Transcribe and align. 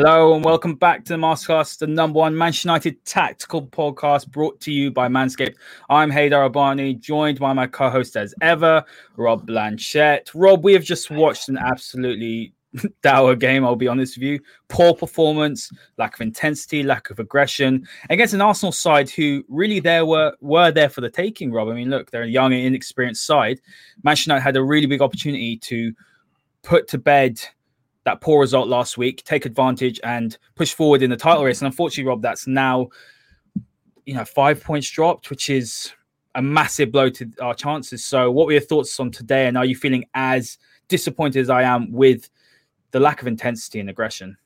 Hello 0.00 0.32
and 0.32 0.44
welcome 0.44 0.76
back 0.76 1.04
to 1.04 1.14
the 1.14 1.18
Masterclass, 1.18 1.76
the 1.76 1.88
number 1.88 2.20
one 2.20 2.38
Manchester 2.38 2.68
United 2.68 3.04
tactical 3.04 3.66
podcast 3.66 4.30
brought 4.30 4.60
to 4.60 4.70
you 4.70 4.92
by 4.92 5.08
Manscaped. 5.08 5.56
I'm 5.90 6.08
Haider 6.08 6.48
Rubbani, 6.48 7.00
joined 7.00 7.40
by 7.40 7.52
my 7.52 7.66
co-host 7.66 8.16
as 8.16 8.32
ever, 8.40 8.84
Rob 9.16 9.44
Blanchette. 9.44 10.30
Rob, 10.36 10.62
we 10.62 10.72
have 10.74 10.84
just 10.84 11.10
watched 11.10 11.48
an 11.48 11.58
absolutely 11.58 12.52
dour 13.02 13.34
game, 13.34 13.64
I'll 13.64 13.74
be 13.74 13.88
honest 13.88 14.16
with 14.16 14.22
you. 14.22 14.38
Poor 14.68 14.94
performance, 14.94 15.68
lack 15.96 16.14
of 16.14 16.20
intensity, 16.20 16.84
lack 16.84 17.10
of 17.10 17.18
aggression 17.18 17.84
against 18.08 18.34
an 18.34 18.40
Arsenal 18.40 18.70
side 18.70 19.10
who 19.10 19.44
really 19.48 19.80
there 19.80 20.06
were 20.06 20.32
were 20.40 20.70
there 20.70 20.90
for 20.90 21.00
the 21.00 21.10
taking, 21.10 21.50
Rob. 21.50 21.70
I 21.70 21.74
mean, 21.74 21.90
look, 21.90 22.12
they're 22.12 22.22
a 22.22 22.28
young 22.28 22.52
and 22.52 22.64
inexperienced 22.64 23.26
side. 23.26 23.60
Manchester 24.04 24.30
United 24.30 24.44
had 24.44 24.56
a 24.56 24.62
really 24.62 24.86
big 24.86 25.02
opportunity 25.02 25.56
to 25.56 25.92
put 26.62 26.86
to 26.86 26.98
bed 26.98 27.40
that 28.04 28.20
poor 28.20 28.40
result 28.40 28.68
last 28.68 28.96
week, 28.96 29.22
take 29.24 29.44
advantage 29.44 30.00
and 30.02 30.38
push 30.54 30.72
forward 30.72 31.02
in 31.02 31.10
the 31.10 31.16
title 31.16 31.44
race. 31.44 31.60
And 31.60 31.66
unfortunately, 31.66 32.08
Rob, 32.08 32.22
that's 32.22 32.46
now 32.46 32.88
you 34.06 34.14
know 34.14 34.24
five 34.24 34.62
points 34.62 34.88
dropped, 34.90 35.30
which 35.30 35.50
is 35.50 35.92
a 36.34 36.42
massive 36.42 36.92
blow 36.92 37.10
to 37.10 37.30
our 37.40 37.54
chances. 37.54 38.04
So, 38.04 38.30
what 38.30 38.46
were 38.46 38.52
your 38.52 38.60
thoughts 38.60 38.98
on 39.00 39.10
today? 39.10 39.46
And 39.46 39.58
are 39.58 39.64
you 39.64 39.76
feeling 39.76 40.04
as 40.14 40.58
disappointed 40.88 41.40
as 41.40 41.50
I 41.50 41.62
am 41.62 41.92
with 41.92 42.30
the 42.92 43.00
lack 43.00 43.20
of 43.20 43.26
intensity 43.26 43.80
and 43.80 43.90
aggression? 43.90 44.36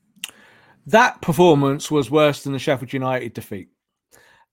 That 0.87 1.21
performance 1.23 1.91
was 1.91 2.11
worse 2.11 2.43
than 2.43 2.53
the 2.53 2.59
Sheffield 2.59 2.93
United 2.93 3.35
defeat. 3.35 3.69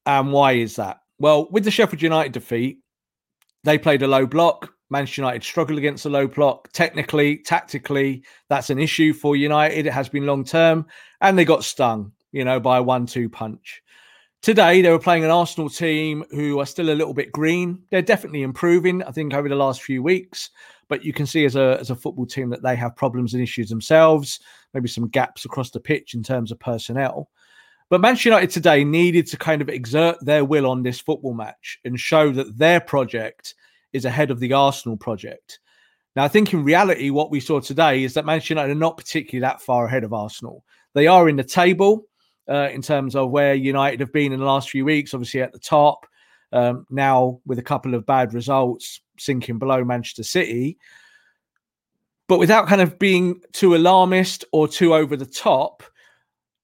And 0.05 0.31
why 0.31 0.53
is 0.53 0.75
that? 0.75 0.99
Well, 1.17 1.49
with 1.49 1.63
the 1.63 1.71
Sheffield 1.71 2.01
United 2.01 2.33
defeat, 2.33 2.79
they 3.63 3.77
played 3.77 4.01
a 4.01 4.07
low 4.07 4.25
block. 4.25 4.73
Manchester 4.89 5.21
United 5.21 5.43
struggled 5.43 5.77
against 5.77 6.05
a 6.05 6.09
low 6.09 6.27
block. 6.27 6.71
Technically, 6.71 7.37
tactically, 7.37 8.23
that's 8.47 8.69
an 8.69 8.79
issue 8.79 9.13
for 9.13 9.35
United. 9.35 9.85
It 9.85 9.93
has 9.93 10.09
been 10.09 10.25
long 10.25 10.43
term. 10.43 10.85
And 11.21 11.37
they 11.37 11.45
got 11.45 11.63
stung, 11.63 12.11
you 12.31 12.43
know, 12.43 12.59
by 12.59 12.77
a 12.77 12.83
one 12.83 13.05
two 13.05 13.29
punch. 13.29 13.81
Today, 14.41 14.81
they 14.81 14.89
were 14.89 14.99
playing 14.99 15.25
an 15.25 15.31
Arsenal 15.31 15.69
team 15.69 16.23
who 16.31 16.59
are 16.59 16.65
still 16.65 16.89
a 16.89 16.95
little 16.95 17.13
bit 17.13 17.31
green. 17.31 17.83
They're 17.91 18.01
definitely 18.01 18.43
improving, 18.43 19.03
I 19.03 19.11
think, 19.11 19.33
over 19.33 19.49
the 19.49 19.55
last 19.55 19.83
few 19.83 20.01
weeks. 20.01 20.49
But 20.87 21.03
you 21.03 21.13
can 21.13 21.25
see 21.25 21.45
as 21.45 21.55
a, 21.55 21.77
as 21.79 21.89
a 21.89 21.95
football 21.95 22.25
team 22.25 22.49
that 22.49 22.63
they 22.63 22.75
have 22.77 22.95
problems 22.95 23.33
and 23.33 23.43
issues 23.43 23.69
themselves, 23.69 24.39
maybe 24.73 24.87
some 24.87 25.09
gaps 25.09 25.45
across 25.45 25.69
the 25.71 25.79
pitch 25.79 26.13
in 26.13 26.23
terms 26.23 26.51
of 26.51 26.59
personnel. 26.59 27.29
But 27.89 28.01
Manchester 28.01 28.29
United 28.29 28.51
today 28.51 28.83
needed 28.83 29.27
to 29.27 29.37
kind 29.37 29.61
of 29.61 29.69
exert 29.69 30.17
their 30.21 30.45
will 30.45 30.67
on 30.67 30.83
this 30.83 30.99
football 30.99 31.33
match 31.33 31.79
and 31.83 31.99
show 31.99 32.31
that 32.31 32.57
their 32.57 32.79
project 32.79 33.55
is 33.93 34.05
ahead 34.05 34.31
of 34.31 34.39
the 34.39 34.53
Arsenal 34.53 34.97
project. 34.97 35.59
Now, 36.15 36.23
I 36.23 36.27
think 36.27 36.53
in 36.53 36.63
reality, 36.63 37.09
what 37.09 37.31
we 37.31 37.39
saw 37.39 37.59
today 37.59 38.03
is 38.03 38.13
that 38.13 38.25
Manchester 38.25 38.53
United 38.53 38.71
are 38.71 38.75
not 38.75 38.97
particularly 38.97 39.41
that 39.41 39.61
far 39.61 39.85
ahead 39.85 40.03
of 40.03 40.13
Arsenal. 40.13 40.63
They 40.93 41.07
are 41.07 41.29
in 41.29 41.35
the 41.35 41.43
table 41.43 42.05
uh, 42.49 42.69
in 42.71 42.81
terms 42.81 43.15
of 43.15 43.29
where 43.29 43.53
United 43.53 43.99
have 43.99 44.11
been 44.11 44.33
in 44.33 44.39
the 44.39 44.45
last 44.45 44.69
few 44.69 44.85
weeks, 44.85 45.13
obviously 45.13 45.41
at 45.41 45.53
the 45.53 45.59
top. 45.59 46.05
Um, 46.51 46.85
now, 46.89 47.39
with 47.45 47.59
a 47.59 47.63
couple 47.63 47.93
of 47.93 48.07
bad 48.07 48.33
results, 48.33 49.01
sinking 49.19 49.59
below 49.59 49.83
Manchester 49.83 50.23
City. 50.23 50.77
But 52.27 52.39
without 52.39 52.67
kind 52.67 52.81
of 52.81 52.99
being 52.99 53.41
too 53.53 53.75
alarmist 53.75 54.45
or 54.51 54.67
too 54.67 54.93
over 54.93 55.15
the 55.15 55.25
top, 55.25 55.83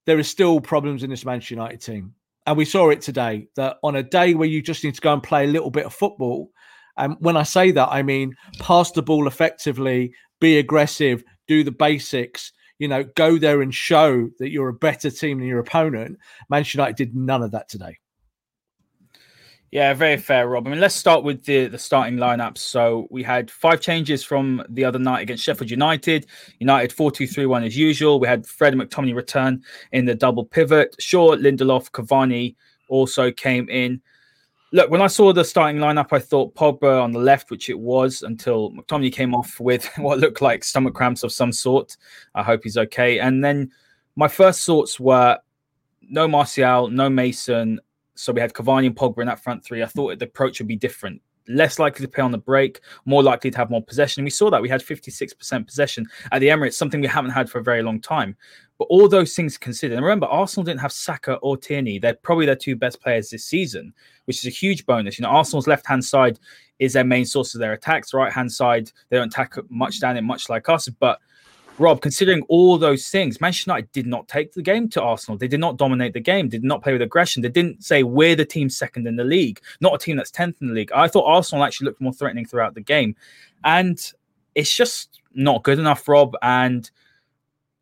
there 0.06 0.18
are 0.18 0.24
still 0.24 0.59
problems 0.59 1.03
in 1.03 1.09
this 1.09 1.25
Manchester 1.25 1.56
United 1.56 1.81
team. 1.81 2.13
And 2.47 2.57
we 2.57 2.66
saw 2.66 2.90
it 2.90 3.02
today 3.02 3.47
that 3.56 3.78
on 3.84 3.96
a 3.96 4.03
day 4.03 4.36
where 4.36 4.47
you 4.47 4.62
just 4.62 4.84
need 4.84 4.96
to 4.96 5.02
go 5.02 5.13
and 5.13 5.24
play 5.24 5.46
a 5.46 5.52
little 5.52 5.72
bit 5.72 5.86
of 5.86 5.94
football, 5.94 6.52
and 6.97 7.16
when 7.19 7.38
I 7.38 7.44
say 7.44 7.72
that, 7.72 7.89
I 7.89 8.03
mean 8.03 8.35
pass 8.59 8.91
the 8.91 9.01
ball 9.01 9.28
effectively, 9.28 10.13
be 10.39 10.57
aggressive, 10.57 11.23
do 11.47 11.63
the 11.63 11.72
basics, 11.72 12.51
you 12.79 12.88
know, 12.88 13.03
go 13.16 13.38
there 13.38 13.61
and 13.61 13.73
show 13.73 14.29
that 14.39 14.50
you're 14.50 14.69
a 14.69 14.73
better 14.73 15.09
team 15.09 15.39
than 15.39 15.47
your 15.47 15.59
opponent. 15.59 16.17
Manchester 16.50 16.78
United 16.78 16.97
did 16.97 17.16
none 17.16 17.41
of 17.41 17.51
that 17.51 17.69
today. 17.69 17.97
Yeah, 19.72 19.94
very 19.94 20.16
fair, 20.16 20.47
Rob. 20.47 20.67
I 20.67 20.69
mean, 20.69 20.79
let's 20.79 20.95
start 20.95 21.23
with 21.25 21.44
the, 21.44 21.67
the 21.67 21.78
starting 21.78 22.16
lineups. 22.16 22.59
So 22.59 23.07
we 23.12 23.23
had 23.23 23.51
five 23.51 23.81
changes 23.81 24.23
from 24.23 24.63
the 24.69 24.85
other 24.85 25.00
night 25.00 25.22
against 25.22 25.44
Sheffield 25.44 25.69
United. 25.69 26.27
United 26.59 26.94
4 26.94 27.12
2 27.12 27.27
3 27.27 27.45
1 27.45 27.63
as 27.63 27.75
usual. 27.75 28.19
We 28.19 28.27
had 28.27 28.47
Fred 28.47 28.73
McTominay 28.73 29.16
return 29.16 29.62
in 29.91 30.06
the 30.06 30.15
double 30.15 30.45
pivot. 30.45 30.95
Shaw, 31.00 31.36
Lindelof, 31.36 31.92
Cavani 31.92 32.56
also 32.88 33.31
came 33.31 33.68
in. 33.69 34.01
Look, 34.75 34.89
when 34.89 35.01
I 35.01 35.07
saw 35.07 35.31
the 35.31 35.45
starting 35.45 35.80
lineup, 35.80 36.07
I 36.12 36.19
thought 36.19 36.54
Pogba 36.54 37.01
on 37.01 37.13
the 37.13 37.19
left, 37.19 37.50
which 37.50 37.69
it 37.69 37.80
was 37.80 38.24
until 38.24 38.74
McTominay 38.74 39.10
came 39.10 39.33
off 39.33 39.57
with 39.57 39.86
what 39.95 40.19
looked 40.19 40.42
like 40.42 40.66
stomach 40.66 40.94
cramps 40.94 41.24
of 41.24 41.31
some 41.31 41.54
sort. 41.54 41.95
I 42.36 42.44
hope 42.44 42.60
he's 42.66 42.75
okay. 42.75 43.19
And 43.19 43.42
then 43.42 43.72
my 44.18 44.27
first 44.27 44.66
thoughts 44.66 45.00
were 45.00 45.39
no 46.01 46.27
Martial, 46.27 46.89
no 46.89 47.10
Mason. 47.10 47.80
So 48.16 48.33
we 48.33 48.42
had 48.42 48.51
Cavani 48.51 48.88
and 48.88 48.95
Pogba 48.98 49.19
in 49.19 49.27
that 49.27 49.39
front 49.39 49.63
three. 49.63 49.81
I 49.81 49.86
thought 49.86 50.19
the 50.19 50.25
approach 50.25 50.60
would 50.60 50.68
be 50.68 50.75
different. 50.75 51.21
Less 51.48 51.80
likely 51.80 52.06
to 52.06 52.12
play 52.12 52.25
on 52.25 52.33
the 52.33 52.38
break, 52.38 52.81
more 53.06 53.24
likely 53.24 53.51
to 53.51 53.57
have 53.57 53.69
more 53.69 53.81
possession. 53.81 54.19
And 54.19 54.25
we 54.25 54.31
saw 54.31 54.50
that 54.50 54.62
we 54.62 54.68
had 54.68 54.81
56% 54.81 55.66
possession 55.66 56.06
at 56.33 56.39
the 56.39 56.50
Emirates, 56.50 56.74
something 56.74 57.00
we 57.00 57.07
haven't 57.07 57.31
had 57.31 57.50
for 57.50 57.60
a 57.60 57.63
very 57.63 57.81
long 57.81 58.01
time. 58.01 58.36
But 58.77 58.86
all 58.86 59.07
those 59.07 59.33
things 59.33 59.57
considered, 59.57 59.95
and 59.95 60.04
remember, 60.04 60.25
Arsenal 60.25 60.66
didn't 60.66 60.81
have 60.81 60.92
Saka 60.92 61.36
or 61.36 61.56
Tierney. 61.56 61.98
They're 61.98 62.13
probably 62.13 62.45
their 62.45 62.57
two 62.57 62.75
best 62.75 63.01
players 63.01 63.30
this 63.30 63.45
season, 63.45 63.94
which 64.25 64.39
is 64.39 64.45
a 64.45 64.50
huge 64.50 64.86
bonus. 64.86 65.18
You 65.18 65.24
know, 65.24 65.30
Arsenal's 65.30 65.68
left 65.68 65.88
hand 65.88 66.04
side 66.04 66.39
is 66.80 66.92
their 66.92 67.06
main 67.06 67.25
source 67.25 67.56
of 67.56 67.62
their 67.62 67.72
attacks. 67.72 68.13
Right 68.13 68.33
hand 68.33 68.51
side, 68.51 68.92
they 69.10 69.18
don't 69.18 69.27
attack 69.27 69.56
much 69.69 70.01
down 70.01 70.18
it, 70.18 70.24
much 70.24 70.50
like 70.50 70.68
us. 70.68 70.89
But 70.89 71.19
Rob, 71.77 72.01
considering 72.01 72.42
all 72.44 72.77
those 72.77 73.10
things, 73.10 73.42
Manchester 73.42 73.72
United 73.72 73.92
did 73.92 74.07
not 74.07 74.27
take 74.27 74.54
the 74.54 74.62
game 74.62 74.89
to 74.89 75.01
Arsenal. 75.01 75.38
They 75.38 75.48
did 75.48 75.60
not 75.60 75.78
dominate 75.78 76.13
the 76.13 76.19
game. 76.19 76.50
Did 76.50 76.63
not 76.63 76.81
play 76.81 76.94
with 76.94 77.01
aggression. 77.01 77.42
They 77.42 77.50
didn't 77.50 77.83
say 77.83 78.04
we're 78.04 78.36
the 78.36 78.45
team 78.45 78.69
second 78.69 79.07
in 79.07 79.16
the 79.16 79.24
league, 79.24 79.62
not 79.81 79.94
a 79.94 79.98
team 79.98 80.18
that's 80.18 80.31
tenth 80.31 80.62
in 80.62 80.68
the 80.68 80.74
league. 80.74 80.92
I 80.94 81.07
thought 81.07 81.25
Arsenal 81.25 81.63
actually 81.63 81.86
looked 81.86 82.01
more 82.01 82.13
threatening 82.13 82.45
throughout 82.45 82.75
the 82.75 82.81
game, 82.81 83.16
and 83.63 84.00
it's 84.54 84.74
just 84.74 85.21
not 85.33 85.63
good 85.63 85.80
enough, 85.80 86.07
Rob. 86.07 86.36
And 86.42 86.89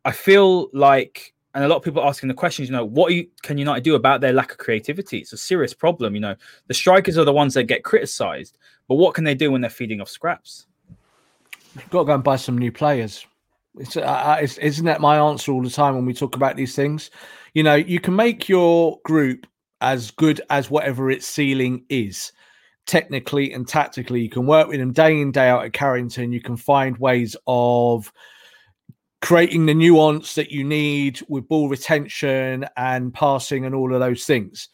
I 0.04 0.12
feel 0.12 0.68
like, 0.72 1.32
and 1.54 1.64
a 1.64 1.68
lot 1.68 1.76
of 1.76 1.82
people 1.82 2.02
asking 2.02 2.28
the 2.28 2.34
questions, 2.34 2.68
you 2.68 2.72
know, 2.72 2.84
what 2.84 3.12
you, 3.12 3.26
can 3.42 3.58
United 3.58 3.84
do 3.84 3.94
about 3.94 4.20
their 4.20 4.32
lack 4.32 4.52
of 4.52 4.58
creativity? 4.58 5.18
It's 5.18 5.32
a 5.32 5.38
serious 5.38 5.72
problem. 5.72 6.14
You 6.14 6.20
know, 6.20 6.36
the 6.66 6.74
strikers 6.74 7.16
are 7.16 7.24
the 7.24 7.32
ones 7.32 7.54
that 7.54 7.64
get 7.64 7.84
criticised, 7.84 8.58
but 8.88 8.96
what 8.96 9.14
can 9.14 9.24
they 9.24 9.34
do 9.34 9.50
when 9.50 9.60
they're 9.60 9.70
feeding 9.70 10.00
off 10.00 10.08
scraps? 10.08 10.66
You've 11.74 11.90
got 11.90 12.00
to 12.00 12.04
go 12.06 12.14
and 12.14 12.24
buy 12.24 12.36
some 12.36 12.58
new 12.58 12.70
players. 12.70 13.26
It's, 13.78 13.96
uh, 13.96 14.38
it's, 14.40 14.58
isn't 14.58 14.84
that 14.84 15.00
my 15.00 15.16
answer 15.16 15.52
all 15.52 15.62
the 15.62 15.70
time 15.70 15.94
when 15.96 16.04
we 16.04 16.14
talk 16.14 16.36
about 16.36 16.56
these 16.56 16.76
things? 16.76 17.10
You 17.54 17.62
know, 17.62 17.74
you 17.74 17.98
can 17.98 18.14
make 18.14 18.48
your 18.48 19.00
group 19.04 19.46
as 19.80 20.10
good 20.12 20.40
as 20.50 20.70
whatever 20.70 21.10
its 21.10 21.26
ceiling 21.26 21.84
is, 21.88 22.32
technically 22.86 23.52
and 23.52 23.66
tactically. 23.66 24.20
You 24.20 24.28
can 24.28 24.46
work 24.46 24.68
with 24.68 24.78
them 24.78 24.92
day 24.92 25.20
in, 25.20 25.32
day 25.32 25.48
out 25.48 25.64
at 25.64 25.72
Carrington. 25.72 26.32
You 26.32 26.40
can 26.40 26.56
find 26.56 26.96
ways 26.98 27.36
of 27.46 28.12
creating 29.24 29.64
the 29.64 29.72
nuance 29.72 30.34
that 30.34 30.50
you 30.50 30.62
need 30.62 31.18
with 31.28 31.48
ball 31.48 31.66
retention 31.66 32.66
and 32.76 33.14
passing 33.14 33.64
and 33.64 33.74
all 33.74 33.94
of 33.94 33.98
those 33.98 34.26
things. 34.26 34.68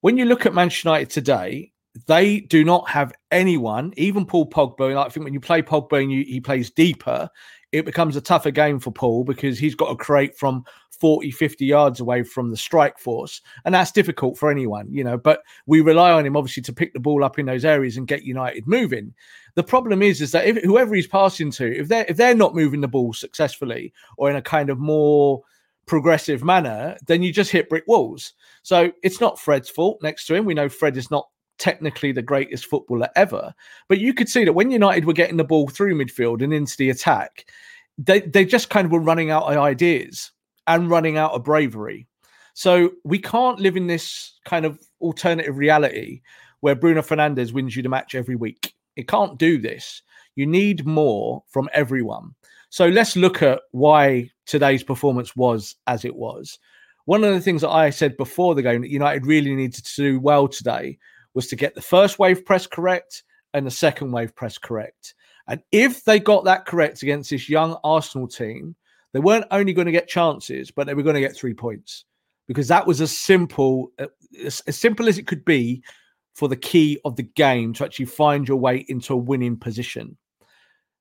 When 0.00 0.16
you 0.16 0.26
look 0.26 0.46
at 0.46 0.54
Manchester 0.54 0.90
United 0.90 1.10
today, 1.10 1.72
they 2.06 2.38
do 2.38 2.62
not 2.64 2.88
have 2.88 3.12
anyone, 3.32 3.92
even 3.96 4.26
Paul 4.26 4.48
Pogba. 4.48 4.96
I 4.96 5.08
think 5.08 5.24
when 5.24 5.34
you 5.34 5.40
play 5.40 5.60
Pogba 5.60 6.00
and 6.00 6.12
you, 6.12 6.22
he 6.22 6.40
plays 6.40 6.70
deeper, 6.70 7.28
it 7.72 7.84
becomes 7.84 8.14
a 8.14 8.20
tougher 8.20 8.52
game 8.52 8.78
for 8.78 8.92
Paul 8.92 9.24
because 9.24 9.58
he's 9.58 9.74
got 9.74 9.88
to 9.88 9.96
create 9.96 10.38
from 10.38 10.64
40, 11.00 11.32
50 11.32 11.64
yards 11.64 11.98
away 11.98 12.22
from 12.22 12.52
the 12.52 12.56
strike 12.56 12.96
force. 12.96 13.40
And 13.64 13.74
that's 13.74 13.90
difficult 13.90 14.38
for 14.38 14.52
anyone, 14.52 14.86
you 14.92 15.02
know. 15.02 15.18
But 15.18 15.42
we 15.66 15.80
rely 15.80 16.12
on 16.12 16.24
him 16.24 16.36
obviously 16.36 16.62
to 16.62 16.72
pick 16.72 16.92
the 16.92 17.00
ball 17.00 17.24
up 17.24 17.40
in 17.40 17.46
those 17.46 17.64
areas 17.64 17.96
and 17.96 18.06
get 18.06 18.22
United 18.22 18.68
moving. 18.68 19.14
The 19.54 19.62
problem 19.62 20.02
is, 20.02 20.20
is 20.20 20.32
that 20.32 20.46
if 20.46 20.62
whoever 20.62 20.94
he's 20.94 21.06
passing 21.06 21.50
to, 21.52 21.78
if 21.78 21.88
they're 21.88 22.06
if 22.08 22.16
they're 22.16 22.34
not 22.34 22.54
moving 22.54 22.80
the 22.80 22.88
ball 22.88 23.12
successfully 23.12 23.92
or 24.16 24.30
in 24.30 24.36
a 24.36 24.42
kind 24.42 24.70
of 24.70 24.78
more 24.78 25.42
progressive 25.86 26.44
manner, 26.44 26.96
then 27.06 27.22
you 27.22 27.32
just 27.32 27.50
hit 27.50 27.68
brick 27.68 27.84
walls. 27.86 28.34
So 28.62 28.92
it's 29.02 29.20
not 29.20 29.40
Fred's 29.40 29.70
fault 29.70 29.98
next 30.02 30.26
to 30.26 30.34
him. 30.34 30.44
We 30.44 30.54
know 30.54 30.68
Fred 30.68 30.96
is 30.96 31.10
not 31.10 31.28
technically 31.58 32.12
the 32.12 32.22
greatest 32.22 32.66
footballer 32.66 33.08
ever. 33.16 33.54
But 33.88 33.98
you 33.98 34.14
could 34.14 34.28
see 34.28 34.44
that 34.44 34.52
when 34.52 34.70
United 34.70 35.04
were 35.04 35.12
getting 35.12 35.36
the 35.36 35.44
ball 35.44 35.68
through 35.68 35.96
midfield 35.96 36.42
and 36.42 36.52
into 36.52 36.76
the 36.76 36.90
attack, 36.90 37.50
they, 37.98 38.20
they 38.20 38.44
just 38.44 38.70
kind 38.70 38.86
of 38.86 38.92
were 38.92 39.00
running 39.00 39.30
out 39.30 39.44
of 39.44 39.58
ideas 39.58 40.32
and 40.66 40.90
running 40.90 41.16
out 41.16 41.32
of 41.32 41.44
bravery. 41.44 42.06
So 42.54 42.92
we 43.04 43.18
can't 43.18 43.60
live 43.60 43.76
in 43.76 43.86
this 43.86 44.38
kind 44.44 44.64
of 44.64 44.80
alternative 45.00 45.58
reality 45.58 46.22
where 46.60 46.74
Bruno 46.74 47.02
Fernandes 47.02 47.52
wins 47.52 47.76
you 47.76 47.82
the 47.82 47.88
match 47.88 48.14
every 48.14 48.36
week. 48.36 48.74
It 48.96 49.08
can't 49.08 49.38
do 49.38 49.58
this. 49.58 50.02
You 50.36 50.46
need 50.46 50.86
more 50.86 51.42
from 51.48 51.68
everyone. 51.72 52.34
So 52.70 52.86
let's 52.88 53.16
look 53.16 53.42
at 53.42 53.60
why 53.72 54.30
today's 54.46 54.82
performance 54.82 55.34
was 55.34 55.76
as 55.86 56.04
it 56.04 56.14
was. 56.14 56.58
One 57.06 57.24
of 57.24 57.34
the 57.34 57.40
things 57.40 57.62
that 57.62 57.70
I 57.70 57.90
said 57.90 58.16
before 58.16 58.54
the 58.54 58.62
game 58.62 58.82
that 58.82 58.90
United 58.90 59.26
really 59.26 59.54
needed 59.54 59.84
to 59.84 60.02
do 60.02 60.20
well 60.20 60.46
today 60.46 60.98
was 61.34 61.48
to 61.48 61.56
get 61.56 61.74
the 61.74 61.82
first 61.82 62.18
wave 62.18 62.44
press 62.44 62.66
correct 62.66 63.24
and 63.54 63.66
the 63.66 63.70
second 63.70 64.12
wave 64.12 64.34
press 64.36 64.58
correct. 64.58 65.14
And 65.48 65.60
if 65.72 66.04
they 66.04 66.20
got 66.20 66.44
that 66.44 66.66
correct 66.66 67.02
against 67.02 67.30
this 67.30 67.48
young 67.48 67.76
Arsenal 67.82 68.28
team, 68.28 68.76
they 69.12 69.18
weren't 69.18 69.46
only 69.50 69.72
going 69.72 69.86
to 69.86 69.92
get 69.92 70.08
chances, 70.08 70.70
but 70.70 70.86
they 70.86 70.94
were 70.94 71.02
going 71.02 71.14
to 71.14 71.20
get 71.20 71.36
three 71.36 71.54
points 71.54 72.04
because 72.46 72.68
that 72.68 72.86
was 72.86 73.00
as 73.00 73.16
simple 73.16 73.90
uh, 73.98 74.06
as, 74.44 74.60
as 74.66 74.76
simple 74.76 75.08
as 75.08 75.18
it 75.18 75.26
could 75.26 75.44
be 75.44 75.82
for 76.34 76.48
the 76.48 76.56
key 76.56 76.98
of 77.04 77.16
the 77.16 77.22
game 77.22 77.72
to 77.74 77.84
actually 77.84 78.06
find 78.06 78.46
your 78.46 78.58
way 78.58 78.84
into 78.88 79.14
a 79.14 79.16
winning 79.16 79.56
position. 79.56 80.16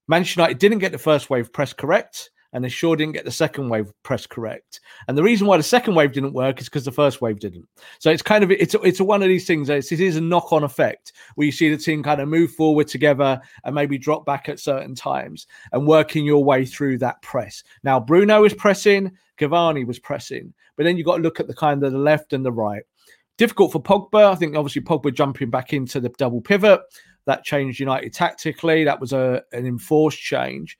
Manchester 0.07 0.41
United 0.41 0.59
didn't 0.59 0.79
get 0.79 0.91
the 0.91 0.97
first 0.97 1.29
wave 1.29 1.53
press 1.53 1.73
correct 1.73 2.31
and 2.53 2.63
they 2.63 2.69
sure 2.69 2.95
didn't 2.95 3.13
get 3.13 3.25
the 3.25 3.31
second 3.31 3.69
wave 3.69 3.91
press 4.03 4.25
correct. 4.25 4.79
And 5.07 5.17
the 5.17 5.23
reason 5.23 5.47
why 5.47 5.57
the 5.57 5.63
second 5.63 5.95
wave 5.95 6.13
didn't 6.13 6.33
work 6.33 6.59
is 6.59 6.65
because 6.65 6.85
the 6.85 6.91
first 6.91 7.21
wave 7.21 7.39
didn't. 7.39 7.67
So 7.99 8.09
it's 8.09 8.21
kind 8.21 8.43
of 8.43 8.51
it's 8.51 8.75
it's 8.83 8.99
one 8.99 9.21
of 9.21 9.27
these 9.27 9.45
things. 9.45 9.69
It's, 9.69 9.91
it 9.91 9.99
is 9.99 10.15
a 10.15 10.21
knock 10.21 10.51
on 10.51 10.63
effect 10.63 11.13
where 11.35 11.45
you 11.45 11.51
see 11.51 11.69
the 11.69 11.77
team 11.77 12.01
kind 12.01 12.21
of 12.21 12.27
move 12.27 12.51
forward 12.51 12.87
together 12.87 13.39
and 13.63 13.75
maybe 13.75 13.97
drop 13.97 14.25
back 14.25 14.49
at 14.49 14.59
certain 14.59 14.95
times 14.95 15.47
and 15.71 15.87
working 15.87 16.25
your 16.25 16.43
way 16.43 16.65
through 16.65 16.97
that 16.99 17.21
press. 17.21 17.63
Now 17.83 17.99
Bruno 17.99 18.43
is 18.45 18.53
pressing, 18.53 19.11
Cavani 19.37 19.85
was 19.85 19.99
pressing, 19.99 20.53
but 20.75 20.83
then 20.83 20.97
you've 20.97 21.05
got 21.05 21.17
to 21.17 21.23
look 21.23 21.39
at 21.39 21.47
the 21.47 21.55
kind 21.55 21.83
of 21.83 21.91
the 21.91 21.99
left 21.99 22.33
and 22.33 22.45
the 22.45 22.51
right. 22.51 22.83
Difficult 23.39 23.71
for 23.71 23.81
Pogba. 23.81 24.29
I 24.29 24.35
think 24.35 24.57
obviously 24.57 24.81
Pogba 24.81 25.13
jumping 25.13 25.49
back 25.49 25.71
into 25.71 26.01
the 26.01 26.09
double 26.09 26.41
pivot 26.41 26.81
that 27.25 27.45
changed 27.45 27.79
United 27.79 28.13
tactically. 28.13 28.83
That 28.83 28.99
was 28.99 29.13
a 29.13 29.41
an 29.53 29.65
enforced 29.65 30.19
change. 30.19 30.77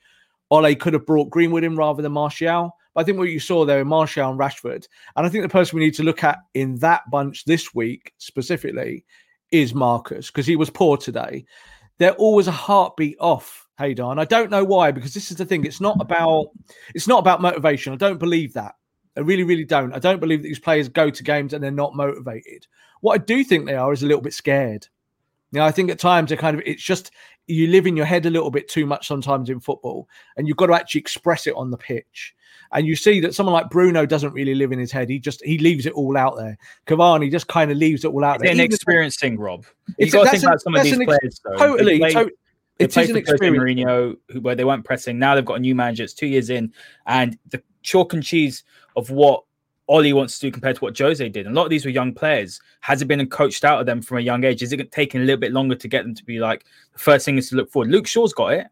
Ole 0.52 0.76
could 0.76 0.92
have 0.92 1.06
brought 1.06 1.30
Greenwood 1.30 1.64
in 1.64 1.78
rather 1.78 2.02
than 2.02 2.12
Martial. 2.12 2.76
But 2.94 3.02
I 3.02 3.04
think 3.06 3.18
what 3.18 3.30
you 3.30 3.40
saw 3.40 3.64
there 3.64 3.80
in 3.80 3.88
Martial 3.88 4.30
and 4.30 4.38
Rashford, 4.38 4.86
and 5.16 5.26
I 5.26 5.30
think 5.30 5.44
the 5.44 5.48
person 5.48 5.80
we 5.80 5.86
need 5.86 5.94
to 5.94 6.04
look 6.04 6.22
at 6.26 6.40
in 6.54 6.76
that 6.80 7.10
bunch 7.10 7.46
this 7.46 7.74
week 7.74 8.12
specifically 8.18 9.06
is 9.54 9.74
Marcus 9.74 10.28
because 10.28 10.46
he 10.46 10.58
was 10.58 10.70
poor 10.70 10.98
today. 10.98 11.46
They're 11.98 12.12
always 12.12 12.48
a 12.48 12.52
heartbeat 12.52 13.16
off, 13.22 13.70
Haider. 13.80 14.20
I 14.20 14.26
don't 14.26 14.52
know 14.52 14.66
why, 14.66 14.92
because 14.92 15.14
this 15.14 15.32
is 15.32 15.38
the 15.38 15.46
thing. 15.46 15.64
It's 15.64 15.80
not 15.80 15.96
about 16.02 16.48
it's 16.94 17.08
not 17.08 17.20
about 17.20 17.42
motivation. 17.42 17.94
I 17.94 17.96
don't 17.96 18.20
believe 18.20 18.52
that. 18.56 18.76
I 19.19 19.21
really, 19.21 19.44
really 19.44 19.66
don't. 19.66 19.94
I 19.94 20.00
don't 20.00 20.19
believe 20.19 20.42
that 20.42 20.48
these 20.48 20.60
players 20.60 20.88
go 20.88 21.10
to 21.10 21.24
games 21.24 21.54
and 21.54 21.63
they're 21.63 21.71
not 21.71 21.95
motivated. 21.95 22.68
What 23.01 23.13
I 23.13 23.18
do 23.24 23.44
think 23.44 23.66
they 23.66 23.75
are 23.75 23.92
is 23.94 24.01
a 24.04 24.06
little 24.07 24.21
bit 24.21 24.33
scared. 24.33 24.88
You 25.51 25.60
know, 25.60 25.66
I 25.66 25.71
think 25.71 25.89
at 25.92 26.00
times 26.00 26.30
they 26.30 26.38
kind 26.38 26.57
of 26.57 26.63
it's 26.66 26.81
just 26.83 27.12
you 27.48 27.68
live 27.68 27.88
in 27.88 27.98
your 27.98 28.06
head 28.06 28.25
a 28.25 28.30
little 28.30 28.51
bit 28.51 28.68
too 28.69 28.86
much 28.86 29.07
sometimes 29.07 29.50
in 29.50 29.60
football, 29.60 30.07
and 30.38 30.48
you've 30.48 30.57
got 30.57 30.68
to 30.68 30.74
actually 30.74 31.01
express 31.01 31.48
it 31.48 31.56
on 31.56 31.71
the 31.71 31.77
pitch. 31.77 32.36
And 32.71 32.86
you 32.86 32.95
see 32.95 33.19
that 33.21 33.33
someone 33.33 33.54
like 33.54 33.69
Bruno 33.71 34.06
doesn't 34.06 34.31
really 34.33 34.54
live 34.54 34.71
in 34.71 34.77
his 34.80 34.92
head. 34.92 35.10
He 35.10 35.18
just 35.19 35.44
he 35.44 35.57
leaves 35.57 35.86
it 35.88 35.94
all 35.94 36.15
out 36.15 36.38
there. 36.38 36.56
Cavani 36.88 37.31
just 37.31 37.48
kind 37.48 37.72
of 37.72 37.77
leaves 37.77 38.06
it 38.06 38.10
all 38.10 38.24
out 38.24 38.36
It's 38.36 38.44
there. 38.44 38.51
an 38.54 38.60
experience 38.60 39.18
thing, 39.18 39.38
Rob. 39.39 39.65
You 39.88 39.94
It's- 40.07 40.13
got 40.13 40.25
to 40.25 40.30
think 40.30 40.44
an- 40.44 40.50
about 40.50 40.62
some 40.62 40.75
of 40.75 40.83
these 40.83 40.94
ex- 40.94 41.06
players. 41.06 41.42
Though. 41.44 41.56
totally, 41.57 41.94
They 41.98 42.12
played- 42.12 42.27
to- 42.27 42.33
They 42.77 42.86
it 42.86 42.95
is 42.98 43.10
an 43.10 43.18
experience. 43.18 43.57
Mourinho, 43.81 44.15
who, 44.30 44.39
where 44.42 44.56
they 44.56 44.63
weren't 44.63 44.86
pressing. 44.86 45.18
Now 45.19 45.33
they've 45.36 45.44
got 45.44 45.56
a 45.56 45.60
new 45.60 45.74
manager. 45.75 46.04
It's 46.04 46.13
two 46.13 46.27
years 46.27 46.50
in, 46.51 46.72
and 47.07 47.38
the 47.50 47.62
chalk 47.81 48.13
and 48.13 48.22
cheese 48.24 48.63
of 49.00 49.10
what 49.10 49.44
Ole 49.88 50.13
wants 50.13 50.38
to 50.38 50.48
do 50.48 50.51
compared 50.51 50.75
to 50.75 50.81
what 50.81 50.98
Jose 50.98 51.27
did. 51.29 51.48
And 51.48 51.56
a 51.56 51.60
lot 51.60 51.65
of 51.65 51.72
these 51.72 51.84
were 51.84 51.91
young 51.91 52.13
players. 52.13 52.62
Has 52.82 53.01
it 53.01 53.06
been 53.06 53.27
coached 53.27 53.65
out 53.65 53.79
of 53.79 53.88
them 53.88 54.03
from 54.03 54.18
a 54.18 54.22
young 54.22 54.44
age? 54.44 54.62
Is 54.62 54.72
it 54.72 54.91
taking 54.91 55.22
a 55.22 55.24
little 55.24 55.39
bit 55.39 55.51
longer 55.51 55.75
to 55.75 55.88
get 55.88 56.03
them 56.03 56.13
to 56.13 56.24
be 56.24 56.39
like 56.39 56.65
the 56.94 57.00
first 57.00 57.25
thing 57.25 57.38
is 57.39 57.50
to 57.50 57.56
look 57.56 57.72
forward? 57.72 57.89
Luke 57.89 58.06
Shaw's 58.06 58.32
got 58.32 58.53
it. 58.53 58.68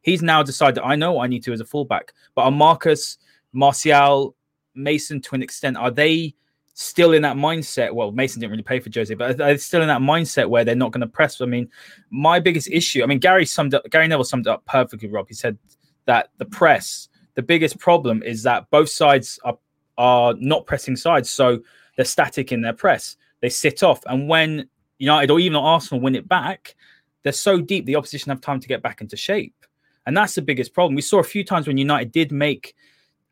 He's 0.00 0.22
now 0.22 0.42
decided 0.42 0.82
I 0.82 0.96
know 0.96 1.12
what 1.12 1.24
I 1.24 1.26
need 1.26 1.44
to 1.44 1.52
as 1.52 1.60
a 1.60 1.66
fullback. 1.66 2.14
But 2.34 2.42
are 2.42 2.50
Marcus, 2.50 3.18
Martial, 3.52 4.34
Mason 4.74 5.20
to 5.20 5.34
an 5.34 5.42
extent, 5.42 5.76
are 5.76 5.90
they 5.90 6.34
still 6.72 7.12
in 7.12 7.22
that 7.22 7.36
mindset? 7.36 7.92
Well, 7.92 8.10
Mason 8.10 8.40
didn't 8.40 8.52
really 8.52 8.62
pay 8.62 8.80
for 8.80 8.90
Jose, 8.94 9.14
but 9.14 9.32
are 9.32 9.34
they 9.34 9.56
still 9.58 9.82
in 9.82 9.88
that 9.88 10.00
mindset 10.00 10.48
where 10.48 10.64
they're 10.64 10.74
not 10.74 10.92
going 10.92 11.02
to 11.02 11.06
press? 11.06 11.40
I 11.40 11.46
mean, 11.46 11.68
my 12.10 12.40
biggest 12.40 12.68
issue, 12.70 13.02
I 13.02 13.06
mean, 13.06 13.18
Gary 13.18 13.46
summed 13.46 13.74
up 13.74 13.84
Gary 13.90 14.08
Neville 14.08 14.24
summed 14.24 14.46
it 14.46 14.50
up 14.50 14.64
perfectly, 14.64 15.08
Rob. 15.08 15.28
He 15.28 15.34
said 15.34 15.58
that 16.06 16.30
the 16.38 16.44
press, 16.46 17.08
the 17.34 17.42
biggest 17.42 17.78
problem 17.78 18.22
is 18.22 18.42
that 18.44 18.68
both 18.70 18.88
sides 18.88 19.38
are 19.44 19.58
are 19.98 20.34
not 20.38 20.66
pressing 20.66 20.96
sides, 20.96 21.30
so 21.30 21.60
they're 21.96 22.04
static 22.04 22.52
in 22.52 22.62
their 22.62 22.72
press. 22.72 23.16
They 23.40 23.48
sit 23.48 23.82
off, 23.82 24.00
and 24.06 24.28
when 24.28 24.68
United 24.98 25.30
or 25.30 25.40
even 25.40 25.56
Arsenal 25.56 26.00
win 26.00 26.14
it 26.14 26.28
back, 26.28 26.74
they're 27.22 27.32
so 27.32 27.60
deep 27.60 27.86
the 27.86 27.96
opposition 27.96 28.30
have 28.30 28.40
time 28.40 28.60
to 28.60 28.68
get 28.68 28.82
back 28.82 29.00
into 29.00 29.16
shape, 29.16 29.66
and 30.06 30.16
that's 30.16 30.34
the 30.34 30.42
biggest 30.42 30.74
problem. 30.74 30.94
We 30.94 31.02
saw 31.02 31.18
a 31.18 31.24
few 31.24 31.44
times 31.44 31.66
when 31.66 31.78
United 31.78 32.12
did 32.12 32.32
make, 32.32 32.74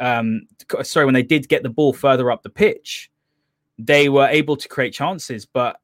um, 0.01 0.43
sorry, 0.83 1.07
when 1.07 1.15
they 1.15 1.23
did 1.23 1.49
get 1.49 1.63
the 1.63 1.69
ball 1.69 1.93
further 1.93 2.31
up 2.31 2.43
the 2.43 2.51
pitch, 2.51 3.11
they 3.79 4.09
were 4.09 4.27
able 4.27 4.57
to 4.57 4.69
create 4.69 4.93
chances, 4.93 5.47
but 5.47 5.81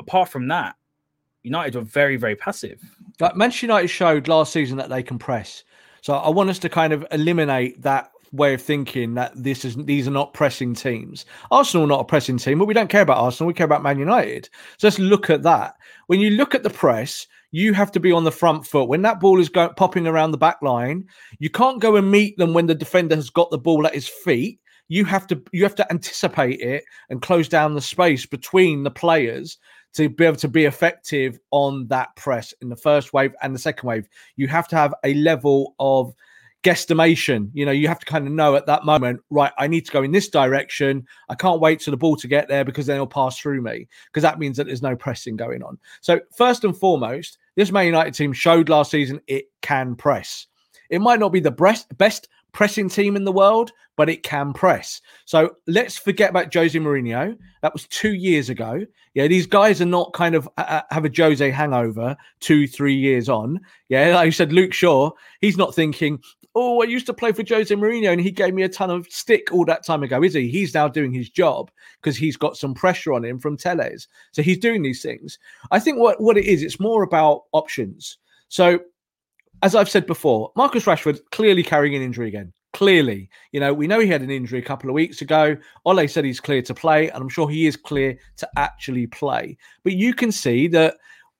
apart 0.00 0.28
from 0.28 0.48
that, 0.48 0.76
United 1.42 1.74
were 1.76 1.82
very 1.82 2.16
very 2.16 2.36
passive. 2.36 2.82
Like 3.20 3.36
Manchester 3.36 3.66
United 3.66 3.88
showed 3.88 4.28
last 4.28 4.52
season 4.52 4.76
that 4.78 4.88
they 4.88 5.02
can 5.02 5.18
press. 5.18 5.64
So 6.02 6.14
I 6.14 6.28
want 6.28 6.50
us 6.50 6.58
to 6.60 6.68
kind 6.68 6.92
of 6.92 7.04
eliminate 7.10 7.82
that 7.82 8.10
way 8.36 8.54
of 8.54 8.62
thinking 8.62 9.14
that 9.14 9.32
this 9.34 9.64
is 9.64 9.76
these 9.76 10.06
are 10.06 10.12
not 10.12 10.34
pressing 10.34 10.74
teams. 10.74 11.26
Arsenal 11.50 11.86
not 11.86 12.00
a 12.00 12.04
pressing 12.04 12.38
team, 12.38 12.58
but 12.58 12.66
we 12.66 12.74
don't 12.74 12.90
care 12.90 13.02
about 13.02 13.18
Arsenal. 13.18 13.48
We 13.48 13.54
care 13.54 13.64
about 13.64 13.82
Man 13.82 13.98
United. 13.98 14.48
So 14.78 14.86
let's 14.86 14.98
look 14.98 15.30
at 15.30 15.42
that. 15.42 15.74
When 16.06 16.20
you 16.20 16.30
look 16.30 16.54
at 16.54 16.62
the 16.62 16.70
press, 16.70 17.26
you 17.50 17.72
have 17.72 17.92
to 17.92 18.00
be 18.00 18.12
on 18.12 18.24
the 18.24 18.32
front 18.32 18.66
foot. 18.66 18.88
When 18.88 19.02
that 19.02 19.20
ball 19.20 19.40
is 19.40 19.48
going 19.48 19.70
popping 19.76 20.06
around 20.06 20.32
the 20.32 20.38
back 20.38 20.60
line, 20.62 21.06
you 21.38 21.50
can't 21.50 21.80
go 21.80 21.96
and 21.96 22.10
meet 22.10 22.36
them 22.36 22.52
when 22.52 22.66
the 22.66 22.74
defender 22.74 23.14
has 23.14 23.30
got 23.30 23.50
the 23.50 23.58
ball 23.58 23.86
at 23.86 23.94
his 23.94 24.08
feet. 24.08 24.60
You 24.88 25.04
have 25.04 25.26
to 25.28 25.42
you 25.52 25.62
have 25.64 25.74
to 25.76 25.90
anticipate 25.90 26.60
it 26.60 26.84
and 27.10 27.22
close 27.22 27.48
down 27.48 27.74
the 27.74 27.80
space 27.80 28.26
between 28.26 28.82
the 28.82 28.90
players 28.90 29.58
to 29.94 30.10
be 30.10 30.26
able 30.26 30.36
to 30.36 30.48
be 30.48 30.66
effective 30.66 31.38
on 31.50 31.86
that 31.86 32.14
press 32.16 32.52
in 32.60 32.68
the 32.68 32.76
first 32.76 33.14
wave 33.14 33.34
and 33.42 33.54
the 33.54 33.58
second 33.58 33.86
wave. 33.86 34.06
You 34.36 34.46
have 34.48 34.68
to 34.68 34.76
have 34.76 34.94
a 35.04 35.14
level 35.14 35.74
of 35.78 36.12
guesstimation. 36.62 37.50
You 37.52 37.66
know, 37.66 37.72
you 37.72 37.88
have 37.88 37.98
to 38.00 38.06
kind 38.06 38.26
of 38.26 38.32
know 38.32 38.56
at 38.56 38.66
that 38.66 38.84
moment, 38.84 39.20
right? 39.30 39.52
I 39.58 39.66
need 39.66 39.86
to 39.86 39.92
go 39.92 40.02
in 40.02 40.12
this 40.12 40.28
direction. 40.28 41.06
I 41.28 41.34
can't 41.34 41.60
wait 41.60 41.82
for 41.82 41.90
the 41.90 41.96
ball 41.96 42.16
to 42.16 42.28
get 42.28 42.48
there 42.48 42.64
because 42.64 42.86
then 42.86 42.96
it'll 42.96 43.06
pass 43.06 43.38
through 43.38 43.62
me 43.62 43.88
because 44.06 44.22
that 44.22 44.38
means 44.38 44.56
that 44.56 44.66
there's 44.66 44.82
no 44.82 44.96
pressing 44.96 45.36
going 45.36 45.62
on. 45.62 45.78
So 46.00 46.20
first 46.36 46.64
and 46.64 46.76
foremost, 46.76 47.38
this 47.54 47.72
Man 47.72 47.86
United 47.86 48.14
team 48.14 48.32
showed 48.32 48.68
last 48.68 48.90
season 48.90 49.20
it 49.26 49.46
can 49.62 49.94
press. 49.94 50.46
It 50.90 51.00
might 51.00 51.20
not 51.20 51.32
be 51.32 51.40
the 51.40 51.50
best 51.50 51.96
best 51.98 52.28
pressing 52.52 52.88
team 52.88 53.16
in 53.16 53.24
the 53.24 53.32
world, 53.32 53.70
but 53.96 54.08
it 54.08 54.22
can 54.22 54.54
press. 54.54 55.02
So 55.26 55.56
let's 55.66 55.98
forget 55.98 56.30
about 56.30 56.54
Jose 56.54 56.78
Mourinho. 56.78 57.36
That 57.60 57.74
was 57.74 57.86
two 57.88 58.14
years 58.14 58.48
ago. 58.48 58.80
Yeah, 59.12 59.26
these 59.26 59.46
guys 59.46 59.82
are 59.82 59.86
not 59.86 60.14
kind 60.14 60.34
of 60.34 60.48
uh, 60.56 60.80
have 60.90 61.04
a 61.04 61.10
Jose 61.14 61.50
hangover 61.50 62.16
two, 62.40 62.66
three 62.66 62.94
years 62.94 63.28
on. 63.28 63.60
Yeah, 63.90 64.14
like 64.14 64.26
you 64.26 64.32
said, 64.32 64.52
Luke 64.52 64.72
Shaw, 64.72 65.10
he's 65.42 65.58
not 65.58 65.74
thinking, 65.74 66.18
oh, 66.56 66.80
I 66.80 66.86
used 66.86 67.04
to 67.06 67.12
play 67.12 67.32
for 67.32 67.44
Jose 67.46 67.72
Mourinho 67.72 68.10
and 68.10 68.20
he 68.20 68.30
gave 68.30 68.54
me 68.54 68.62
a 68.62 68.68
ton 68.68 68.88
of 68.88 69.06
stick 69.10 69.52
all 69.52 69.66
that 69.66 69.84
time 69.84 70.02
ago, 70.02 70.22
is 70.22 70.32
he? 70.32 70.48
He's 70.48 70.72
now 70.72 70.88
doing 70.88 71.12
his 71.12 71.28
job 71.28 71.70
because 72.00 72.16
he's 72.16 72.38
got 72.38 72.56
some 72.56 72.72
pressure 72.72 73.12
on 73.12 73.26
him 73.26 73.38
from 73.38 73.58
Telles. 73.58 74.08
So 74.32 74.40
he's 74.40 74.58
doing 74.58 74.82
these 74.82 75.02
things. 75.02 75.38
I 75.70 75.78
think 75.78 75.98
what, 75.98 76.18
what 76.18 76.38
it 76.38 76.46
is, 76.46 76.62
it's 76.62 76.80
more 76.80 77.02
about 77.02 77.42
options. 77.52 78.16
So 78.48 78.80
as 79.62 79.74
I've 79.74 79.90
said 79.90 80.06
before, 80.06 80.50
Marcus 80.56 80.86
Rashford 80.86 81.20
clearly 81.30 81.62
carrying 81.62 81.94
an 81.94 82.02
injury 82.02 82.28
again. 82.28 82.54
Clearly, 82.72 83.28
you 83.52 83.60
know, 83.60 83.72
we 83.72 83.86
know 83.86 84.00
he 84.00 84.06
had 84.08 84.22
an 84.22 84.30
injury 84.30 84.58
a 84.58 84.62
couple 84.62 84.88
of 84.88 84.94
weeks 84.94 85.20
ago. 85.22 85.56
Ole 85.84 86.08
said 86.08 86.24
he's 86.24 86.40
clear 86.40 86.60
to 86.62 86.74
play, 86.74 87.10
and 87.10 87.22
I'm 87.22 87.28
sure 87.28 87.48
he 87.48 87.66
is 87.66 87.76
clear 87.76 88.18
to 88.36 88.48
actually 88.56 89.06
play. 89.06 89.56
But 89.82 89.94
you 89.94 90.12
can 90.12 90.30
see 90.30 90.68
that 90.68 90.96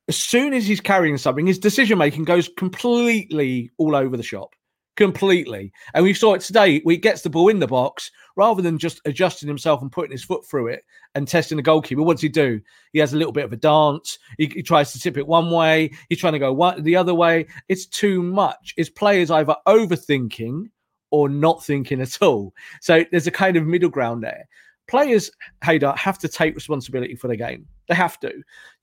as 0.09 0.17
soon 0.17 0.55
as 0.55 0.67
he's 0.67 0.81
carrying 0.81 1.19
something, 1.19 1.47
his 1.47 1.59
decision 1.59 1.99
making 1.99 2.25
goes 2.25 2.49
completely 2.57 3.71
all 3.77 3.95
over 3.95 4.17
the 4.17 4.23
shop 4.23 4.56
completely. 4.97 5.73
And 5.95 6.05
we 6.05 6.15
saw 6.15 6.35
it 6.35 6.41
today. 6.41 6.81
He 6.81 6.97
gets 6.97 7.23
the 7.23 7.31
ball 7.31 7.49
in 7.49 7.59
the 7.59 7.67
box 7.67 8.11
rather 8.37 8.63
than 8.63 8.79
just 8.79 9.01
adjusting 9.05 9.49
himself 9.49 9.83
and 9.83 9.93
putting 9.93 10.13
his 10.13 10.25
foot 10.25 10.47
through 10.47 10.69
it 10.69 10.85
and 11.15 11.27
testing 11.27 11.57
the 11.57 11.63
goalkeeper. 11.63 12.03
What 12.03 12.15
does 12.15 12.23
he 12.23 12.29
do? 12.29 12.61
He 12.93 12.99
has 12.99 13.13
a 13.13 13.17
little 13.17 13.33
bit 13.33 13.45
of 13.45 13.53
a 13.53 13.57
dance. 13.57 14.19
He, 14.39 14.47
he 14.47 14.63
tries 14.63 14.93
to 14.93 15.01
tip 15.01 15.17
it 15.17 15.27
one 15.27 15.51
way. 15.51 15.91
He's 16.09 16.19
trying 16.19 16.35
to 16.35 16.39
go 16.39 16.53
one, 16.53 16.83
the 16.83 16.97
other 16.97 17.15
way. 17.15 17.47
It's 17.69 17.87
too 17.87 18.23
much. 18.23 18.75
It's 18.77 18.91
players 18.91 19.31
either 19.31 19.57
overthinking 19.67 20.71
or 21.11 21.29
not 21.29 21.65
thinking 21.65 22.01
at 22.01 22.21
all. 22.23 22.53
So 22.81 23.05
there's 23.11 23.27
a 23.27 23.33
kind 23.33 23.57
of 23.57 23.67
middle 23.67 23.91
ground 23.91 24.23
there. 24.23 24.49
Players, 24.89 25.31
Haider, 25.65 25.97
have 25.97 26.19
to 26.19 26.29
take 26.29 26.55
responsibility 26.55 27.17
for 27.17 27.29
the 27.29 27.37
game. 27.37 27.67
They 27.89 27.95
have 27.95 28.21
to. 28.21 28.33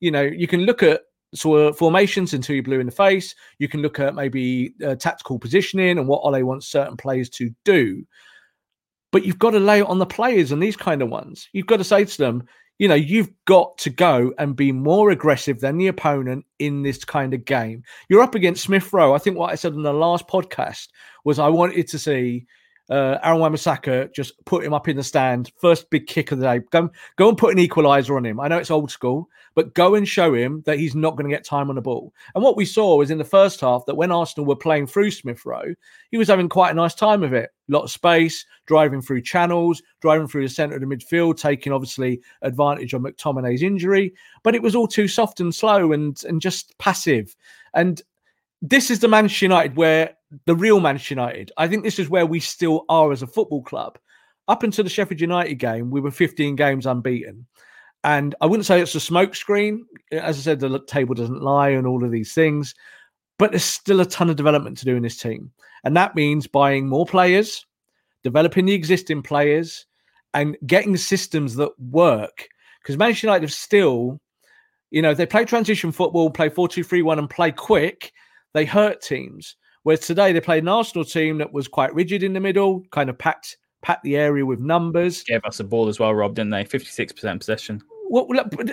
You 0.00 0.10
know, 0.10 0.22
you 0.22 0.46
can 0.46 0.62
look 0.62 0.82
at 0.82 1.02
so 1.34 1.72
formations 1.72 2.32
until 2.32 2.54
you're 2.54 2.62
blue 2.62 2.80
in 2.80 2.86
the 2.86 2.92
face. 2.92 3.34
You 3.58 3.68
can 3.68 3.82
look 3.82 3.98
at 3.98 4.14
maybe 4.14 4.74
uh, 4.84 4.94
tactical 4.94 5.38
positioning 5.38 5.98
and 5.98 6.08
what 6.08 6.22
Ole 6.22 6.44
wants 6.44 6.66
certain 6.66 6.96
players 6.96 7.28
to 7.30 7.50
do. 7.64 8.04
But 9.12 9.24
you've 9.24 9.38
got 9.38 9.50
to 9.50 9.60
lay 9.60 9.80
it 9.80 9.86
on 9.86 9.98
the 9.98 10.06
players 10.06 10.52
and 10.52 10.62
these 10.62 10.76
kind 10.76 11.02
of 11.02 11.08
ones. 11.08 11.48
You've 11.52 11.66
got 11.66 11.76
to 11.76 11.84
say 11.84 12.04
to 12.04 12.18
them, 12.18 12.44
you 12.78 12.88
know, 12.88 12.94
you've 12.94 13.30
got 13.44 13.78
to 13.78 13.90
go 13.90 14.32
and 14.38 14.56
be 14.56 14.72
more 14.72 15.10
aggressive 15.10 15.60
than 15.60 15.78
the 15.78 15.86
opponent 15.86 16.44
in 16.58 16.82
this 16.82 17.04
kind 17.04 17.32
of 17.32 17.44
game. 17.44 17.84
You're 18.08 18.22
up 18.22 18.34
against 18.34 18.64
Smith 18.64 18.92
Rowe. 18.92 19.14
I 19.14 19.18
think 19.18 19.36
what 19.36 19.52
I 19.52 19.54
said 19.54 19.74
in 19.74 19.82
the 19.82 19.92
last 19.92 20.26
podcast 20.26 20.88
was 21.24 21.38
I 21.38 21.48
wanted 21.48 21.86
to 21.88 21.98
see 21.98 22.46
uh, 22.90 23.18
Aaron 23.22 23.40
Wan-Bissaka 23.40 24.12
just 24.14 24.32
put 24.44 24.64
him 24.64 24.74
up 24.74 24.88
in 24.88 24.96
the 24.96 25.02
stand. 25.02 25.50
First 25.58 25.88
big 25.90 26.06
kick 26.06 26.32
of 26.32 26.38
the 26.38 26.46
day. 26.46 26.64
Go, 26.70 26.90
go 27.16 27.28
and 27.28 27.38
put 27.38 27.56
an 27.56 27.64
equaliser 27.64 28.16
on 28.16 28.26
him. 28.26 28.40
I 28.40 28.48
know 28.48 28.58
it's 28.58 28.70
old 28.70 28.90
school, 28.90 29.28
but 29.54 29.74
go 29.74 29.94
and 29.94 30.06
show 30.06 30.34
him 30.34 30.62
that 30.66 30.78
he's 30.78 30.94
not 30.94 31.16
going 31.16 31.28
to 31.28 31.34
get 31.34 31.44
time 31.44 31.70
on 31.70 31.76
the 31.76 31.82
ball. 31.82 32.12
And 32.34 32.44
what 32.44 32.56
we 32.56 32.64
saw 32.64 32.96
was 32.96 33.10
in 33.10 33.18
the 33.18 33.24
first 33.24 33.60
half 33.60 33.86
that 33.86 33.94
when 33.94 34.12
Arsenal 34.12 34.46
were 34.46 34.56
playing 34.56 34.86
through 34.86 35.12
Smith 35.12 35.46
Rowe, 35.46 35.74
he 36.10 36.18
was 36.18 36.28
having 36.28 36.48
quite 36.48 36.72
a 36.72 36.74
nice 36.74 36.94
time 36.94 37.22
of 37.22 37.32
it. 37.32 37.50
A 37.68 37.72
lot 37.72 37.84
of 37.84 37.90
space, 37.90 38.44
driving 38.66 39.00
through 39.00 39.22
channels, 39.22 39.82
driving 40.02 40.28
through 40.28 40.42
the 40.42 40.52
centre 40.52 40.74
of 40.74 40.82
the 40.82 40.86
midfield, 40.86 41.38
taking 41.38 41.72
obviously 41.72 42.20
advantage 42.42 42.92
of 42.92 43.00
McTominay's 43.00 43.62
injury. 43.62 44.12
But 44.42 44.54
it 44.54 44.62
was 44.62 44.74
all 44.74 44.86
too 44.86 45.08
soft 45.08 45.40
and 45.40 45.54
slow 45.54 45.92
and 45.92 46.22
and 46.24 46.42
just 46.42 46.76
passive. 46.78 47.34
And 47.72 48.02
this 48.60 48.90
is 48.90 49.00
the 49.00 49.08
Manchester 49.08 49.46
United 49.46 49.76
where 49.76 50.14
the 50.46 50.56
real 50.56 50.80
Manchester 50.80 51.14
United. 51.14 51.52
I 51.56 51.68
think 51.68 51.84
this 51.84 51.98
is 51.98 52.08
where 52.08 52.26
we 52.26 52.40
still 52.40 52.84
are 52.88 53.12
as 53.12 53.22
a 53.22 53.26
football 53.26 53.62
club. 53.62 53.98
Up 54.48 54.62
until 54.62 54.84
the 54.84 54.90
Sheffield 54.90 55.20
United 55.20 55.54
game, 55.54 55.90
we 55.90 56.00
were 56.00 56.10
15 56.10 56.56
games 56.56 56.86
unbeaten. 56.86 57.46
And 58.04 58.34
I 58.40 58.46
wouldn't 58.46 58.66
say 58.66 58.80
it's 58.80 58.94
a 58.94 58.98
smokescreen. 58.98 59.80
As 60.12 60.38
I 60.38 60.40
said, 60.40 60.60
the 60.60 60.78
table 60.86 61.14
doesn't 61.14 61.42
lie 61.42 61.70
and 61.70 61.86
all 61.86 62.04
of 62.04 62.10
these 62.10 62.34
things. 62.34 62.74
But 63.38 63.50
there's 63.50 63.64
still 63.64 64.00
a 64.00 64.06
ton 64.06 64.30
of 64.30 64.36
development 64.36 64.76
to 64.78 64.84
do 64.84 64.96
in 64.96 65.02
this 65.02 65.16
team. 65.16 65.50
And 65.84 65.96
that 65.96 66.14
means 66.14 66.46
buying 66.46 66.86
more 66.86 67.06
players, 67.06 67.66
developing 68.22 68.66
the 68.66 68.74
existing 68.74 69.22
players, 69.22 69.86
and 70.34 70.56
getting 70.66 70.96
systems 70.96 71.54
that 71.56 71.70
work. 71.78 72.48
Because 72.82 72.98
Manchester 72.98 73.28
United 73.28 73.44
have 73.44 73.52
still, 73.52 74.20
you 74.90 75.00
know, 75.00 75.14
they 75.14 75.26
play 75.26 75.46
transition 75.46 75.90
football, 75.90 76.30
play 76.30 76.50
4 76.50 76.68
2 76.68 76.84
3 76.84 77.02
1, 77.02 77.18
and 77.18 77.30
play 77.30 77.50
quick, 77.50 78.12
they 78.52 78.66
hurt 78.66 79.00
teams. 79.00 79.56
Whereas 79.84 80.00
today 80.00 80.32
they 80.32 80.40
played 80.40 80.64
an 80.64 80.68
Arsenal 80.68 81.04
team 81.04 81.38
that 81.38 81.52
was 81.52 81.68
quite 81.68 81.94
rigid 81.94 82.22
in 82.22 82.32
the 82.32 82.40
middle, 82.40 82.82
kind 82.90 83.08
of 83.08 83.16
packed 83.16 83.58
packed 83.82 84.02
the 84.02 84.16
area 84.16 84.44
with 84.44 84.60
numbers. 84.60 85.22
Gave 85.24 85.44
us 85.44 85.60
a 85.60 85.64
ball 85.64 85.88
as 85.88 86.00
well, 86.00 86.14
Rob, 86.14 86.34
didn't 86.34 86.50
they? 86.50 86.64
Fifty 86.64 86.90
six 86.90 87.12
percent 87.12 87.38
possession. 87.38 87.82
Well, 88.08 88.28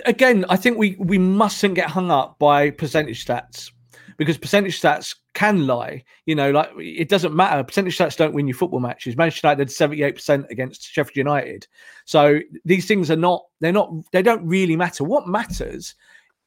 again, 0.06 0.44
I 0.48 0.56
think 0.56 0.78
we 0.78 0.96
we 0.98 1.18
mustn't 1.18 1.74
get 1.74 1.88
hung 1.90 2.10
up 2.10 2.38
by 2.38 2.70
percentage 2.70 3.24
stats 3.24 3.70
because 4.16 4.38
percentage 4.38 4.80
stats 4.80 5.14
can 5.34 5.66
lie. 5.66 6.02
You 6.24 6.34
know, 6.34 6.50
like 6.50 6.70
it 6.78 7.08
doesn't 7.08 7.34
matter. 7.34 7.62
Percentage 7.62 7.98
stats 7.98 8.16
don't 8.16 8.34
win 8.34 8.48
you 8.48 8.54
football 8.54 8.80
matches. 8.80 9.16
Manchester 9.16 9.48
United 9.48 9.66
did 9.66 9.72
seventy 9.72 10.02
eight 10.02 10.14
percent 10.14 10.46
against 10.48 10.90
Sheffield 10.90 11.16
United. 11.16 11.66
So 12.06 12.40
these 12.64 12.86
things 12.86 13.10
are 13.10 13.16
not. 13.16 13.44
They're 13.60 13.72
not. 13.72 13.92
They 14.12 14.22
don't 14.22 14.46
really 14.46 14.76
matter. 14.76 15.04
What 15.04 15.28
matters 15.28 15.94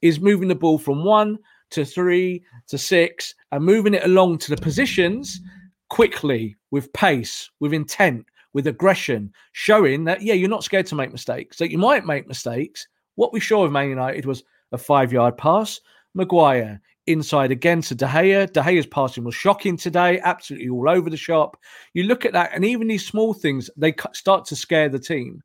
is 0.01 0.19
moving 0.19 0.47
the 0.47 0.55
ball 0.55 0.79
from 0.79 1.03
one 1.03 1.37
to 1.71 1.85
three 1.85 2.43
to 2.67 2.77
six 2.77 3.33
and 3.51 3.63
moving 3.63 3.93
it 3.93 4.05
along 4.05 4.37
to 4.39 4.55
the 4.55 4.61
positions 4.61 5.41
quickly 5.89 6.55
with 6.71 6.91
pace, 6.93 7.49
with 7.59 7.73
intent, 7.73 8.25
with 8.53 8.67
aggression, 8.67 9.31
showing 9.51 10.03
that, 10.05 10.21
yeah, 10.21 10.33
you're 10.33 10.49
not 10.49 10.63
scared 10.63 10.85
to 10.87 10.95
make 10.95 11.11
mistakes. 11.11 11.57
That 11.57 11.71
you 11.71 11.77
might 11.77 12.05
make 12.05 12.27
mistakes. 12.27 12.87
What 13.15 13.33
we 13.33 13.39
saw 13.39 13.65
of 13.65 13.71
Man 13.71 13.89
United 13.89 14.25
was 14.25 14.43
a 14.71 14.77
five 14.77 15.11
yard 15.11 15.37
pass. 15.37 15.79
Maguire 16.13 16.81
inside 17.07 17.51
again 17.51 17.81
to 17.81 17.95
De 17.95 18.05
Gea. 18.05 18.51
De 18.51 18.61
Gea's 18.61 18.85
passing 18.85 19.23
was 19.23 19.35
shocking 19.35 19.77
today, 19.77 20.19
absolutely 20.21 20.69
all 20.69 20.89
over 20.89 21.09
the 21.09 21.17
shop. 21.17 21.57
You 21.93 22.03
look 22.03 22.25
at 22.25 22.33
that, 22.33 22.51
and 22.53 22.65
even 22.65 22.87
these 22.87 23.05
small 23.05 23.33
things, 23.33 23.69
they 23.77 23.93
start 24.13 24.45
to 24.45 24.55
scare 24.55 24.89
the 24.89 24.99
team. 24.99 25.41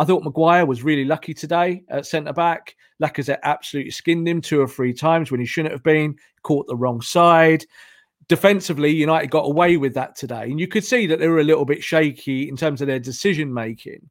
I 0.00 0.04
thought 0.06 0.24
Maguire 0.24 0.64
was 0.64 0.82
really 0.82 1.04
lucky 1.04 1.34
today 1.34 1.84
at 1.90 2.06
centre 2.06 2.32
back. 2.32 2.74
Lacazette 3.02 3.40
absolutely 3.42 3.90
skinned 3.90 4.26
him 4.26 4.40
two 4.40 4.58
or 4.58 4.66
three 4.66 4.94
times 4.94 5.30
when 5.30 5.40
he 5.40 5.46
shouldn't 5.46 5.74
have 5.74 5.82
been, 5.82 6.16
caught 6.42 6.66
the 6.66 6.74
wrong 6.74 7.02
side. 7.02 7.66
Defensively, 8.26 8.90
United 8.90 9.30
got 9.30 9.44
away 9.44 9.76
with 9.76 9.92
that 9.92 10.16
today. 10.16 10.44
And 10.44 10.58
you 10.58 10.68
could 10.68 10.84
see 10.84 11.06
that 11.06 11.18
they 11.18 11.28
were 11.28 11.40
a 11.40 11.44
little 11.44 11.66
bit 11.66 11.84
shaky 11.84 12.48
in 12.48 12.56
terms 12.56 12.80
of 12.80 12.86
their 12.86 12.98
decision 12.98 13.52
making. 13.52 14.08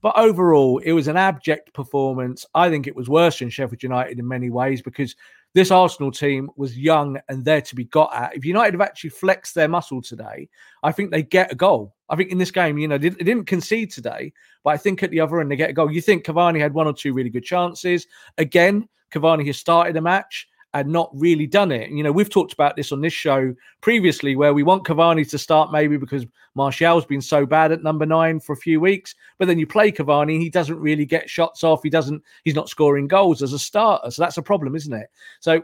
But 0.00 0.16
overall, 0.16 0.78
it 0.78 0.92
was 0.92 1.06
an 1.06 1.18
abject 1.18 1.74
performance. 1.74 2.46
I 2.54 2.70
think 2.70 2.86
it 2.86 2.96
was 2.96 3.10
worse 3.10 3.38
than 3.38 3.50
Sheffield 3.50 3.82
United 3.82 4.18
in 4.18 4.26
many 4.26 4.48
ways 4.48 4.80
because 4.80 5.14
this 5.56 5.70
Arsenal 5.70 6.12
team 6.12 6.50
was 6.56 6.76
young 6.76 7.18
and 7.30 7.42
there 7.42 7.62
to 7.62 7.74
be 7.74 7.86
got 7.86 8.14
at. 8.14 8.36
If 8.36 8.44
United 8.44 8.74
have 8.74 8.82
actually 8.82 9.08
flexed 9.08 9.54
their 9.54 9.68
muscle 9.68 10.02
today, 10.02 10.50
I 10.82 10.92
think 10.92 11.10
they 11.10 11.22
get 11.22 11.50
a 11.50 11.54
goal. 11.54 11.94
I 12.10 12.16
think 12.16 12.30
in 12.30 12.36
this 12.36 12.50
game, 12.50 12.76
you 12.76 12.86
know, 12.86 12.98
they, 12.98 13.08
didn't 13.08 13.46
concede 13.46 13.90
today, 13.90 14.34
but 14.64 14.74
I 14.74 14.76
think 14.76 15.02
at 15.02 15.10
the 15.10 15.20
other 15.20 15.40
end 15.40 15.50
they 15.50 15.56
get 15.56 15.70
a 15.70 15.72
goal. 15.72 15.90
You 15.90 16.02
think 16.02 16.26
Cavani 16.26 16.60
had 16.60 16.74
one 16.74 16.86
or 16.86 16.92
two 16.92 17.14
really 17.14 17.30
good 17.30 17.42
chances. 17.42 18.06
Again, 18.36 18.86
Cavani 19.10 19.46
has 19.46 19.56
started 19.56 19.96
a 19.96 20.00
match 20.02 20.46
and 20.80 20.92
not 20.92 21.10
really 21.14 21.46
done 21.46 21.72
it. 21.72 21.90
You 21.90 22.02
know, 22.02 22.12
we've 22.12 22.28
talked 22.28 22.52
about 22.52 22.76
this 22.76 22.92
on 22.92 23.00
this 23.00 23.12
show 23.12 23.54
previously, 23.80 24.36
where 24.36 24.52
we 24.52 24.62
want 24.62 24.84
Cavani 24.84 25.28
to 25.30 25.38
start 25.38 25.72
maybe 25.72 25.96
because 25.96 26.26
Martial's 26.54 27.06
been 27.06 27.22
so 27.22 27.46
bad 27.46 27.72
at 27.72 27.82
number 27.82 28.04
nine 28.04 28.40
for 28.40 28.52
a 28.52 28.56
few 28.56 28.80
weeks, 28.80 29.14
but 29.38 29.48
then 29.48 29.58
you 29.58 29.66
play 29.66 29.90
Cavani, 29.90 30.38
he 30.38 30.50
doesn't 30.50 30.78
really 30.78 31.06
get 31.06 31.30
shots 31.30 31.64
off. 31.64 31.82
He 31.82 31.90
doesn't. 31.90 32.22
He's 32.44 32.54
not 32.54 32.68
scoring 32.68 33.08
goals 33.08 33.42
as 33.42 33.52
a 33.52 33.58
starter, 33.58 34.10
so 34.10 34.22
that's 34.22 34.36
a 34.36 34.42
problem, 34.42 34.76
isn't 34.76 34.92
it? 34.92 35.08
So 35.40 35.62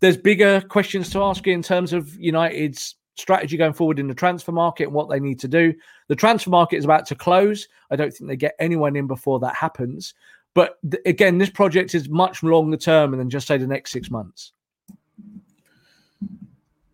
there's 0.00 0.16
bigger 0.16 0.60
questions 0.60 1.10
to 1.10 1.22
ask 1.22 1.46
in 1.46 1.62
terms 1.62 1.92
of 1.92 2.14
United's 2.16 2.96
strategy 3.16 3.56
going 3.56 3.72
forward 3.72 3.98
in 3.98 4.06
the 4.06 4.14
transfer 4.14 4.52
market 4.52 4.84
and 4.84 4.92
what 4.92 5.08
they 5.08 5.18
need 5.18 5.40
to 5.40 5.48
do. 5.48 5.74
The 6.06 6.14
transfer 6.14 6.50
market 6.50 6.76
is 6.76 6.84
about 6.84 7.04
to 7.06 7.14
close. 7.14 7.66
I 7.90 7.96
don't 7.96 8.12
think 8.12 8.28
they 8.28 8.36
get 8.36 8.54
anyone 8.60 8.94
in 8.94 9.08
before 9.08 9.40
that 9.40 9.56
happens. 9.56 10.14
But 10.54 10.78
th- 10.88 11.02
again, 11.06 11.38
this 11.38 11.50
project 11.50 11.94
is 11.94 12.08
much 12.08 12.42
longer 12.42 12.76
term 12.76 13.16
than 13.16 13.30
just 13.30 13.46
say 13.46 13.58
the 13.58 13.66
next 13.66 13.92
six 13.92 14.10
months. 14.10 14.52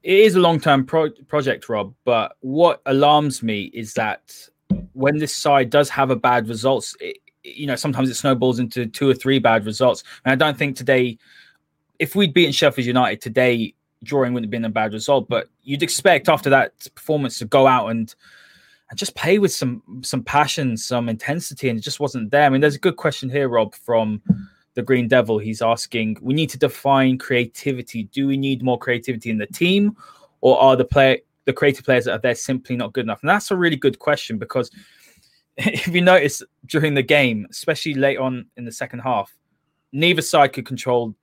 It 0.02 0.20
is 0.20 0.34
a 0.34 0.40
long 0.40 0.60
term 0.60 0.84
pro- 0.84 1.10
project, 1.28 1.68
Rob. 1.68 1.94
But 2.04 2.36
what 2.40 2.82
alarms 2.86 3.42
me 3.42 3.64
is 3.72 3.94
that 3.94 4.36
when 4.92 5.18
this 5.18 5.34
side 5.34 5.70
does 5.70 5.88
have 5.88 6.10
a 6.10 6.16
bad 6.16 6.48
results, 6.48 6.94
it, 7.00 7.18
you 7.42 7.66
know, 7.66 7.76
sometimes 7.76 8.10
it 8.10 8.14
snowballs 8.14 8.58
into 8.58 8.86
two 8.86 9.08
or 9.08 9.14
three 9.14 9.38
bad 9.38 9.66
results. 9.66 10.04
And 10.24 10.32
I 10.32 10.36
don't 10.36 10.58
think 10.58 10.76
today, 10.76 11.18
if 11.98 12.14
we'd 12.14 12.34
beaten 12.34 12.52
Sheffield 12.52 12.86
United 12.86 13.20
today, 13.20 13.74
drawing 14.02 14.34
wouldn't 14.34 14.46
have 14.46 14.50
been 14.50 14.64
a 14.66 14.70
bad 14.70 14.92
result. 14.92 15.28
But 15.28 15.48
you'd 15.62 15.82
expect 15.82 16.28
after 16.28 16.50
that 16.50 16.72
performance 16.94 17.38
to 17.38 17.46
go 17.46 17.66
out 17.66 17.88
and 17.88 18.14
and 18.90 18.98
just 18.98 19.14
play 19.14 19.38
with 19.38 19.52
some 19.52 19.82
some 20.02 20.22
passion, 20.22 20.76
some 20.76 21.08
intensity, 21.08 21.68
and 21.68 21.78
it 21.78 21.82
just 21.82 22.00
wasn't 22.00 22.30
there. 22.30 22.44
I 22.44 22.48
mean, 22.48 22.60
there's 22.60 22.76
a 22.76 22.80
good 22.80 22.96
question 22.96 23.30
here, 23.30 23.48
Rob, 23.48 23.74
from 23.74 24.20
the 24.74 24.82
Green 24.82 25.08
Devil. 25.08 25.38
He's 25.38 25.62
asking, 25.62 26.18
we 26.20 26.34
need 26.34 26.50
to 26.50 26.58
define 26.58 27.18
creativity. 27.18 28.04
Do 28.04 28.26
we 28.26 28.36
need 28.36 28.62
more 28.62 28.78
creativity 28.78 29.30
in 29.30 29.38
the 29.38 29.46
team, 29.46 29.96
or 30.40 30.60
are 30.60 30.76
the 30.76 30.84
play 30.84 31.22
the 31.46 31.52
creative 31.52 31.84
players 31.84 32.06
that 32.06 32.12
are 32.12 32.18
there 32.18 32.34
simply 32.34 32.76
not 32.76 32.92
good 32.92 33.04
enough? 33.04 33.22
And 33.22 33.30
that's 33.30 33.50
a 33.50 33.56
really 33.56 33.76
good 33.76 33.98
question 33.98 34.38
because 34.38 34.70
if 35.56 35.88
you 35.88 36.00
notice 36.00 36.42
during 36.66 36.94
the 36.94 37.02
game, 37.02 37.46
especially 37.50 37.94
late 37.94 38.18
on 38.18 38.46
in 38.56 38.64
the 38.64 38.72
second 38.72 39.00
half, 39.00 39.34
neither 39.92 40.22
side 40.22 40.52
could 40.52 40.66
control 40.66 41.14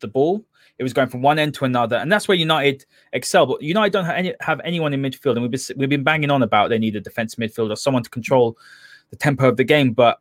the 0.00 0.08
ball. 0.08 0.44
It 0.78 0.82
was 0.84 0.92
going 0.92 1.08
from 1.08 1.22
one 1.22 1.38
end 1.38 1.54
to 1.54 1.64
another, 1.64 1.96
and 1.96 2.10
that's 2.10 2.28
where 2.28 2.36
United 2.36 2.86
excel. 3.12 3.46
But 3.46 3.62
United 3.62 3.92
don't 3.92 4.04
have, 4.04 4.16
any, 4.16 4.34
have 4.40 4.60
anyone 4.64 4.94
in 4.94 5.02
midfield, 5.02 5.32
and 5.32 5.42
we've 5.42 5.50
been 5.50 5.76
we've 5.76 5.88
been 5.88 6.04
banging 6.04 6.30
on 6.30 6.42
about 6.42 6.68
they 6.68 6.78
need 6.78 6.94
a 6.96 7.00
defensive 7.00 7.38
midfield 7.38 7.70
or 7.70 7.76
someone 7.76 8.02
to 8.02 8.10
control 8.10 8.56
the 9.10 9.16
tempo 9.16 9.48
of 9.48 9.56
the 9.56 9.64
game. 9.64 9.92
But 9.92 10.20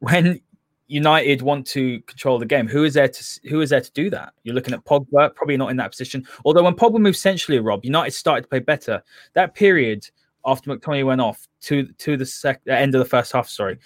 when 0.00 0.40
United 0.88 1.42
want 1.42 1.66
to 1.68 2.00
control 2.02 2.38
the 2.38 2.46
game, 2.46 2.66
who 2.66 2.84
is 2.84 2.94
there 2.94 3.08
to 3.08 3.40
who 3.48 3.60
is 3.60 3.70
there 3.70 3.80
to 3.80 3.92
do 3.92 4.10
that? 4.10 4.32
You're 4.42 4.54
looking 4.54 4.74
at 4.74 4.84
Pogba, 4.84 5.34
probably 5.34 5.56
not 5.56 5.70
in 5.70 5.76
that 5.78 5.92
position. 5.92 6.26
Although 6.44 6.64
when 6.64 6.74
Pogba 6.74 6.98
moved 6.98 7.18
centrally, 7.18 7.60
Rob, 7.60 7.84
United 7.84 8.12
started 8.12 8.42
to 8.42 8.48
play 8.48 8.58
better. 8.58 9.02
That 9.34 9.54
period 9.54 10.08
after 10.44 10.74
McTominay 10.74 11.06
went 11.06 11.20
off 11.20 11.46
to 11.62 11.86
to 11.86 12.16
the 12.16 12.26
sec- 12.26 12.62
end 12.66 12.94
of 12.94 12.98
the 12.98 13.04
first 13.04 13.32
half, 13.32 13.48
sorry, 13.48 13.78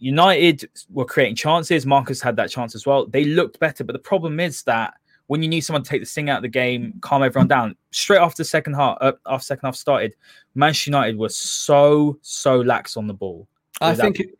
United 0.00 0.68
were 0.90 1.04
creating 1.04 1.36
chances. 1.36 1.86
Marcus 1.86 2.20
had 2.20 2.34
that 2.36 2.50
chance 2.50 2.74
as 2.74 2.86
well. 2.86 3.06
They 3.06 3.24
looked 3.24 3.60
better, 3.60 3.84
but 3.84 3.92
the 3.92 3.98
problem 3.98 4.40
is 4.40 4.62
that 4.64 4.94
when 5.26 5.42
you 5.42 5.48
need 5.48 5.60
someone 5.60 5.84
to 5.84 5.88
take 5.88 6.00
the 6.00 6.06
sting 6.06 6.28
out 6.28 6.38
of 6.38 6.42
the 6.42 6.48
game, 6.48 6.94
calm 7.02 7.22
everyone 7.22 7.46
down, 7.46 7.76
straight 7.92 8.18
after 8.18 8.42
second 8.42 8.74
half, 8.74 8.98
uh, 9.00 9.12
after 9.26 9.44
second 9.44 9.66
half 9.66 9.76
started, 9.76 10.16
Manchester 10.56 10.90
United 10.90 11.16
was 11.16 11.36
so 11.36 12.18
so 12.22 12.60
lax 12.60 12.96
on 12.96 13.06
the 13.06 13.14
ball. 13.14 13.46
I 13.82 13.94
think, 13.94 14.20
it, 14.20 14.30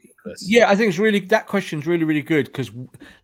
yeah, 0.40 0.68
I 0.68 0.74
think 0.74 0.88
it's 0.88 0.98
really 0.98 1.20
that 1.20 1.46
question's 1.46 1.86
really 1.86 2.04
really 2.04 2.22
good 2.22 2.46
because 2.46 2.70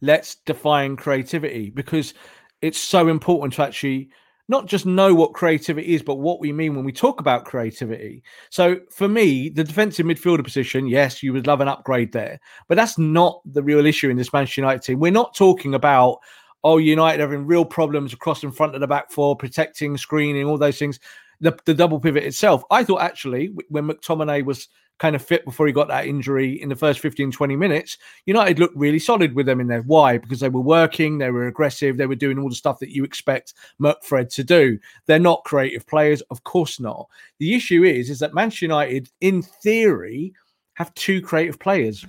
let's 0.00 0.36
define 0.36 0.96
creativity 0.96 1.70
because 1.70 2.14
it's 2.62 2.78
so 2.78 3.08
important 3.08 3.54
to 3.54 3.62
actually 3.62 4.10
not 4.48 4.66
just 4.66 4.86
know 4.86 5.14
what 5.14 5.34
creativity 5.34 5.94
is, 5.94 6.02
but 6.02 6.16
what 6.16 6.40
we 6.40 6.52
mean 6.52 6.74
when 6.74 6.84
we 6.84 6.92
talk 6.92 7.20
about 7.20 7.44
creativity. 7.44 8.22
So 8.50 8.80
for 8.90 9.08
me, 9.08 9.48
the 9.48 9.64
defensive 9.64 10.06
midfielder 10.06 10.44
position, 10.44 10.86
yes, 10.86 11.22
you 11.22 11.32
would 11.32 11.46
love 11.46 11.60
an 11.60 11.68
upgrade 11.68 12.12
there, 12.12 12.38
but 12.68 12.76
that's 12.76 12.98
not 12.98 13.40
the 13.44 13.62
real 13.62 13.84
issue 13.84 14.08
in 14.08 14.16
this 14.16 14.32
Manchester 14.32 14.60
United 14.60 14.82
team. 14.82 15.00
We're 15.00 15.12
not 15.12 15.34
talking 15.34 15.74
about 15.74 16.18
oh 16.64 16.78
United 16.78 17.20
having 17.20 17.46
real 17.46 17.64
problems 17.64 18.12
across 18.12 18.42
in 18.42 18.52
front 18.52 18.74
of 18.74 18.80
the 18.80 18.86
back 18.86 19.10
four, 19.10 19.36
protecting, 19.36 19.96
screening, 19.96 20.46
all 20.46 20.58
those 20.58 20.78
things. 20.78 21.00
The, 21.40 21.56
the 21.66 21.74
double 21.74 22.00
pivot 22.00 22.24
itself, 22.24 22.64
I 22.70 22.82
thought 22.82 23.02
actually 23.02 23.52
when 23.68 23.88
McTominay 23.88 24.44
was 24.44 24.68
kind 24.98 25.14
of 25.14 25.24
fit 25.24 25.44
before 25.44 25.66
he 25.66 25.72
got 25.72 25.88
that 25.88 26.06
injury 26.06 26.60
in 26.60 26.68
the 26.68 26.76
first 26.76 27.00
15, 27.00 27.30
20 27.30 27.56
minutes, 27.56 27.98
United 28.24 28.58
looked 28.58 28.76
really 28.76 28.98
solid 28.98 29.34
with 29.34 29.46
them 29.46 29.60
in 29.60 29.66
there. 29.66 29.82
Why? 29.82 30.18
Because 30.18 30.40
they 30.40 30.48
were 30.48 30.60
working, 30.60 31.18
they 31.18 31.30
were 31.30 31.46
aggressive, 31.46 31.96
they 31.96 32.06
were 32.06 32.14
doing 32.14 32.38
all 32.38 32.48
the 32.48 32.54
stuff 32.54 32.78
that 32.78 32.94
you 32.94 33.04
expect 33.04 33.54
McFred 33.80 34.32
to 34.34 34.44
do. 34.44 34.78
They're 35.06 35.18
not 35.18 35.44
creative 35.44 35.86
players, 35.86 36.22
of 36.30 36.44
course 36.44 36.80
not. 36.80 37.08
The 37.38 37.54
issue 37.54 37.84
is, 37.84 38.08
is 38.08 38.18
that 38.20 38.34
Manchester 38.34 38.66
United, 38.66 39.10
in 39.20 39.42
theory, 39.42 40.32
have 40.74 40.94
two 40.94 41.20
creative 41.20 41.58
players, 41.58 42.04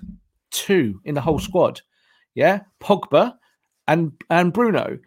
two 0.52 1.02
in 1.06 1.16
the 1.16 1.22
whole 1.22 1.40
squad. 1.40 1.82
Yeah, 2.36 2.62
Pogba 2.80 3.34
and 3.88 4.12
and 4.30 4.54
Bruno. 4.54 5.00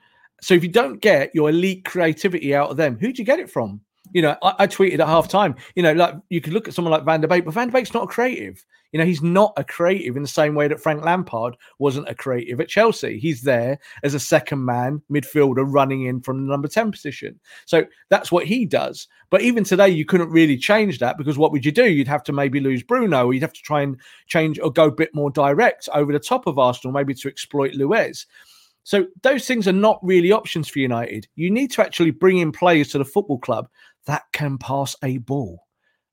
So 0.42 0.54
if 0.54 0.62
you 0.62 0.70
don't 0.70 1.00
get 1.00 1.34
your 1.34 1.50
elite 1.50 1.84
creativity 1.84 2.54
out 2.54 2.70
of 2.70 2.76
them, 2.76 2.99
who 2.99 3.12
do 3.12 3.20
you 3.20 3.26
get 3.26 3.40
it 3.40 3.50
from? 3.50 3.80
You 4.12 4.23
know, 4.23 4.37
I, 4.43 4.55
I, 4.61 4.67
tweeted 4.67 4.99
at 4.99 5.07
half 5.07 5.29
time, 5.29 5.55
you 5.75 5.83
know, 5.83 5.93
like 5.93 6.14
you 6.29 6.40
could 6.40 6.52
look 6.52 6.69
at 6.69 6.75
someone 6.75 6.93
like 6.93 7.05
Van 7.05 7.21
der 7.21 7.29
Beek, 7.29 7.45
but 7.45 7.55
Van 7.55 7.69
der 7.69 7.73
Beek's 7.73 7.95
not 7.95 8.05
a 8.05 8.09
creative. 8.09 8.64
You 8.93 8.99
know, 8.99 9.05
he's 9.05 9.23
not 9.23 9.52
a 9.57 9.62
creative 9.62 10.17
in 10.17 10.23
the 10.23 10.29
same 10.29 10.55
way 10.55 10.67
that 10.67 10.81
Frank 10.81 11.05
Lampard 11.05 11.57
wasn't 11.79 12.09
a 12.09 12.14
creative 12.14 12.61
at 12.61 12.68
Chelsea. 12.68 13.18
He's 13.18 13.42
there 13.42 13.79
as 14.03 14.14
a 14.14 14.20
second 14.20 14.64
man 14.64 15.01
midfielder 15.11 15.64
running 15.64 16.07
in 16.07 16.20
from 16.20 16.44
the 16.44 16.51
number 16.51 16.66
10 16.66 16.90
position. 16.90 17.38
So 17.66 17.85
that's 18.09 18.33
what 18.33 18.46
he 18.46 18.66
does. 18.66 19.07
But 19.31 19.42
even 19.42 19.62
today, 19.62 19.88
you 19.88 20.05
couldn't 20.05 20.31
really 20.31 20.57
change 20.57 20.99
that 20.99 21.18
because 21.18 21.38
what 21.38 21.53
would 21.53 21.64
you 21.64 21.70
do? 21.70 21.88
You'd 21.88 22.09
have 22.09 22.25
to 22.25 22.33
maybe 22.33 22.59
lose 22.59 22.83
Bruno, 22.83 23.27
or 23.27 23.33
you'd 23.33 23.42
have 23.42 23.53
to 23.53 23.62
try 23.62 23.83
and 23.83 23.96
change 24.27 24.59
or 24.59 24.73
go 24.73 24.87
a 24.87 24.92
bit 24.92 25.14
more 25.14 25.31
direct 25.31 25.88
over 25.94 26.12
the 26.12 26.18
top 26.18 26.49
of 26.49 26.59
Arsenal, 26.59 26.92
maybe 26.92 27.14
to 27.14 27.29
exploit 27.29 27.75
Luiz. 27.75 28.27
So 28.83 29.07
those 29.23 29.46
things 29.46 29.68
are 29.68 29.73
not 29.73 30.01
really 30.03 30.33
options 30.33 30.68
for 30.68 30.79
United. 30.79 31.29
You 31.37 31.51
need 31.51 31.70
to 31.73 31.83
actually 31.83 32.11
bring 32.11 32.38
in 32.38 32.51
players 32.51 32.88
to 32.88 32.99
the 32.99 33.05
football 33.05 33.38
club 33.38 33.68
that 34.06 34.22
can 34.32 34.58
pass 34.58 34.96
a 35.02 35.18
ball. 35.18 35.66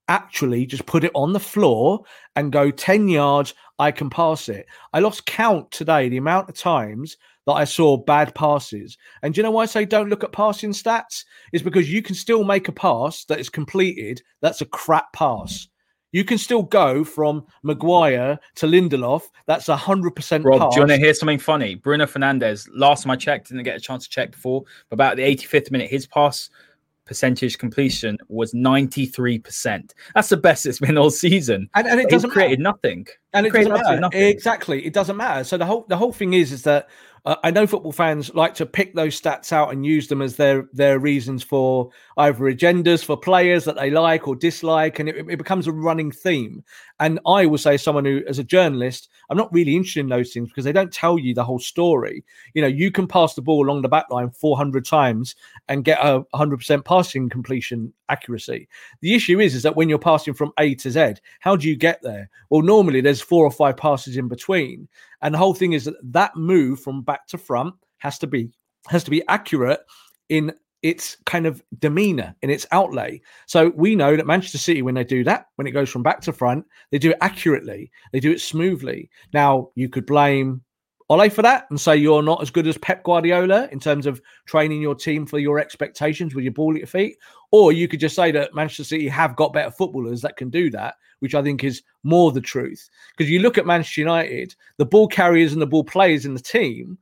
Actually, 0.08 0.64
just 0.64 0.86
put 0.86 1.04
it 1.04 1.12
on 1.14 1.32
the 1.32 1.40
floor 1.40 2.00
and 2.34 2.52
go 2.52 2.70
10 2.70 3.08
yards. 3.08 3.54
I 3.78 3.90
can 3.90 4.08
pass 4.08 4.48
it. 4.48 4.66
I 4.92 5.00
lost 5.00 5.26
count 5.26 5.70
today 5.70 6.08
the 6.08 6.16
amount 6.16 6.48
of 6.48 6.56
times 6.56 7.16
that 7.46 7.52
I 7.52 7.64
saw 7.64 7.96
bad 7.96 8.34
passes. 8.34 8.96
And 9.22 9.32
do 9.32 9.38
you 9.38 9.42
know 9.42 9.50
why 9.50 9.62
I 9.62 9.66
say 9.66 9.84
don't 9.84 10.08
look 10.08 10.24
at 10.24 10.32
passing 10.32 10.72
stats? 10.72 11.24
Is 11.52 11.62
because 11.62 11.92
you 11.92 12.02
can 12.02 12.14
still 12.14 12.44
make 12.44 12.68
a 12.68 12.72
pass 12.72 13.24
that 13.26 13.38
is 13.38 13.48
completed. 13.48 14.22
That's 14.40 14.60
a 14.60 14.66
crap 14.66 15.12
pass. 15.12 15.68
You 16.12 16.24
can 16.24 16.38
still 16.38 16.62
go 16.62 17.04
from 17.04 17.44
Maguire 17.62 18.38
to 18.56 18.66
Lindelof. 18.66 19.22
That's 19.46 19.68
a 19.68 19.76
hundred 19.76 20.12
percent. 20.12 20.44
Rob, 20.44 20.60
pass. 20.60 20.74
do 20.74 20.76
you 20.76 20.82
want 20.82 20.92
to 20.92 20.98
hear 20.98 21.12
something 21.12 21.38
funny? 21.38 21.74
Bruno 21.74 22.06
Fernandes. 22.06 22.66
Last 22.74 23.04
time 23.04 23.10
I 23.10 23.16
checked, 23.16 23.48
didn't 23.48 23.64
get 23.64 23.76
a 23.76 23.80
chance 23.80 24.04
to 24.04 24.10
check 24.10 24.32
before. 24.32 24.64
But 24.88 24.94
about 24.94 25.16
the 25.16 25.22
85th 25.22 25.70
minute, 25.70 25.90
his 25.90 26.06
pass 26.06 26.48
percentage 27.08 27.58
completion 27.58 28.18
was 28.28 28.52
93%. 28.52 29.92
That's 30.14 30.28
the 30.28 30.36
best 30.36 30.66
it's 30.66 30.78
been 30.78 30.96
all 30.96 31.10
season. 31.10 31.68
And, 31.74 31.88
and 31.88 32.00
it 32.00 32.10
doesn't 32.10 32.30
created 32.30 32.60
matter. 32.60 32.76
nothing. 32.76 33.06
And 33.32 33.46
it 33.46 33.50
created 33.50 33.70
doesn't 33.70 33.84
matter. 33.86 34.00
nothing. 34.00 34.22
Exactly. 34.22 34.86
It 34.86 34.92
doesn't 34.92 35.16
matter. 35.16 35.42
So 35.42 35.56
the 35.56 35.66
whole 35.66 35.86
the 35.88 35.96
whole 35.96 36.12
thing 36.12 36.34
is 36.34 36.52
is 36.52 36.62
that 36.62 36.88
uh, 37.28 37.36
I 37.44 37.50
know 37.50 37.66
football 37.66 37.92
fans 37.92 38.34
like 38.34 38.54
to 38.54 38.64
pick 38.64 38.94
those 38.94 39.20
stats 39.20 39.52
out 39.52 39.70
and 39.70 39.84
use 39.84 40.08
them 40.08 40.22
as 40.22 40.36
their 40.36 40.66
their 40.72 40.98
reasons 40.98 41.42
for 41.42 41.90
either 42.16 42.44
agendas 42.44 43.04
for 43.04 43.18
players 43.18 43.64
that 43.64 43.76
they 43.76 43.90
like 43.90 44.26
or 44.26 44.34
dislike, 44.34 44.98
and 44.98 45.10
it, 45.10 45.16
it 45.28 45.36
becomes 45.36 45.66
a 45.66 45.72
running 45.72 46.10
theme. 46.10 46.64
And 47.00 47.20
I 47.26 47.44
will 47.44 47.58
say, 47.58 47.76
someone 47.76 48.06
who, 48.06 48.22
as 48.26 48.38
a 48.38 48.44
journalist, 48.44 49.10
I'm 49.28 49.36
not 49.36 49.52
really 49.52 49.76
interested 49.76 50.00
in 50.00 50.08
those 50.08 50.32
things 50.32 50.48
because 50.48 50.64
they 50.64 50.72
don't 50.72 50.90
tell 50.90 51.18
you 51.18 51.34
the 51.34 51.44
whole 51.44 51.58
story. 51.58 52.24
You 52.54 52.62
know, 52.62 52.68
you 52.68 52.90
can 52.90 53.06
pass 53.06 53.34
the 53.34 53.42
ball 53.42 53.66
along 53.66 53.82
the 53.82 53.88
back 53.90 54.06
line 54.10 54.30
400 54.30 54.86
times 54.86 55.36
and 55.68 55.84
get 55.84 55.98
a 56.00 56.22
100% 56.34 56.84
passing 56.86 57.28
completion 57.28 57.92
accuracy. 58.08 58.68
The 59.02 59.14
issue 59.14 59.38
is, 59.38 59.54
is 59.54 59.62
that 59.64 59.76
when 59.76 59.90
you're 59.90 59.98
passing 59.98 60.32
from 60.32 60.52
A 60.58 60.74
to 60.76 60.90
Z, 60.90 61.14
how 61.40 61.56
do 61.56 61.68
you 61.68 61.76
get 61.76 62.00
there? 62.02 62.30
Well, 62.48 62.62
normally 62.62 63.02
there's 63.02 63.20
four 63.20 63.44
or 63.44 63.50
five 63.50 63.76
passes 63.76 64.16
in 64.16 64.28
between, 64.28 64.88
and 65.22 65.34
the 65.34 65.38
whole 65.38 65.54
thing 65.54 65.72
is 65.72 65.84
that 65.84 65.96
that 66.02 66.36
move 66.36 66.80
from 66.80 67.02
back 67.02 67.26
to 67.28 67.38
front 67.38 67.74
has 67.98 68.18
to 68.18 68.26
be 68.26 68.50
has 68.88 69.04
to 69.04 69.10
be 69.10 69.26
accurate 69.28 69.80
in 70.28 70.52
its 70.82 71.16
kind 71.26 71.46
of 71.46 71.62
demeanor 71.80 72.34
in 72.42 72.50
its 72.50 72.66
outlay. 72.70 73.20
So 73.46 73.72
we 73.74 73.96
know 73.96 74.16
that 74.16 74.26
Manchester 74.26 74.58
City, 74.58 74.82
when 74.82 74.94
they 74.94 75.04
do 75.04 75.24
that, 75.24 75.46
when 75.56 75.66
it 75.66 75.72
goes 75.72 75.90
from 75.90 76.04
back 76.04 76.20
to 76.22 76.32
front, 76.32 76.64
they 76.90 76.98
do 76.98 77.10
it 77.10 77.18
accurately, 77.20 77.90
they 78.12 78.20
do 78.20 78.30
it 78.30 78.40
smoothly. 78.40 79.10
Now 79.32 79.70
you 79.74 79.88
could 79.88 80.06
blame 80.06 80.62
Ole 81.10 81.30
for 81.30 81.42
that 81.42 81.66
and 81.70 81.80
say 81.80 81.96
you're 81.96 82.22
not 82.22 82.42
as 82.42 82.50
good 82.50 82.66
as 82.66 82.76
Pep 82.78 83.02
Guardiola 83.02 83.68
in 83.72 83.80
terms 83.80 84.06
of 84.06 84.20
training 84.46 84.82
your 84.82 84.94
team 84.94 85.26
for 85.26 85.38
your 85.38 85.58
expectations 85.58 86.34
with 86.34 86.44
your 86.44 86.52
ball 86.52 86.74
at 86.74 86.78
your 86.78 86.86
feet. 86.86 87.16
Or 87.50 87.72
you 87.72 87.88
could 87.88 88.00
just 88.00 88.16
say 88.16 88.30
that 88.32 88.54
Manchester 88.54 88.84
City 88.84 89.08
have 89.08 89.36
got 89.36 89.52
better 89.52 89.70
footballers 89.70 90.20
that 90.22 90.36
can 90.36 90.50
do 90.50 90.70
that, 90.70 90.96
which 91.20 91.34
I 91.34 91.42
think 91.42 91.64
is 91.64 91.82
more 92.02 92.30
the 92.30 92.40
truth. 92.40 92.88
Because 93.16 93.30
you 93.30 93.40
look 93.40 93.56
at 93.56 93.66
Manchester 93.66 94.02
United, 94.02 94.54
the 94.76 94.84
ball 94.84 95.08
carriers 95.08 95.52
and 95.52 95.62
the 95.62 95.66
ball 95.66 95.84
players 95.84 96.26
in 96.26 96.34
the 96.34 96.40
team, 96.40 96.98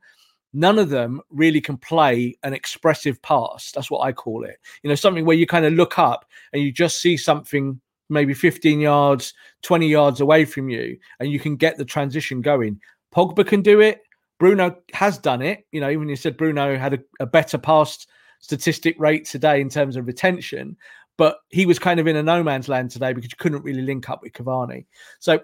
none 0.53 0.79
of 0.79 0.89
them 0.89 1.21
really 1.29 1.59
can 1.59 1.77
play 1.77 2.37
an 2.43 2.53
expressive 2.53 3.21
pass. 3.21 3.71
That's 3.71 3.91
what 3.91 4.01
I 4.01 4.13
call 4.13 4.43
it. 4.45 4.57
You 4.83 4.89
know, 4.89 4.95
something 4.95 5.25
where 5.25 5.37
you 5.37 5.45
kind 5.45 5.65
of 5.65 5.73
look 5.73 5.99
up 5.99 6.25
and 6.53 6.61
you 6.61 6.71
just 6.71 7.01
see 7.01 7.17
something 7.17 7.79
maybe 8.09 8.33
15 8.33 8.79
yards, 8.79 9.33
20 9.63 9.87
yards 9.87 10.21
away 10.21 10.45
from 10.45 10.69
you, 10.69 10.97
and 11.19 11.29
you 11.29 11.39
can 11.39 11.55
get 11.55 11.77
the 11.77 11.85
transition 11.85 12.41
going. 12.41 12.79
Pogba 13.13 13.45
can 13.45 13.61
do 13.61 13.81
it. 13.81 14.01
Bruno 14.39 14.77
has 14.93 15.17
done 15.17 15.41
it. 15.41 15.65
You 15.71 15.81
know, 15.81 15.89
even 15.89 16.07
you 16.07 16.15
said 16.15 16.37
Bruno 16.37 16.77
had 16.77 16.93
a, 16.93 16.99
a 17.19 17.25
better 17.25 17.57
pass 17.57 18.05
statistic 18.39 18.95
rate 18.99 19.25
today 19.25 19.61
in 19.61 19.69
terms 19.69 19.95
of 19.95 20.07
retention, 20.07 20.77
but 21.17 21.39
he 21.49 21.65
was 21.65 21.79
kind 21.79 21.99
of 21.99 22.07
in 22.07 22.15
a 22.15 22.23
no 22.23 22.43
man's 22.43 22.69
land 22.69 22.91
today 22.91 23.13
because 23.13 23.31
you 23.31 23.37
couldn't 23.37 23.63
really 23.63 23.81
link 23.81 24.09
up 24.09 24.21
with 24.21 24.33
Cavani. 24.33 24.85
So 25.19 25.39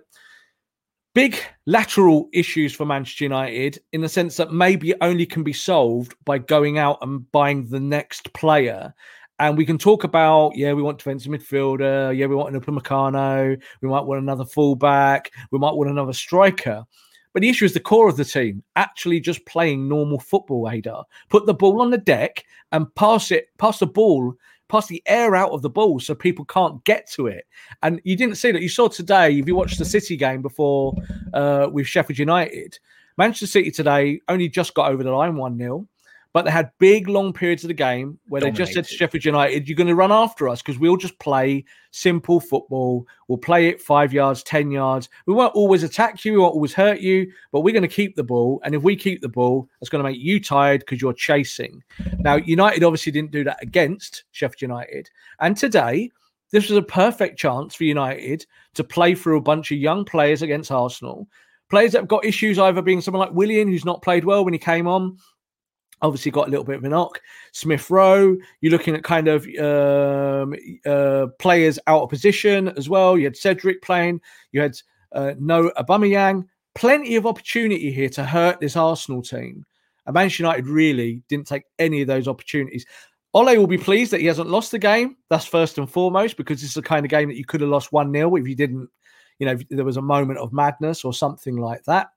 big 1.13 1.37
lateral 1.65 2.29
issues 2.33 2.73
for 2.73 2.85
Manchester 2.85 3.25
United 3.25 3.79
in 3.91 4.01
the 4.01 4.09
sense 4.09 4.37
that 4.37 4.51
maybe 4.51 4.93
only 5.01 5.25
can 5.25 5.43
be 5.43 5.53
solved 5.53 6.15
by 6.25 6.37
going 6.37 6.77
out 6.77 6.97
and 7.01 7.31
buying 7.31 7.67
the 7.69 7.79
next 7.79 8.31
player. 8.33 8.93
And 9.39 9.57
we 9.57 9.65
can 9.65 9.77
talk 9.77 10.03
about, 10.03 10.55
yeah, 10.55 10.73
we 10.73 10.83
want 10.83 10.99
defensive 10.99 11.31
midfielder, 11.31 12.15
yeah, 12.15 12.27
we 12.27 12.35
want 12.35 12.53
an 12.53 12.61
Upamecano, 12.61 13.61
we 13.81 13.89
might 13.89 14.05
want 14.05 14.21
another 14.21 14.45
fullback, 14.45 15.31
we 15.51 15.59
might 15.59 15.73
want 15.73 15.89
another 15.89 16.13
striker. 16.13 16.85
But 17.33 17.41
the 17.41 17.49
issue 17.49 17.65
is 17.65 17.73
the 17.73 17.79
core 17.79 18.07
of 18.07 18.17
the 18.17 18.25
team 18.25 18.63
actually 18.75 19.19
just 19.19 19.45
playing 19.45 19.87
normal 19.87 20.19
football, 20.19 20.65
Haider. 20.65 21.03
Put 21.29 21.45
the 21.45 21.53
ball 21.53 21.81
on 21.81 21.89
the 21.89 21.97
deck 21.97 22.45
and 22.71 22.93
pass 22.95 23.31
it, 23.31 23.47
pass 23.57 23.79
the 23.79 23.87
ball, 23.87 24.35
pass 24.69 24.87
the 24.87 25.01
air 25.07 25.35
out 25.35 25.51
of 25.51 25.61
the 25.61 25.69
ball 25.69 25.99
so 25.99 26.13
people 26.13 26.45
can't 26.45 26.83
get 26.83 27.09
to 27.11 27.27
it. 27.27 27.45
And 27.81 27.99
you 28.03 28.15
didn't 28.15 28.35
see 28.35 28.51
that. 28.51 28.61
You 28.61 28.69
saw 28.69 28.87
today, 28.87 29.37
if 29.37 29.47
you 29.47 29.55
watched 29.55 29.79
the 29.79 29.85
City 29.85 30.15
game 30.15 30.41
before 30.41 30.95
uh, 31.33 31.67
with 31.71 31.87
Sheffield 31.87 32.19
United, 32.19 32.77
Manchester 33.17 33.47
City 33.47 33.71
today 33.71 34.19
only 34.27 34.47
just 34.47 34.73
got 34.73 34.91
over 34.91 35.03
the 35.03 35.11
line 35.11 35.35
1 35.35 35.57
0. 35.57 35.87
But 36.33 36.45
they 36.45 36.51
had 36.51 36.71
big, 36.79 37.07
long 37.07 37.31
periods 37.31 37.63
of 37.63 37.67
the 37.67 37.75
game 37.75 38.17
where 38.27 38.41
they 38.41 38.49
just 38.49 38.73
said 38.73 38.85
to 38.85 38.93
Sheffield 38.93 39.23
United, 39.23 39.69
"You're 39.69 39.75
going 39.75 39.87
to 39.87 39.93
run 39.93 40.11
after 40.11 40.49
us 40.49 40.63
because 40.63 40.79
we'll 40.79 40.97
just 40.97 41.17
play 41.19 41.63
simple 41.91 42.39
football. 42.39 43.07
We'll 43.27 43.37
play 43.37 43.67
it 43.67 43.79
five 43.79 44.11
yards, 44.11 44.41
ten 44.41 44.71
yards. 44.71 45.09
We 45.27 45.35
won't 45.35 45.53
always 45.53 45.83
attack 45.83 46.25
you. 46.25 46.31
We 46.31 46.39
won't 46.39 46.55
always 46.55 46.73
hurt 46.73 47.01
you, 47.01 47.31
but 47.51 47.61
we're 47.61 47.71
going 47.71 47.83
to 47.83 47.87
keep 47.87 48.15
the 48.15 48.23
ball. 48.23 48.59
And 48.63 48.73
if 48.73 48.81
we 48.81 48.95
keep 48.95 49.21
the 49.21 49.29
ball, 49.29 49.69
it's 49.79 49.89
going 49.89 50.03
to 50.03 50.09
make 50.09 50.19
you 50.19 50.39
tired 50.39 50.79
because 50.79 51.01
you're 51.01 51.13
chasing." 51.13 51.83
Now, 52.17 52.37
United 52.37 52.83
obviously 52.83 53.11
didn't 53.11 53.31
do 53.31 53.43
that 53.43 53.61
against 53.61 54.23
Sheffield 54.31 54.63
United, 54.63 55.11
and 55.39 55.55
today 55.55 56.09
this 56.49 56.67
was 56.67 56.77
a 56.77 56.83
perfect 56.83 57.37
chance 57.37 57.75
for 57.75 57.83
United 57.83 58.45
to 58.73 58.83
play 58.83 59.13
through 59.13 59.37
a 59.37 59.41
bunch 59.41 59.71
of 59.71 59.77
young 59.77 60.03
players 60.03 60.41
against 60.41 60.71
Arsenal. 60.71 61.27
Players 61.69 61.93
that 61.93 61.99
have 61.99 62.07
got 62.07 62.25
issues, 62.25 62.59
either 62.59 62.83
being 62.83 63.01
someone 63.01 63.21
like 63.27 63.35
Willian, 63.35 63.67
who's 63.67 63.85
not 63.85 64.03
played 64.03 64.25
well 64.25 64.43
when 64.43 64.53
he 64.53 64.59
came 64.59 64.87
on, 64.87 65.17
obviously 66.03 66.31
got 66.31 66.47
a 66.47 66.51
little 66.51 66.65
bit 66.65 66.75
of 66.75 66.83
a 66.83 66.89
knock. 66.89 67.21
Smith 67.53 67.89
Rowe, 67.89 68.37
you're 68.61 68.71
looking 68.71 68.93
at 68.93 69.03
kind 69.03 69.27
of 69.27 69.47
um, 69.57 70.53
uh, 70.85 71.27
players 71.39 71.79
out 71.87 72.03
of 72.03 72.09
position 72.09 72.67
as 72.77 72.89
well. 72.89 73.17
You 73.17 73.25
had 73.25 73.37
Cedric 73.37 73.81
playing, 73.81 74.21
you 74.51 74.61
had 74.61 74.77
uh, 75.13 75.33
no 75.39 75.71
Aubameyang. 75.77 76.45
Plenty 76.75 77.15
of 77.15 77.25
opportunity 77.25 77.91
here 77.91 78.09
to 78.09 78.23
hurt 78.23 78.59
this 78.59 78.75
Arsenal 78.75 79.21
team. 79.21 79.65
And 80.05 80.13
Manchester 80.13 80.43
United 80.43 80.67
really 80.67 81.23
didn't 81.29 81.47
take 81.47 81.63
any 81.79 82.01
of 82.01 82.07
those 82.07 82.27
opportunities. 82.27 82.85
Ole 83.33 83.57
will 83.57 83.67
be 83.67 83.77
pleased 83.77 84.11
that 84.11 84.21
he 84.21 84.27
hasn't 84.27 84.49
lost 84.49 84.71
the 84.71 84.79
game. 84.79 85.17
That's 85.29 85.45
first 85.45 85.77
and 85.77 85.89
foremost 85.89 86.37
because 86.37 86.61
this 86.61 86.71
is 86.71 86.75
the 86.75 86.81
kind 86.81 87.05
of 87.05 87.09
game 87.09 87.29
that 87.29 87.37
you 87.37 87.45
could 87.45 87.61
have 87.61 87.69
lost 87.69 87.91
1 87.91 88.11
0 88.11 88.35
if 88.35 88.47
you 88.47 88.55
didn't, 88.55 88.89
you 89.39 89.47
know, 89.47 89.57
there 89.69 89.85
was 89.85 89.97
a 89.97 90.01
moment 90.01 90.39
of 90.39 90.53
madness 90.53 91.03
or 91.03 91.13
something 91.13 91.57
like 91.57 91.83
that. 91.85 92.09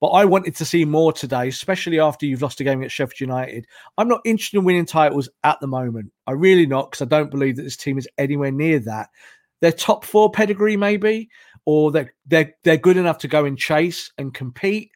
But 0.00 0.08
I 0.08 0.24
wanted 0.24 0.56
to 0.56 0.64
see 0.64 0.84
more 0.86 1.12
today, 1.12 1.48
especially 1.48 2.00
after 2.00 2.24
you've 2.24 2.40
lost 2.42 2.60
a 2.60 2.64
game 2.64 2.78
against 2.78 2.96
Sheffield 2.96 3.20
United. 3.20 3.66
I'm 3.98 4.08
not 4.08 4.22
interested 4.24 4.58
in 4.58 4.64
winning 4.64 4.86
titles 4.86 5.28
at 5.44 5.60
the 5.60 5.66
moment. 5.66 6.10
I 6.26 6.32
really 6.32 6.66
not 6.66 6.90
because 6.90 7.02
I 7.02 7.08
don't 7.08 7.30
believe 7.30 7.56
that 7.56 7.62
this 7.64 7.76
team 7.76 7.98
is 7.98 8.08
anywhere 8.16 8.50
near 8.50 8.78
that. 8.80 9.10
They're 9.60 9.72
top 9.72 10.04
four 10.04 10.30
pedigree, 10.30 10.76
maybe, 10.76 11.28
or 11.66 11.90
they're 11.90 12.14
they're 12.26 12.54
they're 12.64 12.78
good 12.78 12.96
enough 12.96 13.18
to 13.18 13.28
go 13.28 13.44
and 13.44 13.58
chase 13.58 14.10
and 14.16 14.32
compete, 14.32 14.90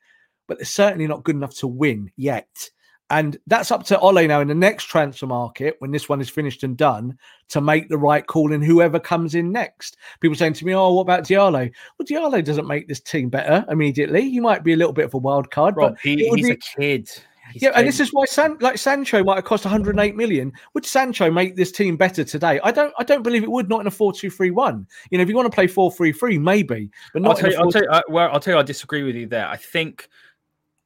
but 0.49 0.59
they're 0.59 0.65
certainly 0.65 1.07
not 1.07 1.25
good 1.25 1.37
enough 1.37 1.55
to 1.57 1.67
win 1.67 2.11
yet. 2.17 2.71
And 3.15 3.37
that's 3.47 3.71
up 3.71 3.85
to 3.85 3.99
Ole 4.01 4.27
now 4.27 4.41
in 4.41 4.49
the 4.49 4.57
next 4.57 4.87
transfer 4.87 5.29
market, 5.29 5.77
when 5.79 5.93
this 5.93 6.09
one 6.09 6.21
is 6.21 6.29
finished 6.29 6.65
and 6.65 6.77
done, 6.77 7.17
to 7.51 7.61
make 7.61 7.89
the 7.89 7.97
right 7.97 8.27
call 8.27 8.53
in 8.53 8.61
whoever 8.61 8.99
comes 8.99 9.37
in 9.37 9.53
next. 9.53 9.97
People 10.19 10.35
saying 10.35 10.55
to 10.55 10.67
me, 10.67 10.75
Oh, 10.75 10.93
what 10.95 11.03
about 11.03 11.23
Diallo? 11.23 11.71
Well, 11.97 12.07
Diallo 12.07 12.45
doesn't 12.45 12.67
make 12.67 12.89
this 12.89 12.99
team 12.99 13.29
better 13.29 13.65
immediately. 13.69 14.29
He 14.29 14.41
might 14.41 14.65
be 14.65 14.73
a 14.73 14.77
little 14.77 14.93
bit 14.93 15.05
of 15.05 15.15
a 15.15 15.19
wild 15.19 15.53
card, 15.53 15.77
Rob, 15.77 15.93
but 15.93 16.01
he, 16.01 16.29
he's 16.29 16.47
be- 16.47 16.53
a 16.55 16.57
kid. 16.57 17.09
He's 17.53 17.63
yeah, 17.63 17.71
and 17.77 17.87
this 17.87 18.01
is 18.01 18.09
why 18.13 18.25
San, 18.25 18.57
like 18.61 18.79
Sancho 18.79 19.23
might 19.23 19.37
have 19.37 19.45
cost 19.45 19.65
108 19.65 20.17
million. 20.17 20.53
Would 20.73 20.85
Sancho 20.85 21.31
make 21.31 21.55
this 21.55 21.71
team 21.71 21.97
better 21.97 22.25
today? 22.25 22.59
I 22.65 22.73
don't. 22.73 22.93
I 22.99 23.05
don't 23.05 23.23
believe 23.23 23.45
it 23.45 23.51
would. 23.51 23.69
Not 23.69 23.81
in 23.83 23.87
a 23.87 23.91
4-2-3-1. 23.91 24.87
You 25.11 25.19
know, 25.19 25.23
if 25.23 25.29
you 25.29 25.37
want 25.37 25.47
to 25.47 25.55
play 25.55 25.69
4-3-3, 25.69 26.41
maybe, 26.41 26.91
but 27.13 27.25
I'll 27.25 27.35
tell 27.35 27.51
you, 27.51 27.59
I'll 27.59 27.71
tell 27.71 27.83
you, 27.83 27.89
uh, 27.91 28.03
well, 28.09 28.31
I'll 28.33 28.41
tell 28.41 28.55
you, 28.55 28.61
I 28.61 28.65
disagree 28.65 29.05
with 29.05 29.15
you 29.15 29.27
there. 29.27 29.47
I 29.47 29.57
think 29.57 30.09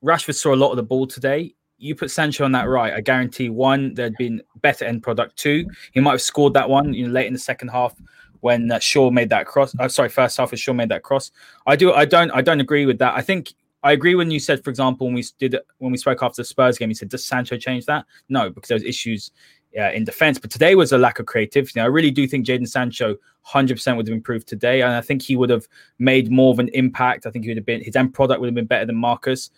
Rashford 0.05 0.35
saw 0.35 0.53
a 0.53 0.57
lot 0.57 0.73
of 0.73 0.77
the 0.77 0.83
ball 0.83 1.07
today. 1.07 1.55
You 1.79 1.95
put 1.95 2.11
Sancho 2.11 2.45
on 2.45 2.53
that 2.53 2.69
right, 2.69 2.93
I 2.93 3.01
guarantee 3.01 3.51
one, 3.51 3.95
there'd 3.95 4.17
been 4.17 4.43
better 4.62 4.85
end 4.85 5.03
product. 5.03 5.37
Two, 5.37 5.67
he 5.93 6.01
might 6.01 6.12
have 6.12 6.23
scored 6.23 6.55
that 6.55 6.69
one, 6.69 6.93
you 6.93 7.07
know, 7.07 7.12
late 7.12 7.27
in 7.27 7.33
the 7.33 7.38
second 7.38 7.69
half 7.69 7.95
when 8.41 8.71
uh, 8.71 8.79
Shaw 8.79 9.11
made 9.11 9.31
that 9.31 9.47
cross. 9.47 9.75
Uh, 9.79 9.88
sorry, 9.88 10.09
first 10.09 10.37
half 10.37 10.53
as 10.53 10.61
Shaw 10.61 10.73
made 10.73 10.88
that 10.88 11.03
cross. 11.03 11.31
I 11.67 11.77
do, 11.77 11.93
I 11.93 12.05
don't, 12.05 12.31
I 12.33 12.43
don't 12.43 12.61
agree 12.61 12.87
with 12.87 12.99
that. 12.99 13.14
I 13.14 13.23
think 13.23 13.55
I 13.83 13.93
agree 13.93 14.17
when 14.17 14.31
you 14.31 14.41
said, 14.41 14.64
for 14.64 14.71
example, 14.71 15.07
when 15.07 15.14
we 15.14 15.25
did 15.38 15.57
when 15.79 15.93
we 15.93 15.99
spoke 15.99 16.23
after 16.23 16.43
the 16.43 16.47
Spurs 16.47 16.79
game, 16.79 16.88
you 16.88 16.95
said, 16.95 17.09
does 17.09 17.25
Sancho 17.25 17.57
change 17.57 17.87
that? 17.87 18.07
No, 18.29 18.51
because 18.51 18.69
there 18.69 18.77
was 18.77 18.83
issues 18.83 19.31
uh, 19.79 19.91
in 19.93 20.05
defense. 20.05 20.38
But 20.38 20.51
today 20.51 20.75
was 20.75 20.93
a 20.93 20.99
lack 20.99 21.19
of 21.19 21.27
creativity. 21.27 21.81
I 21.81 21.87
really 21.87 22.11
do 22.11 22.27
think 22.27 22.47
Jadon 22.47 22.69
Sancho 22.69 23.17
100% 23.47 23.97
would 23.97 24.07
have 24.07 24.14
improved 24.14 24.49
today. 24.49 24.83
And 24.83 24.93
I 24.93 25.01
think 25.01 25.23
he 25.23 25.37
would 25.37 25.51
have 25.51 25.69
made 25.99 26.31
more 26.31 26.53
of 26.53 26.59
an 26.59 26.69
impact. 26.69 27.27
I 27.27 27.31
think 27.31 27.45
he 27.45 27.51
would 27.51 27.59
have 27.59 27.67
been, 27.67 27.83
his 27.83 27.97
end 27.97 28.14
product 28.14 28.41
would 28.41 28.47
have 28.47 28.55
been 28.55 28.67
better 28.67 28.87
than 28.87 28.97
Marcus. 28.97 29.51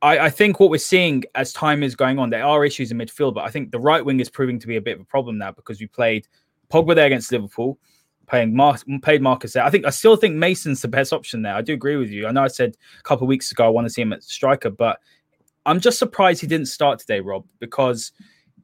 I, 0.00 0.18
I 0.18 0.30
think 0.30 0.60
what 0.60 0.70
we're 0.70 0.78
seeing 0.78 1.24
as 1.34 1.52
time 1.52 1.82
is 1.82 1.96
going 1.96 2.18
on, 2.18 2.30
there 2.30 2.44
are 2.44 2.64
issues 2.64 2.90
in 2.90 2.98
midfield, 2.98 3.34
but 3.34 3.44
I 3.44 3.50
think 3.50 3.72
the 3.72 3.80
right 3.80 4.04
wing 4.04 4.20
is 4.20 4.30
proving 4.30 4.58
to 4.60 4.66
be 4.66 4.76
a 4.76 4.80
bit 4.80 4.94
of 4.94 5.00
a 5.00 5.04
problem 5.04 5.38
now 5.38 5.50
because 5.50 5.80
we 5.80 5.86
played 5.86 6.28
Pogba 6.70 6.94
there 6.94 7.06
against 7.06 7.32
Liverpool, 7.32 7.78
playing 8.28 8.54
Mar- 8.54 8.78
played 9.02 9.22
Marcus 9.22 9.54
there. 9.54 9.64
I 9.64 9.70
think 9.70 9.86
I 9.86 9.90
still 9.90 10.16
think 10.16 10.36
Mason's 10.36 10.82
the 10.82 10.88
best 10.88 11.12
option 11.12 11.42
there. 11.42 11.54
I 11.54 11.62
do 11.62 11.72
agree 11.74 11.96
with 11.96 12.10
you. 12.10 12.26
I 12.26 12.32
know 12.32 12.44
I 12.44 12.48
said 12.48 12.76
a 12.98 13.02
couple 13.02 13.24
of 13.24 13.28
weeks 13.28 13.50
ago 13.50 13.64
I 13.64 13.68
want 13.68 13.86
to 13.86 13.92
see 13.92 14.02
him 14.02 14.12
at 14.12 14.22
striker, 14.22 14.70
but 14.70 15.00
I'm 15.66 15.80
just 15.80 15.98
surprised 15.98 16.40
he 16.40 16.46
didn't 16.46 16.66
start 16.66 17.00
today, 17.00 17.20
Rob, 17.20 17.44
because 17.58 18.12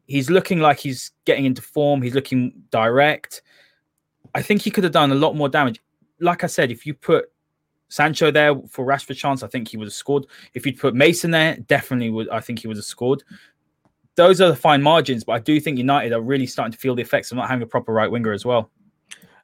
he's 0.07 0.31
looking 0.31 0.61
like 0.61 0.79
he's 0.79 1.11
getting 1.25 1.47
into 1.47 1.63
form. 1.63 2.01
He's 2.01 2.15
looking 2.15 2.63
direct. 2.71 3.43
I 4.35 4.43
think 4.43 4.63
he 4.63 4.71
could 4.71 4.85
have 4.85 4.93
done 4.93 5.13
a 5.13 5.17
lot 5.17 5.35
more 5.35 5.49
damage. 5.49 5.81
Like 6.21 6.45
I 6.45 6.47
said, 6.47 6.71
if 6.71 6.87
you 6.87 6.95
put 6.95 7.27
Sancho 7.89 8.31
there 8.31 8.55
for 8.69 8.85
Rashford 8.85 9.17
chance, 9.17 9.43
I 9.43 9.49
think 9.49 9.69
he 9.69 9.77
would 9.77 9.87
have 9.87 9.95
scored. 9.95 10.27
If 10.55 10.67
you'd 10.67 10.79
put 10.79 10.95
Mason 10.95 11.31
there, 11.31 11.57
definitely 11.57 12.11
would. 12.11 12.29
I 12.29 12.41
think 12.41 12.61
he 12.61 12.69
would 12.69 12.77
have 12.77 12.85
scored. 12.85 13.23
Those 14.17 14.41
are 14.41 14.49
the 14.49 14.57
fine 14.57 14.83
margins, 14.83 15.25
but 15.25 15.33
I 15.33 15.39
do 15.41 15.59
think 15.61 15.79
United 15.79 16.13
are 16.13 16.21
really 16.21 16.47
starting 16.47 16.73
to 16.73 16.79
feel 16.79 16.95
the 16.95 17.03
effects 17.03 17.31
of 17.31 17.37
not 17.37 17.49
having 17.49 17.63
a 17.63 17.67
proper 17.67 17.93
right 17.93 18.11
winger 18.11 18.33
as 18.33 18.45
well. 18.45 18.71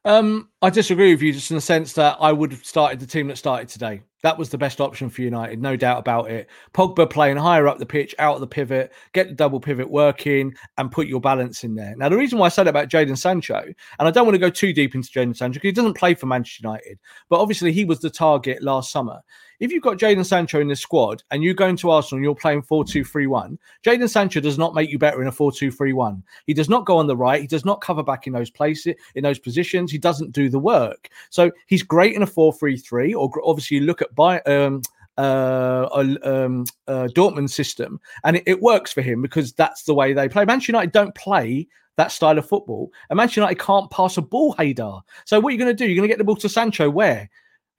Um, 0.05 0.49
I 0.63 0.71
disagree 0.71 1.13
with 1.13 1.23
you 1.23 1.33
just 1.33 1.51
in 1.51 1.57
the 1.57 1.61
sense 1.61 1.93
that 1.95 2.17
I 2.21 2.33
would 2.33 2.53
have 2.53 2.65
started 2.65 3.01
the 3.01 3.07
team 3.07 3.29
that 3.29 3.37
started 3.37 3.69
today. 3.69 4.03
That 4.23 4.37
was 4.37 4.51
the 4.51 4.59
best 4.59 4.81
option 4.81 5.09
for 5.09 5.23
United, 5.23 5.63
no 5.63 5.77
doubt 5.77 5.99
about 5.99 6.31
it. 6.31 6.49
Pogba 6.75 7.09
playing 7.09 7.39
higher 7.39 7.67
up 7.67 7.79
the 7.79 7.87
pitch, 7.87 8.15
out 8.19 8.35
of 8.35 8.41
the 8.41 8.47
pivot, 8.47 8.93
get 9.13 9.29
the 9.29 9.35
double 9.35 9.61
pivot 9.61 9.91
working, 9.91 10.55
and 10.77 10.93
put 10.93 11.07
your 11.07 11.21
balance 11.21 11.65
in 11.65 11.75
there. 11.75 11.95
Now, 11.97 12.11
the 12.11 12.19
reason 12.19 12.39
why 12.39 12.47
I 12.47 12.51
said 12.51 12.69
about 12.69 12.89
Jadon 12.89 13.17
Sancho, 13.17 13.63
and 13.99 14.09
I 14.09 14.11
don't 14.11 14.27
want 14.27 14.35
to 14.35 14.41
go 14.41 14.51
too 14.51 14.73
deep 14.73 14.95
into 14.95 15.09
Jadon 15.09 15.37
Sancho 15.37 15.55
because 15.55 15.69
he 15.69 15.73
doesn't 15.73 15.97
play 15.97 16.15
for 16.15 16.27
Manchester 16.27 16.63
United, 16.65 16.99
but 17.31 17.41
obviously 17.41 17.73
he 17.73 17.85
was 17.85 18.01
the 18.01 18.11
target 18.11 18.63
last 18.63 18.93
summer. 18.93 19.21
If 19.61 19.71
you've 19.71 19.83
got 19.83 19.99
Jadon 19.99 20.25
Sancho 20.25 20.59
in 20.59 20.69
this 20.69 20.81
squad 20.81 21.23
and 21.31 21.45
you 21.45 21.53
go 21.53 21.69
into 21.69 21.91
Arsenal 21.91 22.17
and 22.17 22.25
you're 22.25 22.35
playing 22.35 22.63
4 22.63 22.83
2 22.83 23.05
3 23.05 23.27
1, 23.27 23.59
Jadon 23.85 24.09
Sancho 24.09 24.41
does 24.41 24.57
not 24.59 24.75
make 24.75 24.91
you 24.91 24.99
better 24.99 25.21
in 25.21 25.29
a 25.29 25.33
4 25.33 25.53
2 25.53 25.71
3 25.71 25.93
1. 25.93 26.23
He 26.47 26.55
does 26.55 26.71
not 26.71 26.87
go 26.87 26.97
on 26.97 27.07
the 27.07 27.17
right. 27.17 27.43
He 27.43 27.47
does 27.47 27.67
not 27.67 27.83
cover 27.83 28.03
back 28.03 28.27
in 28.27 28.33
those 28.33 28.51
places, 28.51 28.95
in 29.15 29.23
those 29.23 29.39
positions. 29.39 29.93
He 29.93 29.99
doesn't 29.99 30.33
do 30.33 30.49
the 30.49 30.59
work. 30.59 31.11
So 31.29 31.51
he's 31.67 31.83
great 31.83 32.15
in 32.17 32.23
a 32.23 32.27
4 32.27 32.55
3 32.55 32.77
3, 32.79 33.15
or 33.15 33.31
obviously 33.45 33.77
you 33.77 33.85
look 33.85 34.03
at 34.03 34.15
by. 34.15 34.41
Um, 34.43 34.83
uh, 35.19 35.87
um, 36.25 36.65
uh, 36.89 37.07
Dortmund 37.15 37.51
system, 37.51 38.01
and 38.25 38.37
it, 38.37 38.45
it 38.47 38.63
works 38.63 38.91
for 38.91 39.03
him 39.03 39.21
because 39.21 39.53
that's 39.53 39.83
the 39.83 39.93
way 39.93 40.15
they 40.15 40.31
play. 40.31 40.47
Manchester 40.47 40.73
United 40.73 40.93
don't 40.93 41.15
play 41.15 41.69
that 41.97 42.11
style 42.11 42.39
of 42.39 42.49
football, 42.49 42.91
and 43.11 43.19
Manchester 43.19 43.43
United 43.43 43.59
can't 43.59 43.91
pass 43.91 44.17
a 44.17 44.23
ball, 44.23 44.55
Haider. 44.55 45.03
So 45.27 45.39
what 45.39 45.51
are 45.51 45.53
you 45.53 45.59
going 45.59 45.69
to 45.69 45.75
do? 45.75 45.85
You're 45.85 45.97
going 45.97 46.09
to 46.09 46.13
get 46.13 46.17
the 46.17 46.25
ball 46.25 46.37
to 46.37 46.49
Sancho 46.49 46.89
where? 46.89 47.29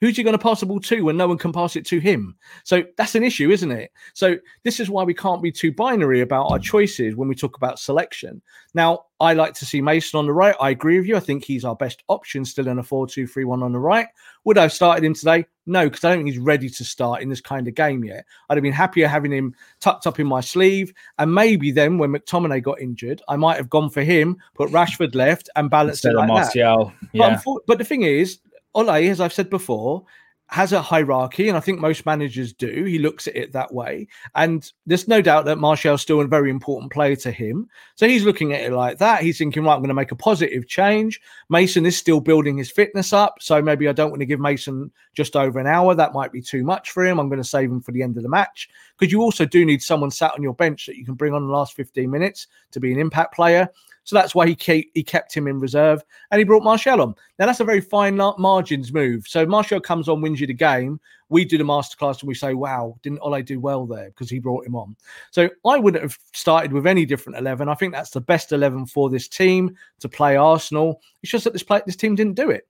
Who's 0.02 0.18
you 0.18 0.24
going 0.24 0.38
to 0.38 0.42
pass 0.44 0.60
the 0.60 0.66
ball 0.66 0.80
to 0.80 1.04
when 1.04 1.16
no 1.16 1.28
one 1.28 1.38
can 1.38 1.54
pass 1.54 1.76
it 1.76 1.86
to 1.86 2.00
him? 2.00 2.36
So 2.64 2.84
that's 2.98 3.14
an 3.14 3.24
issue, 3.24 3.52
isn't 3.52 3.72
it? 3.72 3.92
So 4.16 4.36
this 4.64 4.80
is 4.80 4.90
why 4.90 5.04
we 5.04 5.14
can't 5.14 5.44
be 5.44 5.52
too 5.52 5.72
binary 5.72 6.22
about 6.22 6.52
our 6.52 6.58
choices 6.58 7.16
when 7.16 7.30
we 7.30 7.36
talk 7.36 7.56
about 7.56 7.78
selection. 7.78 8.42
Now, 8.74 9.06
I 9.20 9.34
like 9.34 9.54
to 9.54 9.66
see 9.66 9.80
Mason 9.80 10.18
on 10.18 10.26
the 10.26 10.34
right. 10.34 10.56
I 10.60 10.72
agree 10.72 10.98
with 10.98 11.08
you. 11.08 11.16
I 11.16 11.20
think 11.20 11.44
he's 11.44 11.64
our 11.64 11.76
best 11.76 12.04
option 12.10 12.44
still 12.44 12.68
in 12.68 12.80
a 12.80 12.84
4 12.84 13.06
2 13.06 13.28
3 13.28 13.46
1 13.46 13.62
on 13.62 13.72
the 13.72 13.80
right. 13.80 14.08
Would 14.46 14.58
I 14.58 14.64
have 14.64 14.74
started 14.74 15.04
him 15.04 15.14
today? 15.14 15.46
No, 15.68 15.88
because 15.88 16.04
I 16.04 16.10
don't 16.10 16.24
think 16.24 16.30
he's 16.30 16.40
ready 16.40 16.68
to 16.68 16.84
start 16.84 17.22
in 17.22 17.30
this 17.30 17.40
kind 17.40 17.68
of 17.68 17.76
game 17.76 18.04
yet. 18.04 18.26
I'd 18.50 18.58
have 18.58 18.64
been 18.64 18.74
happier 18.74 19.08
having 19.08 19.32
him 19.32 19.54
tucked 19.80 20.08
up 20.08 20.20
in 20.20 20.26
my 20.26 20.42
sleeve. 20.42 20.92
And 21.20 21.32
maybe 21.32 21.70
then 21.70 22.00
when 22.00 22.12
McTominay 22.12 22.64
got 22.64 22.82
injured, 22.82 23.22
I 23.30 23.36
might 23.36 23.58
have 23.58 23.70
gone 23.70 23.92
for 23.92 24.02
him, 24.02 24.38
put 24.56 24.72
Rashford 24.72 25.14
left 25.14 25.48
and 25.56 25.70
balanced 25.70 26.04
Instead 26.06 26.14
it 26.14 26.28
like 26.28 26.28
that. 26.28 26.56
Martial, 26.56 26.94
But, 27.02 27.08
yeah. 27.14 27.36
unfor- 27.36 27.60
but 27.68 27.78
the 27.78 27.86
thing 27.86 28.02
is, 28.02 28.40
Ole, 28.74 28.90
as 28.90 29.20
I've 29.20 29.34
said 29.34 29.50
before, 29.50 30.06
has 30.52 30.74
a 30.74 30.82
hierarchy, 30.82 31.48
and 31.48 31.58
I 31.58 31.62
think 31.62 31.80
most 31.80 32.06
managers 32.06 32.52
do. 32.52 32.84
He 32.84 33.00
looks 33.00 33.26
at 33.26 33.38
it 33.38 33.54
that 33.54 33.74
way, 33.74 34.08
and 34.36 34.70
there's 34.86 35.08
no 35.08 35.22
doubt 35.22 35.46
that 35.46 35.60
Martial's 35.60 36.02
still 36.02 36.20
a 36.20 36.28
very 36.28 36.50
important 36.50 36.92
player 36.92 37.16
to 37.16 37.32
him. 37.32 37.70
So 37.96 38.06
he's 38.06 38.26
looking 38.26 38.52
at 38.52 38.60
it 38.60 38.74
like 38.74 38.98
that. 38.98 39.24
He's 39.24 39.38
thinking, 39.38 39.64
right, 39.64 39.74
I'm 39.74 39.80
going 39.80 39.88
to 39.88 39.94
make 39.94 40.12
a 40.12 40.16
positive 40.18 40.68
change. 40.68 41.22
Mason 41.50 41.86
is 41.86 41.96
still 41.96 42.20
building 42.20 42.58
his 42.58 42.70
fitness 42.70 43.14
up, 43.14 43.36
so 43.40 43.62
maybe 43.62 43.88
I 43.88 43.94
don't 43.94 44.10
want 44.10 44.20
to 44.20 44.26
give 44.26 44.42
Mason 44.42 44.92
just 45.14 45.38
over 45.38 45.58
an 45.58 45.68
hour. 45.68 45.96
That 45.96 46.14
might 46.14 46.34
be 46.34 46.42
too 46.42 46.66
much 46.66 46.92
for 46.92 47.06
him. 47.06 47.18
I'm 47.18 47.30
going 47.30 47.42
to 47.42 47.48
save 47.48 47.72
him 47.72 47.82
for 47.82 47.94
the 47.94 48.04
end 48.04 48.18
of 48.18 48.24
the 48.24 48.30
match 48.30 48.68
because 49.00 49.10
you 49.10 49.22
also 49.22 49.46
do 49.46 49.66
need 49.66 49.82
someone 49.82 50.12
sat 50.12 50.34
on 50.34 50.44
your 50.44 50.56
bench 50.56 50.86
that 50.86 50.98
you 50.98 51.06
can 51.06 51.16
bring 51.16 51.34
on 51.34 51.48
the 51.48 51.54
last 51.54 51.78
15 51.78 52.12
minutes 52.12 52.48
to 52.72 52.82
be 52.82 52.92
an 52.92 53.00
impact 53.00 53.34
player. 53.34 53.70
So 54.04 54.16
that's 54.16 54.34
why 54.34 54.48
he 54.48 54.56
kept, 54.56 54.88
he 54.94 55.04
kept 55.04 55.36
him 55.36 55.48
in 55.48 55.60
reserve 55.60 56.04
and 56.32 56.40
he 56.40 56.44
brought 56.44 56.64
Martial 56.64 57.02
on. 57.02 57.16
Now, 57.38 57.46
that's 57.46 57.60
a 57.60 57.66
very 57.66 57.82
fine 57.82 58.16
margins 58.16 58.92
move. 58.92 59.28
So 59.28 59.46
Martial 59.46 59.80
comes 59.80 60.10
on, 60.10 60.22
wins 60.22 60.42
you 60.42 60.48
the 60.48 60.54
game. 60.54 61.00
We 61.30 61.46
do 61.46 61.58
the 61.58 61.64
masterclass 61.64 62.20
and 62.22 62.28
we 62.28 62.34
say, 62.34 62.54
wow, 62.54 62.98
didn't 63.04 63.20
Ole 63.20 63.42
do 63.42 63.60
well 63.60 63.86
there 63.86 64.10
because 64.10 64.30
he 64.30 64.40
brought 64.40 64.66
him 64.66 64.76
on? 64.76 64.96
So 65.32 65.50
I 65.66 65.78
wouldn't 65.78 66.04
have 66.04 66.18
started 66.34 66.74
with 66.74 66.88
any 66.88 67.06
different 67.06 67.40
11. 67.40 67.70
I 67.70 67.76
think 67.76 67.94
that's 67.94 68.10
the 68.10 68.22
best 68.22 68.52
11 68.52 68.88
for 68.88 69.10
this 69.10 69.28
team 69.28 69.76
to 70.00 70.10
play 70.10 70.36
Arsenal. 70.36 71.02
It's 71.22 71.32
just 71.32 71.44
that 71.46 71.54
this, 71.54 71.64
play, 71.64 71.82
this 71.86 71.96
team 71.96 72.16
didn't 72.16 72.36
do 72.36 72.50
it 72.50 72.68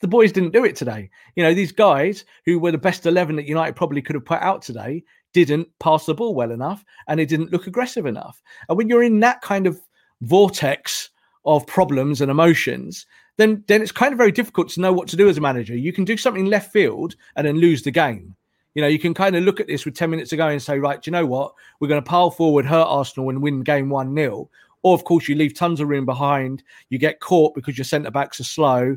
the 0.00 0.08
boys 0.08 0.32
didn't 0.32 0.52
do 0.52 0.66
it 0.66 0.76
today. 0.76 1.08
You 1.34 1.42
know, 1.42 1.54
these 1.54 1.72
guys 1.72 2.26
who 2.44 2.58
were 2.58 2.70
the 2.70 2.76
best 2.76 3.06
11 3.06 3.36
that 3.36 3.46
United 3.46 3.74
probably 3.74 4.02
could 4.02 4.14
have 4.14 4.24
put 4.26 4.42
out 4.42 4.60
today 4.60 5.02
didn't 5.32 5.66
pass 5.80 6.04
the 6.04 6.12
ball 6.12 6.34
well 6.34 6.50
enough 6.50 6.84
and 7.08 7.18
they 7.18 7.24
didn't 7.24 7.52
look 7.52 7.66
aggressive 7.66 8.04
enough. 8.04 8.42
And 8.68 8.76
when 8.76 8.88
you're 8.88 9.02
in 9.02 9.20
that 9.20 9.40
kind 9.40 9.66
of 9.66 9.80
vortex 10.24 11.10
of 11.44 11.66
problems 11.66 12.20
and 12.20 12.30
emotions, 12.30 13.06
then 13.36 13.64
then 13.66 13.82
it's 13.82 13.92
kind 13.92 14.12
of 14.12 14.18
very 14.18 14.32
difficult 14.32 14.68
to 14.70 14.80
know 14.80 14.92
what 14.92 15.08
to 15.08 15.16
do 15.16 15.28
as 15.28 15.38
a 15.38 15.40
manager. 15.40 15.76
You 15.76 15.92
can 15.92 16.04
do 16.04 16.16
something 16.16 16.46
left 16.46 16.72
field 16.72 17.16
and 17.36 17.46
then 17.46 17.58
lose 17.58 17.82
the 17.82 17.90
game. 17.90 18.34
You 18.74 18.82
know, 18.82 18.88
you 18.88 18.98
can 18.98 19.14
kind 19.14 19.36
of 19.36 19.44
look 19.44 19.60
at 19.60 19.68
this 19.68 19.84
with 19.84 19.94
10 19.94 20.10
minutes 20.10 20.30
to 20.30 20.36
go 20.36 20.48
and 20.48 20.60
say, 20.60 20.78
right, 20.78 21.00
do 21.00 21.08
you 21.08 21.12
know 21.12 21.26
what? 21.26 21.54
We're 21.78 21.88
going 21.88 22.02
to 22.02 22.08
pile 22.08 22.30
forward, 22.30 22.66
hurt 22.66 22.86
Arsenal 22.88 23.30
and 23.30 23.40
win 23.40 23.62
game 23.62 23.88
1 23.88 24.14
0. 24.14 24.50
Or, 24.82 24.94
of 24.94 25.04
course, 25.04 25.28
you 25.28 25.36
leave 25.36 25.54
tons 25.54 25.80
of 25.80 25.88
room 25.88 26.04
behind. 26.04 26.62
You 26.90 26.98
get 26.98 27.20
caught 27.20 27.54
because 27.54 27.78
your 27.78 27.84
centre 27.84 28.10
backs 28.10 28.40
are 28.40 28.44
slow 28.44 28.96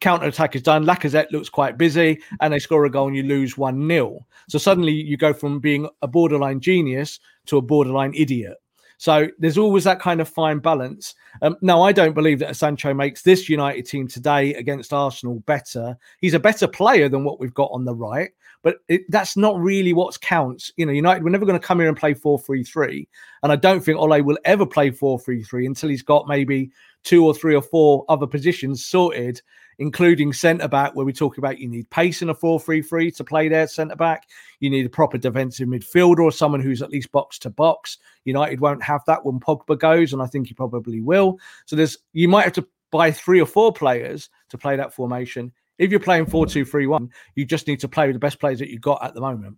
counter 0.00 0.26
attack 0.26 0.56
is 0.56 0.62
done. 0.62 0.84
Lacazette 0.84 1.30
looks 1.30 1.48
quite 1.48 1.78
busy, 1.78 2.20
and 2.40 2.52
they 2.52 2.58
score 2.58 2.84
a 2.84 2.90
goal, 2.90 3.08
and 3.08 3.16
you 3.16 3.22
lose 3.22 3.56
one 3.56 3.86
0 3.88 4.26
So 4.48 4.58
suddenly 4.58 4.92
you 4.92 5.16
go 5.16 5.32
from 5.32 5.60
being 5.60 5.88
a 6.02 6.08
borderline 6.08 6.60
genius 6.60 7.20
to 7.46 7.58
a 7.58 7.62
borderline 7.62 8.12
idiot. 8.14 8.56
So 8.98 9.28
there's 9.38 9.58
always 9.58 9.84
that 9.84 10.00
kind 10.00 10.20
of 10.20 10.28
fine 10.28 10.58
balance. 10.58 11.14
Um, 11.42 11.56
now, 11.60 11.82
I 11.82 11.92
don't 11.92 12.14
believe 12.14 12.38
that 12.38 12.56
Sancho 12.56 12.94
makes 12.94 13.22
this 13.22 13.48
United 13.48 13.86
team 13.86 14.08
today 14.08 14.54
against 14.54 14.92
Arsenal 14.92 15.40
better. 15.40 15.96
He's 16.20 16.34
a 16.34 16.38
better 16.38 16.66
player 16.66 17.08
than 17.08 17.24
what 17.24 17.40
we've 17.40 17.54
got 17.54 17.70
on 17.72 17.84
the 17.84 17.94
right, 17.94 18.30
but 18.62 18.76
it, 18.88 19.02
that's 19.10 19.36
not 19.36 19.58
really 19.58 19.92
what 19.92 20.20
counts. 20.20 20.72
You 20.76 20.86
know, 20.86 20.92
United, 20.92 21.24
we're 21.24 21.30
never 21.30 21.46
going 21.46 21.60
to 21.60 21.66
come 21.66 21.80
here 21.80 21.88
and 21.88 21.96
play 21.96 22.14
4 22.14 22.38
3 22.38 22.64
3. 22.64 23.08
And 23.42 23.52
I 23.52 23.56
don't 23.56 23.80
think 23.80 23.98
Ole 23.98 24.22
will 24.22 24.38
ever 24.44 24.66
play 24.66 24.90
4 24.90 25.18
3 25.18 25.42
3 25.42 25.66
until 25.66 25.90
he's 25.90 26.02
got 26.02 26.28
maybe 26.28 26.70
two 27.02 27.24
or 27.24 27.34
three 27.34 27.54
or 27.54 27.62
four 27.62 28.04
other 28.08 28.26
positions 28.26 28.84
sorted 28.84 29.40
including 29.78 30.32
centre 30.32 30.68
back, 30.68 30.94
where 30.94 31.06
we 31.06 31.12
talk 31.12 31.38
about 31.38 31.58
you 31.58 31.68
need 31.68 31.88
pace 31.90 32.22
in 32.22 32.30
a 32.30 32.34
4 32.34 32.60
3 32.60 32.82
3 32.82 33.10
to 33.12 33.24
play 33.24 33.48
there, 33.48 33.66
centre 33.66 33.96
back. 33.96 34.28
You 34.60 34.70
need 34.70 34.86
a 34.86 34.90
proper 34.90 35.18
defensive 35.18 35.68
midfielder 35.68 36.20
or 36.20 36.32
someone 36.32 36.60
who's 36.60 36.82
at 36.82 36.90
least 36.90 37.12
box 37.12 37.38
to 37.40 37.50
box. 37.50 37.98
United 38.24 38.60
won't 38.60 38.82
have 38.82 39.02
that 39.06 39.24
when 39.24 39.40
Pogba 39.40 39.78
goes, 39.78 40.12
and 40.12 40.22
I 40.22 40.26
think 40.26 40.48
he 40.48 40.54
probably 40.54 41.00
will. 41.00 41.38
So 41.66 41.76
there's 41.76 41.98
you 42.12 42.28
might 42.28 42.44
have 42.44 42.52
to 42.54 42.66
buy 42.90 43.10
three 43.10 43.40
or 43.40 43.46
four 43.46 43.72
players 43.72 44.30
to 44.50 44.58
play 44.58 44.76
that 44.76 44.94
formation. 44.94 45.52
If 45.78 45.90
you're 45.90 46.00
playing 46.00 46.26
4 46.26 46.46
2 46.46 46.64
3 46.64 46.86
1, 46.86 47.10
you 47.34 47.44
just 47.44 47.66
need 47.66 47.80
to 47.80 47.88
play 47.88 48.06
with 48.06 48.14
the 48.14 48.20
best 48.20 48.38
players 48.38 48.58
that 48.60 48.70
you've 48.70 48.80
got 48.80 49.02
at 49.04 49.14
the 49.14 49.20
moment. 49.20 49.56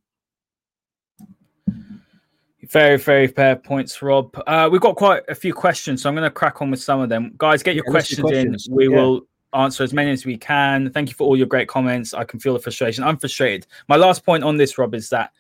Very, 2.71 2.99
very 2.99 3.29
fair 3.29 3.55
points, 3.55 4.01
Rob. 4.03 4.37
Uh, 4.47 4.69
we've 4.71 4.81
got 4.81 4.97
quite 4.97 5.23
a 5.29 5.35
few 5.35 5.55
questions, 5.55 6.03
so 6.03 6.09
I'm 6.09 6.17
going 6.17 6.25
to 6.25 6.31
crack 6.31 6.61
on 6.61 6.71
with 6.71 6.83
some 6.83 7.01
of 7.01 7.09
them. 7.09 7.33
Guys, 7.39 7.63
get 7.63 7.77
your 7.77 7.85
yeah, 7.87 7.93
questions, 7.93 8.21
questions, 8.21 8.67
in. 8.69 8.75
We 8.75 8.89
yeah. 8.89 8.97
will 8.97 9.29
answer 9.55 9.83
as 9.83 9.93
many 9.93 10.11
as 10.11 10.25
we 10.25 10.37
can. 10.37 10.91
Thank 10.91 11.09
you 11.09 11.15
for 11.15 11.25
all 11.25 11.37
your 11.37 11.47
great 11.47 11.69
comments. 11.69 12.15
I 12.15 12.25
can 12.25 12.41
feel 12.41 12.55
the 12.55 12.59
frustration. 12.59 13.05
I'm 13.05 13.19
frustrated. 13.19 13.67
My 13.89 13.97
last 13.97 14.25
point 14.25 14.45
on 14.45 14.57
this, 14.57 14.79
Rob, 14.79 14.95
is 14.95 15.09
that 15.11 15.33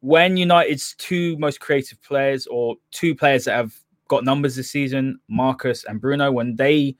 when 0.00 0.36
United's 0.36 0.94
two 0.98 1.36
most 1.38 1.60
creative 1.60 2.00
players 2.02 2.46
or 2.46 2.76
two 2.90 3.14
players 3.14 3.44
that 3.44 3.56
have 3.56 3.74
got 4.08 4.24
numbers 4.24 4.56
this 4.56 4.70
season, 4.70 5.20
Marcus 5.28 5.84
and 5.84 6.00
Bruno, 6.00 6.30
when 6.30 6.56
they 6.56 6.96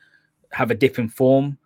have 0.52 0.70
a 0.70 0.74
dip 0.74 0.98
in 0.98 1.08
form, 1.08 1.58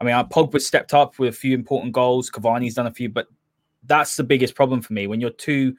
I 0.00 0.04
mean, 0.04 0.14
uh, 0.14 0.24
Pogba 0.24 0.60
stepped 0.60 0.94
up 0.94 1.18
with 1.18 1.30
a 1.30 1.36
few 1.36 1.54
important 1.54 1.92
goals. 1.92 2.30
Cavani's 2.30 2.74
done 2.74 2.86
a 2.86 2.92
few, 2.92 3.08
but 3.08 3.26
that's 3.84 4.16
the 4.16 4.24
biggest 4.24 4.54
problem 4.54 4.82
for 4.82 4.92
me 4.92 5.06
when 5.06 5.20
your 5.20 5.30
two 5.30 5.74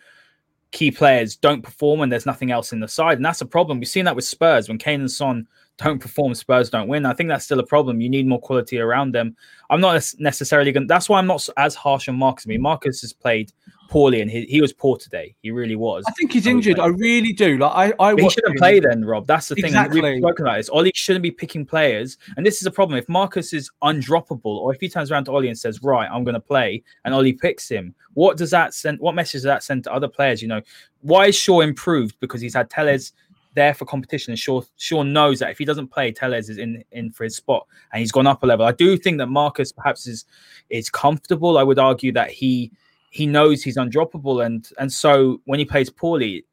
key 0.72 0.92
players 0.92 1.36
don't 1.36 1.62
perform 1.62 2.02
and 2.02 2.12
there's 2.12 2.26
nothing 2.26 2.52
else 2.52 2.74
in 2.74 2.80
the 2.80 2.88
side. 2.88 3.18
And 3.18 3.26
that's 3.26 3.42
a 3.42 3.46
problem. 3.46 3.80
We've 3.80 3.88
seen 3.88 4.06
that 4.06 4.16
with 4.16 4.26
Spurs 4.26 4.68
when 4.68 4.78
Kane 4.78 5.02
and 5.02 5.12
Son 5.12 5.48
don't 5.78 6.00
perform, 6.00 6.34
Spurs 6.34 6.70
don't 6.70 6.88
win. 6.88 7.06
I 7.06 7.14
think 7.14 7.30
that's 7.30 7.46
still 7.46 7.60
a 7.60 7.66
problem. 7.66 8.00
You 8.00 8.10
need 8.10 8.28
more 8.28 8.40
quality 8.40 8.80
around 8.80 9.14
them. 9.14 9.36
I'm 9.70 9.82
not 9.82 10.02
necessarily 10.20 10.72
going. 10.72 10.88
That's 10.88 11.10
why 11.10 11.20
I'm 11.20 11.28
not 11.28 11.48
as 11.58 11.76
harsh 11.76 12.08
on 12.08 12.16
Marcus. 12.18 12.46
I 12.48 12.50
mean, 12.50 12.62
Marcus 12.62 13.02
has 13.02 13.12
played 13.12 13.52
poorly, 13.90 14.22
and 14.22 14.32
he, 14.32 14.46
he 14.46 14.62
was 14.62 14.72
poor 14.72 14.98
today. 14.98 15.36
He 15.42 15.52
really 15.52 15.76
was. 15.76 16.06
I 16.08 16.12
think 16.12 16.32
he's 16.32 16.48
injured. 16.48 16.80
I 16.80 16.88
really 16.88 17.34
do. 17.34 17.58
Like 17.58 17.94
I, 18.00 18.04
I 18.04 18.16
he 18.16 18.30
shouldn't 18.30 18.58
play 18.58 18.80
then, 18.80 19.04
Rob. 19.04 19.28
That's 19.28 19.50
the 19.50 19.56
thing. 19.56 19.66
Exactly. 19.66 20.02
We've 20.02 20.20
spoken 20.20 20.46
about 20.46 20.58
this. 20.58 20.70
Ole 20.70 20.92
shouldn't 20.94 21.24
be 21.24 21.32
picking 21.32 21.66
players, 21.66 22.18
and 22.38 22.46
this 22.46 22.62
is 22.62 22.66
a 22.68 22.72
problem. 22.72 22.98
If 22.98 23.10
Marcus 23.10 23.52
is 23.52 23.70
undroppable, 23.84 24.46
or 24.46 24.74
if 24.74 24.80
he 24.80 24.88
turns 24.88 25.12
around 25.12 25.26
to 25.26 25.32
Ole 25.32 25.48
and 25.48 25.58
says, 25.58 25.84
"Right, 25.84 26.10
I'm 26.10 26.24
going 26.24 26.36
to 26.36 26.40
play," 26.40 26.84
and 27.04 27.14
Ole 27.14 27.34
picks 27.34 27.70
him, 27.70 27.94
what 28.14 28.38
does 28.38 28.52
that 28.52 28.74
send? 28.74 29.00
What 29.00 29.14
message 29.14 29.34
does 29.34 29.44
that 29.44 29.64
send 29.64 29.84
to 29.86 29.94
other 29.94 30.08
players? 30.08 30.42
You 30.42 30.48
know, 30.48 30.62
why 31.02 31.28
is 31.28 31.36
Shaw 31.36 31.62
improved 31.62 32.16
because 32.20 32.42
he's 32.42 32.56
had 32.56 32.70
Telles 32.70 33.14
there 33.56 33.74
for 33.74 33.86
competition. 33.86 34.32
And 34.32 34.39
Shaw, 34.39 34.62
Shaw 34.78 35.04
knows 35.04 35.39
that 35.39 35.50
if 35.50 35.58
he 35.58 35.65
doesn't 35.65 35.88
play, 35.88 36.12
Telles 36.12 36.50
is 36.50 36.58
in, 36.58 36.84
in 36.91 37.12
for 37.12 37.24
his 37.24 37.36
spot 37.36 37.65
and 37.91 38.00
he's 38.00 38.12
gone 38.12 38.28
up 38.28 38.44
a 38.44 38.46
level. 38.46 38.65
I 38.65 38.72
do 38.72 38.98
think 38.98 39.18
that 39.18 39.28
Marcus 39.28 39.72
perhaps 39.72 40.08
is 40.08 40.26
is 40.70 40.89
comfortable. 40.89 41.58
I 41.58 41.63
would 41.63 41.80
argue 41.80 42.12
that 42.13 42.30
he 42.32 42.72
he 43.10 43.26
knows 43.26 43.63
he's 43.63 43.78
undroppable 43.78 44.46
and 44.46 44.70
and 44.78 44.91
so 44.91 45.41
when 45.46 45.60
he 45.60 45.65
plays 45.65 45.89
poorly, 45.89 46.46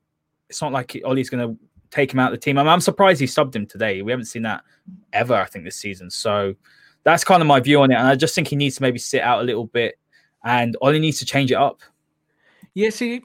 it's 0.48 0.62
not 0.62 0.72
like 0.72 0.98
Ole's 1.04 1.28
gonna 1.28 1.54
take 1.90 2.12
him 2.12 2.18
out 2.18 2.32
of 2.32 2.40
the 2.40 2.42
team. 2.42 2.56
I'm, 2.58 2.68
I'm 2.68 2.80
surprised 2.80 3.20
he 3.20 3.26
subbed 3.26 3.54
him 3.54 3.66
today. 3.66 4.02
We 4.02 4.10
haven't 4.10 4.26
seen 4.26 4.42
that 4.42 4.62
ever, 5.12 5.34
I 5.34 5.44
think, 5.44 5.64
this 5.64 5.76
season. 5.76 6.10
So 6.10 6.54
that's 7.04 7.22
kind 7.24 7.42
of 7.42 7.46
my 7.46 7.60
view 7.60 7.82
on 7.82 7.90
it. 7.90 7.96
And 7.96 8.06
I 8.06 8.16
just 8.16 8.34
think 8.34 8.48
he 8.48 8.56
needs 8.56 8.76
to 8.76 8.82
maybe 8.82 8.98
sit 8.98 9.20
out 9.20 9.42
a 9.42 9.44
little 9.44 9.66
bit 9.66 9.98
and 10.44 10.76
Ollie 10.80 10.98
needs 10.98 11.18
to 11.18 11.26
change 11.26 11.52
it 11.52 11.56
up. 11.56 11.80
Yeah, 12.74 12.90
see, 12.90 13.22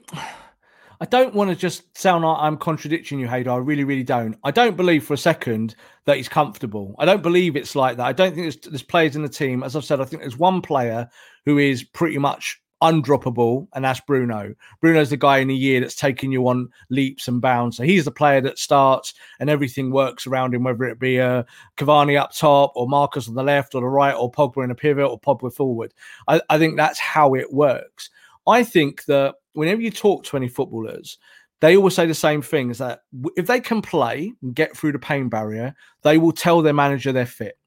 I 1.00 1.04
don't 1.04 1.34
want 1.34 1.50
to 1.50 1.56
just 1.56 1.96
sound 1.96 2.24
like 2.24 2.38
I'm 2.40 2.56
contradicting 2.56 3.20
you, 3.20 3.28
Haider. 3.28 3.52
I 3.52 3.56
really, 3.58 3.84
really 3.84 4.02
don't. 4.02 4.36
I 4.42 4.50
don't 4.50 4.76
believe 4.76 5.04
for 5.04 5.14
a 5.14 5.18
second 5.18 5.76
that 6.06 6.16
he's 6.16 6.28
comfortable. 6.28 6.96
I 6.98 7.04
don't 7.04 7.22
believe 7.22 7.54
it's 7.54 7.76
like 7.76 7.96
that. 7.98 8.06
I 8.06 8.12
don't 8.12 8.34
think 8.34 8.44
there's, 8.44 8.56
there's 8.56 8.82
players 8.82 9.14
in 9.14 9.22
the 9.22 9.28
team. 9.28 9.62
As 9.62 9.76
I've 9.76 9.84
said, 9.84 10.00
I 10.00 10.04
think 10.04 10.22
there's 10.22 10.36
one 10.36 10.60
player 10.60 11.08
who 11.44 11.58
is 11.58 11.84
pretty 11.84 12.18
much 12.18 12.60
undroppable, 12.82 13.68
and 13.74 13.84
that's 13.84 14.00
Bruno. 14.00 14.54
Bruno's 14.80 15.10
the 15.10 15.16
guy 15.16 15.38
in 15.38 15.50
a 15.50 15.54
year 15.54 15.80
that's 15.80 15.94
taking 15.94 16.32
you 16.32 16.46
on 16.48 16.68
leaps 16.90 17.28
and 17.28 17.40
bounds. 17.40 17.76
So 17.76 17.84
he's 17.84 18.04
the 18.04 18.10
player 18.10 18.40
that 18.40 18.58
starts 18.58 19.14
and 19.38 19.48
everything 19.48 19.90
works 19.90 20.26
around 20.26 20.54
him, 20.54 20.64
whether 20.64 20.84
it 20.84 20.98
be 20.98 21.18
a 21.18 21.38
uh, 21.38 21.42
Cavani 21.76 22.18
up 22.18 22.32
top 22.32 22.72
or 22.74 22.88
Marcus 22.88 23.28
on 23.28 23.34
the 23.34 23.42
left 23.42 23.74
or 23.74 23.80
the 23.80 23.88
right 23.88 24.14
or 24.14 24.30
Pogba 24.30 24.64
in 24.64 24.70
a 24.70 24.74
pivot 24.74 25.08
or 25.08 25.20
Pogba 25.20 25.52
forward. 25.52 25.94
I, 26.26 26.40
I 26.50 26.58
think 26.58 26.76
that's 26.76 26.98
how 26.98 27.34
it 27.34 27.52
works. 27.52 28.10
I 28.46 28.64
think 28.64 29.04
that 29.04 29.36
whenever 29.58 29.82
you 29.82 29.90
talk 29.90 30.24
to 30.24 30.36
any 30.36 30.48
footballers, 30.48 31.18
they 31.60 31.76
always 31.76 31.94
say 31.94 32.06
the 32.06 32.14
same 32.14 32.40
thing 32.40 32.70
is 32.70 32.78
that 32.78 33.00
if 33.36 33.48
they 33.48 33.58
can 33.58 33.82
play 33.82 34.32
and 34.40 34.54
get 34.54 34.76
through 34.76 34.92
the 34.92 34.98
pain 34.98 35.28
barrier, 35.28 35.74
they 36.02 36.16
will 36.16 36.32
tell 36.32 36.62
their 36.62 36.72
manager 36.72 37.12
they're 37.12 37.26
fit. 37.26 37.58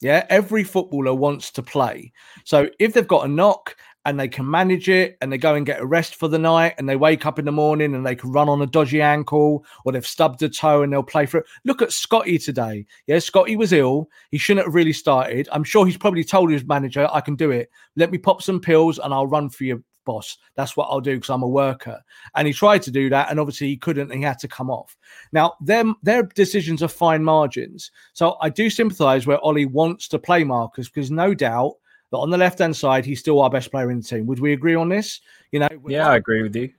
Yeah, 0.00 0.24
every 0.30 0.64
footballer 0.64 1.14
wants 1.14 1.50
to 1.52 1.62
play. 1.62 2.12
So 2.44 2.70
if 2.78 2.94
they've 2.94 3.06
got 3.06 3.26
a 3.26 3.28
knock 3.28 3.76
and 4.06 4.18
they 4.18 4.28
can 4.28 4.50
manage 4.50 4.88
it 4.88 5.18
and 5.20 5.30
they 5.30 5.36
go 5.36 5.54
and 5.56 5.66
get 5.66 5.80
a 5.80 5.84
rest 5.84 6.14
for 6.14 6.26
the 6.26 6.38
night 6.38 6.72
and 6.78 6.88
they 6.88 6.96
wake 6.96 7.26
up 7.26 7.38
in 7.38 7.44
the 7.44 7.52
morning 7.52 7.94
and 7.94 8.06
they 8.06 8.14
can 8.14 8.32
run 8.32 8.48
on 8.48 8.62
a 8.62 8.66
dodgy 8.66 9.02
ankle 9.02 9.62
or 9.84 9.92
they've 9.92 10.06
stubbed 10.06 10.42
a 10.42 10.48
toe 10.48 10.82
and 10.82 10.90
they'll 10.90 11.02
play 11.02 11.26
for 11.26 11.40
it. 11.40 11.46
Look 11.66 11.82
at 11.82 11.92
Scotty 11.92 12.38
today. 12.38 12.86
Yeah, 13.06 13.18
Scotty 13.18 13.56
was 13.56 13.74
ill. 13.74 14.08
He 14.30 14.38
shouldn't 14.38 14.66
have 14.66 14.74
really 14.74 14.94
started. 14.94 15.50
I'm 15.52 15.64
sure 15.64 15.84
he's 15.84 15.98
probably 15.98 16.24
told 16.24 16.50
his 16.50 16.64
manager, 16.64 17.06
I 17.12 17.20
can 17.20 17.36
do 17.36 17.50
it. 17.50 17.68
Let 17.96 18.10
me 18.10 18.16
pop 18.16 18.40
some 18.40 18.58
pills 18.58 18.98
and 18.98 19.12
I'll 19.12 19.26
run 19.26 19.50
for 19.50 19.64
you 19.64 19.84
boss. 20.10 20.38
That's 20.56 20.76
what 20.76 20.88
I'll 20.90 21.00
do 21.00 21.14
because 21.14 21.30
I'm 21.30 21.42
a 21.42 21.48
worker. 21.48 22.02
And 22.34 22.46
he 22.46 22.52
tried 22.52 22.82
to 22.82 22.90
do 22.90 23.08
that, 23.10 23.30
and 23.30 23.38
obviously 23.38 23.68
he 23.68 23.76
couldn't. 23.76 24.10
he 24.10 24.22
had 24.22 24.38
to 24.40 24.48
come 24.48 24.70
off. 24.70 24.96
Now, 25.32 25.54
them 25.60 25.96
their 26.02 26.24
decisions 26.24 26.82
are 26.82 26.88
fine 26.88 27.22
margins. 27.22 27.90
So 28.12 28.36
I 28.40 28.48
do 28.48 28.68
sympathise 28.70 29.26
where 29.26 29.42
Ole 29.44 29.66
wants 29.66 30.08
to 30.08 30.18
play 30.18 30.42
Marcus 30.44 30.88
because 30.88 31.10
no 31.10 31.34
doubt 31.34 31.76
that 32.10 32.18
on 32.18 32.30
the 32.30 32.38
left 32.38 32.58
hand 32.58 32.74
side 32.74 33.04
he's 33.04 33.20
still 33.20 33.40
our 33.40 33.50
best 33.50 33.70
player 33.70 33.90
in 33.90 34.00
the 34.00 34.04
team. 34.04 34.26
Would 34.26 34.40
we 34.40 34.52
agree 34.52 34.74
on 34.74 34.88
this? 34.88 35.20
You 35.52 35.60
know, 35.60 35.68
yeah, 35.86 36.08
I 36.08 36.16
agree 36.16 36.42
with 36.42 36.56
you. 36.56 36.72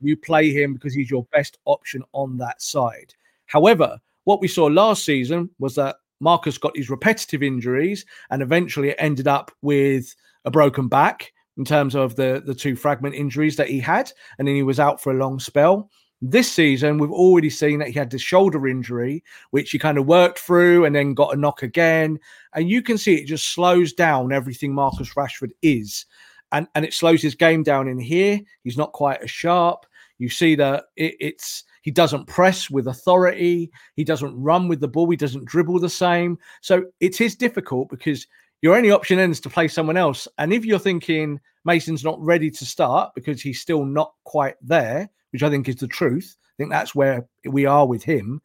You 0.00 0.16
play 0.16 0.52
him 0.52 0.74
because 0.74 0.94
he's 0.94 1.10
your 1.10 1.24
best 1.32 1.58
option 1.64 2.02
on 2.12 2.38
that 2.38 2.62
side. 2.62 3.14
However, 3.46 3.98
what 4.24 4.40
we 4.40 4.46
saw 4.46 4.66
last 4.66 5.04
season 5.04 5.50
was 5.58 5.74
that 5.74 5.96
Marcus 6.20 6.56
got 6.56 6.74
these 6.74 6.90
repetitive 6.90 7.42
injuries, 7.42 8.06
and 8.30 8.40
eventually 8.42 8.90
it 8.90 8.96
ended 8.98 9.26
up 9.26 9.50
with 9.60 10.14
a 10.44 10.50
broken 10.50 10.86
back 10.86 11.32
in 11.58 11.64
terms 11.64 11.94
of 11.94 12.16
the 12.16 12.42
the 12.46 12.54
two 12.54 12.76
fragment 12.76 13.14
injuries 13.14 13.56
that 13.56 13.68
he 13.68 13.80
had, 13.80 14.10
and 14.38 14.48
then 14.48 14.54
he 14.54 14.62
was 14.62 14.80
out 14.80 15.02
for 15.02 15.12
a 15.12 15.16
long 15.18 15.38
spell. 15.38 15.90
This 16.20 16.50
season, 16.50 16.98
we've 16.98 17.12
already 17.12 17.50
seen 17.50 17.78
that 17.78 17.88
he 17.88 17.94
had 17.94 18.10
the 18.10 18.18
shoulder 18.18 18.66
injury, 18.66 19.22
which 19.50 19.70
he 19.70 19.78
kind 19.78 19.98
of 19.98 20.06
worked 20.06 20.40
through 20.40 20.84
and 20.84 20.94
then 20.94 21.14
got 21.14 21.32
a 21.32 21.38
knock 21.38 21.62
again. 21.62 22.18
And 22.54 22.68
you 22.68 22.82
can 22.82 22.98
see 22.98 23.14
it 23.14 23.26
just 23.26 23.52
slows 23.52 23.92
down 23.92 24.32
everything 24.32 24.74
Marcus 24.74 25.14
Rashford 25.14 25.52
is. 25.62 26.06
And, 26.50 26.66
and 26.74 26.84
it 26.84 26.92
slows 26.92 27.22
his 27.22 27.36
game 27.36 27.62
down 27.62 27.86
in 27.86 28.00
here. 28.00 28.40
He's 28.64 28.76
not 28.76 28.92
quite 28.92 29.22
as 29.22 29.30
sharp. 29.30 29.86
You 30.18 30.28
see 30.28 30.56
that 30.56 30.86
it, 30.96 31.14
it's 31.20 31.62
He 31.82 31.92
doesn't 31.92 32.26
press 32.26 32.68
with 32.68 32.88
authority. 32.88 33.70
He 33.94 34.02
doesn't 34.02 34.42
run 34.42 34.66
with 34.66 34.80
the 34.80 34.88
ball. 34.88 35.08
He 35.08 35.16
doesn't 35.16 35.44
dribble 35.44 35.78
the 35.78 35.88
same. 35.88 36.36
So 36.62 36.86
it 36.98 37.20
is 37.20 37.36
difficult 37.36 37.90
because 37.90 38.26
your 38.62 38.76
only 38.76 38.90
option 38.90 39.18
then 39.18 39.30
is 39.30 39.40
to 39.40 39.50
play 39.50 39.68
someone 39.68 39.96
else. 39.96 40.26
And 40.38 40.52
if 40.52 40.64
you're 40.64 40.78
thinking 40.78 41.40
Mason's 41.64 42.04
not 42.04 42.20
ready 42.20 42.50
to 42.50 42.66
start 42.66 43.12
because 43.14 43.40
he's 43.40 43.60
still 43.60 43.84
not 43.84 44.12
quite 44.24 44.56
there, 44.62 45.08
which 45.32 45.42
I 45.42 45.50
think 45.50 45.68
is 45.68 45.76
the 45.76 45.86
truth, 45.86 46.36
I 46.42 46.54
think 46.56 46.70
that's 46.70 46.94
where 46.94 47.26
we 47.44 47.66
are 47.66 47.86
with 47.86 48.02
him. 48.02 48.40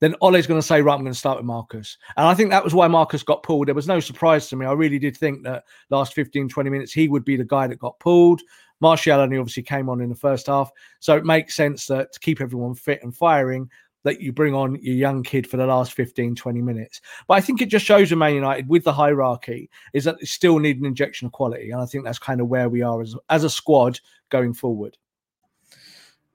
Then 0.00 0.16
Ole's 0.20 0.46
going 0.46 0.60
to 0.60 0.66
say, 0.66 0.82
right, 0.82 0.94
I'm 0.94 1.00
going 1.00 1.12
to 1.12 1.18
start 1.18 1.38
with 1.38 1.46
Marcus. 1.46 1.96
And 2.16 2.26
I 2.26 2.34
think 2.34 2.50
that 2.50 2.64
was 2.64 2.74
why 2.74 2.88
Marcus 2.88 3.22
got 3.22 3.42
pulled. 3.42 3.68
There 3.68 3.74
was 3.74 3.88
no 3.88 4.00
surprise 4.00 4.48
to 4.48 4.56
me. 4.56 4.66
I 4.66 4.72
really 4.72 4.98
did 4.98 5.16
think 5.16 5.44
that 5.44 5.64
last 5.88 6.12
15, 6.14 6.48
20 6.48 6.68
minutes, 6.68 6.92
he 6.92 7.08
would 7.08 7.24
be 7.24 7.36
the 7.36 7.44
guy 7.44 7.66
that 7.66 7.78
got 7.78 7.98
pulled. 8.00 8.42
Martial 8.80 9.20
only 9.20 9.38
obviously 9.38 9.62
came 9.62 9.88
on 9.88 10.02
in 10.02 10.10
the 10.10 10.14
first 10.14 10.48
half. 10.48 10.70
So 11.00 11.16
it 11.16 11.24
makes 11.24 11.54
sense 11.54 11.86
that 11.86 12.12
to 12.12 12.20
keep 12.20 12.42
everyone 12.42 12.74
fit 12.74 13.02
and 13.02 13.16
firing, 13.16 13.70
that 14.04 14.20
you 14.20 14.32
bring 14.32 14.54
on 14.54 14.76
your 14.82 14.94
young 14.94 15.22
kid 15.22 15.46
for 15.46 15.56
the 15.56 15.66
last 15.66 15.92
15, 15.92 16.36
20 16.36 16.62
minutes. 16.62 17.00
But 17.26 17.34
I 17.34 17.40
think 17.40 17.60
it 17.60 17.66
just 17.66 17.84
shows 17.84 18.10
with 18.10 18.18
Man 18.18 18.34
United 18.34 18.68
with 18.68 18.84
the 18.84 18.92
hierarchy 18.92 19.68
is 19.92 20.04
that 20.04 20.20
they 20.20 20.26
still 20.26 20.58
need 20.58 20.78
an 20.78 20.86
injection 20.86 21.26
of 21.26 21.32
quality. 21.32 21.70
And 21.70 21.80
I 21.80 21.86
think 21.86 22.04
that's 22.04 22.18
kind 22.18 22.40
of 22.40 22.48
where 22.48 22.68
we 22.68 22.82
are 22.82 23.00
as, 23.02 23.16
as 23.30 23.44
a 23.44 23.50
squad 23.50 23.98
going 24.30 24.54
forward. 24.54 24.96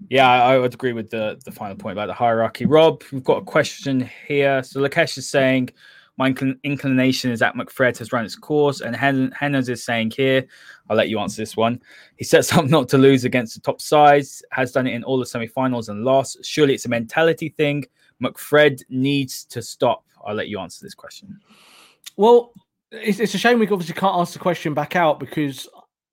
Yeah, 0.09 0.29
I 0.29 0.57
would 0.57 0.73
agree 0.73 0.93
with 0.93 1.09
the 1.09 1.41
the 1.43 1.51
final 1.51 1.75
point 1.75 1.91
about 1.91 2.07
the 2.07 2.13
hierarchy. 2.13 2.65
Rob, 2.65 3.03
we've 3.11 3.23
got 3.23 3.41
a 3.41 3.45
question 3.45 4.09
here. 4.25 4.63
So 4.63 4.79
Lakesh 4.79 5.17
is 5.17 5.27
saying, 5.27 5.71
my 6.19 6.33
inclin- 6.33 6.59
inclination 6.63 7.31
is 7.31 7.39
that 7.39 7.55
McFred 7.55 7.97
has 7.97 8.11
run 8.11 8.25
its 8.25 8.35
course, 8.35 8.81
and 8.81 8.93
Hen- 8.93 9.31
Henners 9.31 9.69
is 9.69 9.85
saying 9.85 10.11
here, 10.11 10.45
I'll 10.89 10.97
let 10.97 11.07
you 11.07 11.17
answer 11.17 11.41
this 11.41 11.55
one. 11.55 11.81
He 12.17 12.25
sets 12.25 12.51
up 12.53 12.65
not 12.69 12.89
to 12.89 12.97
lose 12.97 13.23
against 13.23 13.55
the 13.55 13.61
top 13.61 13.79
sides, 13.79 14.43
has 14.51 14.73
done 14.73 14.85
it 14.85 14.93
in 14.93 15.05
all 15.05 15.17
the 15.17 15.25
semi-finals 15.25 15.87
and 15.87 16.03
lost. 16.03 16.43
Surely 16.43 16.73
it's 16.73 16.85
a 16.85 16.89
mentality 16.89 17.49
thing. 17.49 17.85
McFred 18.21 18.83
needs 18.89 19.45
to 19.45 19.61
stop. 19.61 20.03
I'll 20.25 20.35
let 20.35 20.49
you 20.49 20.59
answer 20.59 20.85
this 20.85 20.93
question. 20.93 21.39
Well, 22.17 22.51
it's, 22.91 23.21
it's 23.21 23.33
a 23.33 23.37
shame 23.37 23.57
we 23.57 23.69
obviously 23.69 23.95
can't 23.95 24.17
ask 24.17 24.33
the 24.33 24.39
question 24.39 24.73
back 24.73 24.97
out 24.97 25.21
because 25.21 25.69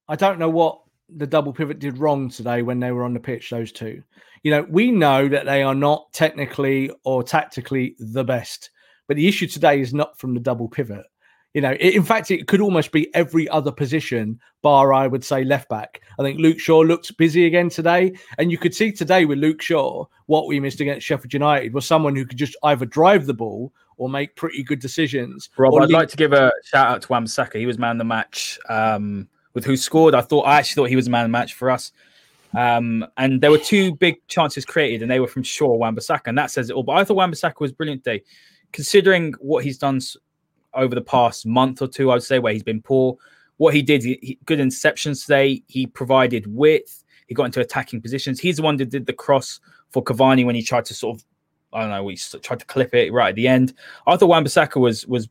I 0.09 0.15
don't 0.15 0.39
know 0.39 0.49
what 0.49 0.83
the 1.17 1.27
double 1.27 1.53
pivot 1.53 1.81
did 1.81 1.99
wrong 1.99 2.31
today 2.31 2.63
when 2.63 2.79
they 2.79 2.93
were 2.93 3.03
on 3.03 3.13
the 3.13 3.19
pitch, 3.19 3.51
those 3.51 3.73
two. 3.73 4.05
You 4.45 4.53
know, 4.53 4.67
we 4.69 4.93
know 4.93 5.27
that 5.27 5.47
they 5.47 5.65
are 5.65 5.75
not 5.75 6.13
technically 6.13 6.93
or 7.03 7.25
tactically 7.25 7.97
the 7.99 8.23
best, 8.23 8.71
but 9.07 9.17
the 9.17 9.29
issue 9.29 9.47
today 9.47 9.81
is 9.81 9.95
not 9.95 10.19
from 10.19 10.35
the 10.35 10.41
double 10.41 10.69
pivot. 10.69 11.07
You 11.55 11.63
know, 11.63 11.73
it, 11.81 11.95
in 11.95 12.03
fact, 12.03 12.31
it 12.31 12.47
could 12.49 12.61
almost 12.61 12.93
be 12.93 13.13
every 13.15 13.49
other 13.49 13.73
position, 13.73 14.39
bar 14.61 14.93
I 14.93 15.07
would 15.07 15.25
say 15.25 15.43
left 15.43 15.71
back. 15.71 16.03
I 16.19 16.23
think 16.23 16.39
Luke 16.39 16.59
Shaw 16.59 16.81
looked 16.81 17.17
busy 17.17 17.47
again 17.47 17.71
today, 17.71 18.13
and 18.37 18.51
you 18.51 18.59
could 18.59 18.75
see 18.75 18.93
today 18.93 19.25
with 19.25 19.39
Luke 19.39 19.63
Shaw 19.63 20.05
what 20.27 20.49
we 20.49 20.61
missed 20.61 20.81
against 20.81 21.07
Sheffield 21.07 21.33
United 21.33 21.73
was 21.73 21.87
someone 21.87 22.15
who 22.15 22.27
could 22.27 22.37
just 22.37 22.57
either 22.65 22.85
drive 22.85 23.25
the 23.25 23.33
ball 23.33 23.73
or 23.97 24.11
make 24.11 24.37
pretty 24.37 24.63
good 24.63 24.81
decisions. 24.81 25.49
Rob, 25.57 25.75
I'd 25.77 25.83
lead- 25.83 25.93
like 25.93 26.09
to 26.11 26.17
give 26.17 26.35
a 26.35 26.53
shout 26.65 26.89
out 26.89 27.03
to 27.03 27.09
Wan-Bissaka. 27.09 27.59
He 27.59 27.65
was 27.65 27.79
man 27.79 27.93
of 27.93 27.99
the 27.99 28.05
match 28.05 28.59
um, 28.69 29.27
with 29.55 29.65
who 29.65 29.79
scored. 29.79 30.15
I 30.15 30.21
thought 30.21 30.43
I 30.43 30.59
actually 30.59 30.83
thought 30.83 30.91
he 30.91 30.97
was 30.97 31.09
man 31.09 31.23
of 31.23 31.29
the 31.29 31.33
match 31.33 31.55
for 31.55 31.71
us. 31.71 31.93
Um, 32.55 33.07
and 33.17 33.41
there 33.41 33.51
were 33.51 33.59
two 33.59 33.95
big 33.95 34.17
chances 34.29 34.65
created, 34.65 35.03
and 35.03 35.11
they 35.11 35.21
were 35.21 35.27
from 35.27 35.43
Shaw 35.43 35.75
Wan-Bissaka, 35.75 36.27
and 36.27 36.39
that 36.39 36.51
says 36.51 36.71
it 36.71 36.75
all. 36.75 36.83
But 36.83 36.97
I 36.97 37.05
thought 37.05 37.17
Wan-Bissaka 37.17 37.61
was 37.61 37.73
brilliant 37.73 38.05
today, 38.05 38.23
considering 38.77 39.33
what 39.41 39.65
he's 39.65 39.79
done 39.79 39.99
over 40.75 40.95
the 40.95 41.01
past 41.01 41.47
month 41.47 41.81
or 41.81 41.89
two. 41.89 42.11
I 42.11 42.15
would 42.15 42.23
say 42.23 42.39
where 42.39 42.53
he's 42.53 42.63
been 42.63 42.83
poor. 42.83 43.17
What 43.57 43.73
he 43.73 43.81
did, 43.81 44.05
he, 44.05 44.19
he- 44.21 44.39
good 44.45 44.59
interceptions 44.59 45.23
today. 45.25 45.63
He 45.67 45.87
provided 45.87 46.47
width. 46.47 47.03
He 47.27 47.35
got 47.35 47.45
into 47.45 47.61
attacking 47.61 48.03
positions. 48.03 48.39
He's 48.39 48.59
the 48.59 48.63
one 48.63 48.77
that 48.77 48.91
did 48.91 49.07
the 49.07 49.15
cross 49.15 49.61
for 49.89 50.05
Cavani 50.05 50.45
when 50.45 50.55
he 50.55 50.63
tried 50.63 50.85
to 50.85 50.95
sort 50.95 51.17
of, 51.17 51.25
I 51.73 51.81
don't 51.81 51.91
know, 51.91 52.07
he 52.07 52.17
tried 52.17 52.61
to 52.61 52.67
clip 52.67 52.95
it 52.95 53.15
right 53.15 53.31
at 53.31 53.35
the 53.35 53.49
end. 53.49 53.73
I 54.07 54.19
thought 54.19 54.29
Wan-Bissaka 54.29 54.79
was 54.79 55.07
was 55.07 55.27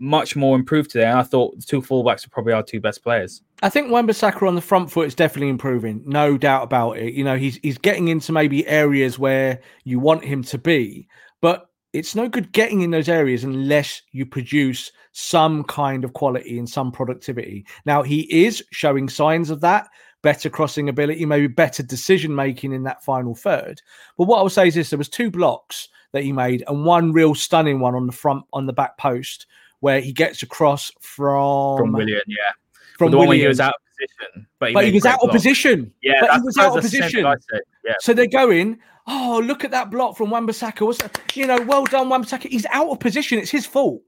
much 0.00 0.34
more 0.34 0.56
improved 0.56 0.90
today, 0.90 1.06
and 1.06 1.18
I 1.18 1.22
thought 1.22 1.56
the 1.56 1.64
two 1.64 1.80
fullbacks 1.80 2.26
are 2.26 2.30
probably 2.30 2.52
our 2.52 2.64
two 2.64 2.80
best 2.80 3.02
players. 3.04 3.42
I 3.62 3.68
think 3.68 3.92
Wan-Bissaka 3.92 4.46
on 4.46 4.56
the 4.56 4.60
front 4.60 4.90
foot 4.90 5.06
is 5.06 5.14
definitely 5.14 5.50
improving, 5.50 6.02
no 6.04 6.36
doubt 6.36 6.64
about 6.64 6.98
it. 6.98 7.14
You 7.14 7.22
know, 7.22 7.36
he's 7.36 7.60
he's 7.62 7.78
getting 7.78 8.08
into 8.08 8.32
maybe 8.32 8.66
areas 8.66 9.20
where 9.20 9.60
you 9.84 10.00
want 10.00 10.24
him 10.24 10.42
to 10.44 10.58
be, 10.58 11.06
but 11.40 11.68
it's 11.92 12.14
no 12.14 12.28
good 12.28 12.52
getting 12.52 12.82
in 12.82 12.90
those 12.90 13.08
areas 13.08 13.44
unless 13.44 14.02
you 14.12 14.26
produce 14.26 14.92
some 15.12 15.64
kind 15.64 16.04
of 16.04 16.12
quality 16.12 16.58
and 16.58 16.68
some 16.68 16.92
productivity. 16.92 17.66
Now 17.86 18.02
he 18.02 18.20
is 18.44 18.62
showing 18.72 19.08
signs 19.08 19.50
of 19.50 19.60
that, 19.62 19.88
better 20.22 20.50
crossing 20.50 20.88
ability, 20.88 21.24
maybe 21.24 21.46
better 21.46 21.82
decision 21.82 22.34
making 22.34 22.72
in 22.72 22.82
that 22.84 23.04
final 23.04 23.34
third. 23.34 23.80
But 24.16 24.24
what 24.24 24.38
I 24.38 24.42
would 24.42 24.52
say 24.52 24.68
is 24.68 24.74
this: 24.74 24.90
there 24.90 24.98
was 24.98 25.08
two 25.08 25.30
blocks 25.30 25.88
that 26.12 26.24
he 26.24 26.32
made, 26.32 26.64
and 26.68 26.84
one 26.84 27.12
real 27.12 27.34
stunning 27.34 27.80
one 27.80 27.94
on 27.94 28.06
the 28.06 28.12
front 28.12 28.44
on 28.52 28.66
the 28.66 28.72
back 28.72 28.98
post 28.98 29.46
where 29.80 30.00
he 30.00 30.12
gets 30.12 30.42
across 30.42 30.90
from 31.00 31.78
From 31.78 31.92
Willian, 31.92 32.20
yeah, 32.26 32.36
from 32.98 33.12
the 33.12 33.18
one 33.18 33.28
where 33.28 33.36
he 33.36 33.46
was 33.46 33.60
out 33.60 33.74
of 33.74 33.80
position, 33.96 34.46
but 34.58 34.68
he, 34.70 34.74
but 34.74 34.84
he 34.84 34.92
was 34.92 35.06
out 35.06 35.22
of 35.22 35.30
position. 35.30 35.92
Yeah, 36.02 36.20
but 36.20 36.34
he 36.34 36.40
was 36.42 36.58
out 36.58 36.76
of 36.76 36.82
the 36.82 36.88
same 36.88 37.02
thing 37.02 37.24
position. 37.24 37.62
Yeah, 37.84 37.94
So 38.00 38.12
they're 38.12 38.26
going, 38.26 38.78
oh, 39.08 39.42
look 39.44 39.64
at 39.64 39.70
that 39.72 39.90
block 39.90 40.16
from 40.16 40.30
that? 40.30 41.20
You 41.34 41.46
know, 41.46 41.60
well 41.62 41.84
done, 41.84 42.08
Wan-Bissaka. 42.08 42.48
He's 42.48 42.66
out 42.66 42.90
of 42.90 43.00
position. 43.00 43.38
It's 43.38 43.50
his 43.50 43.66
fault. 43.66 44.02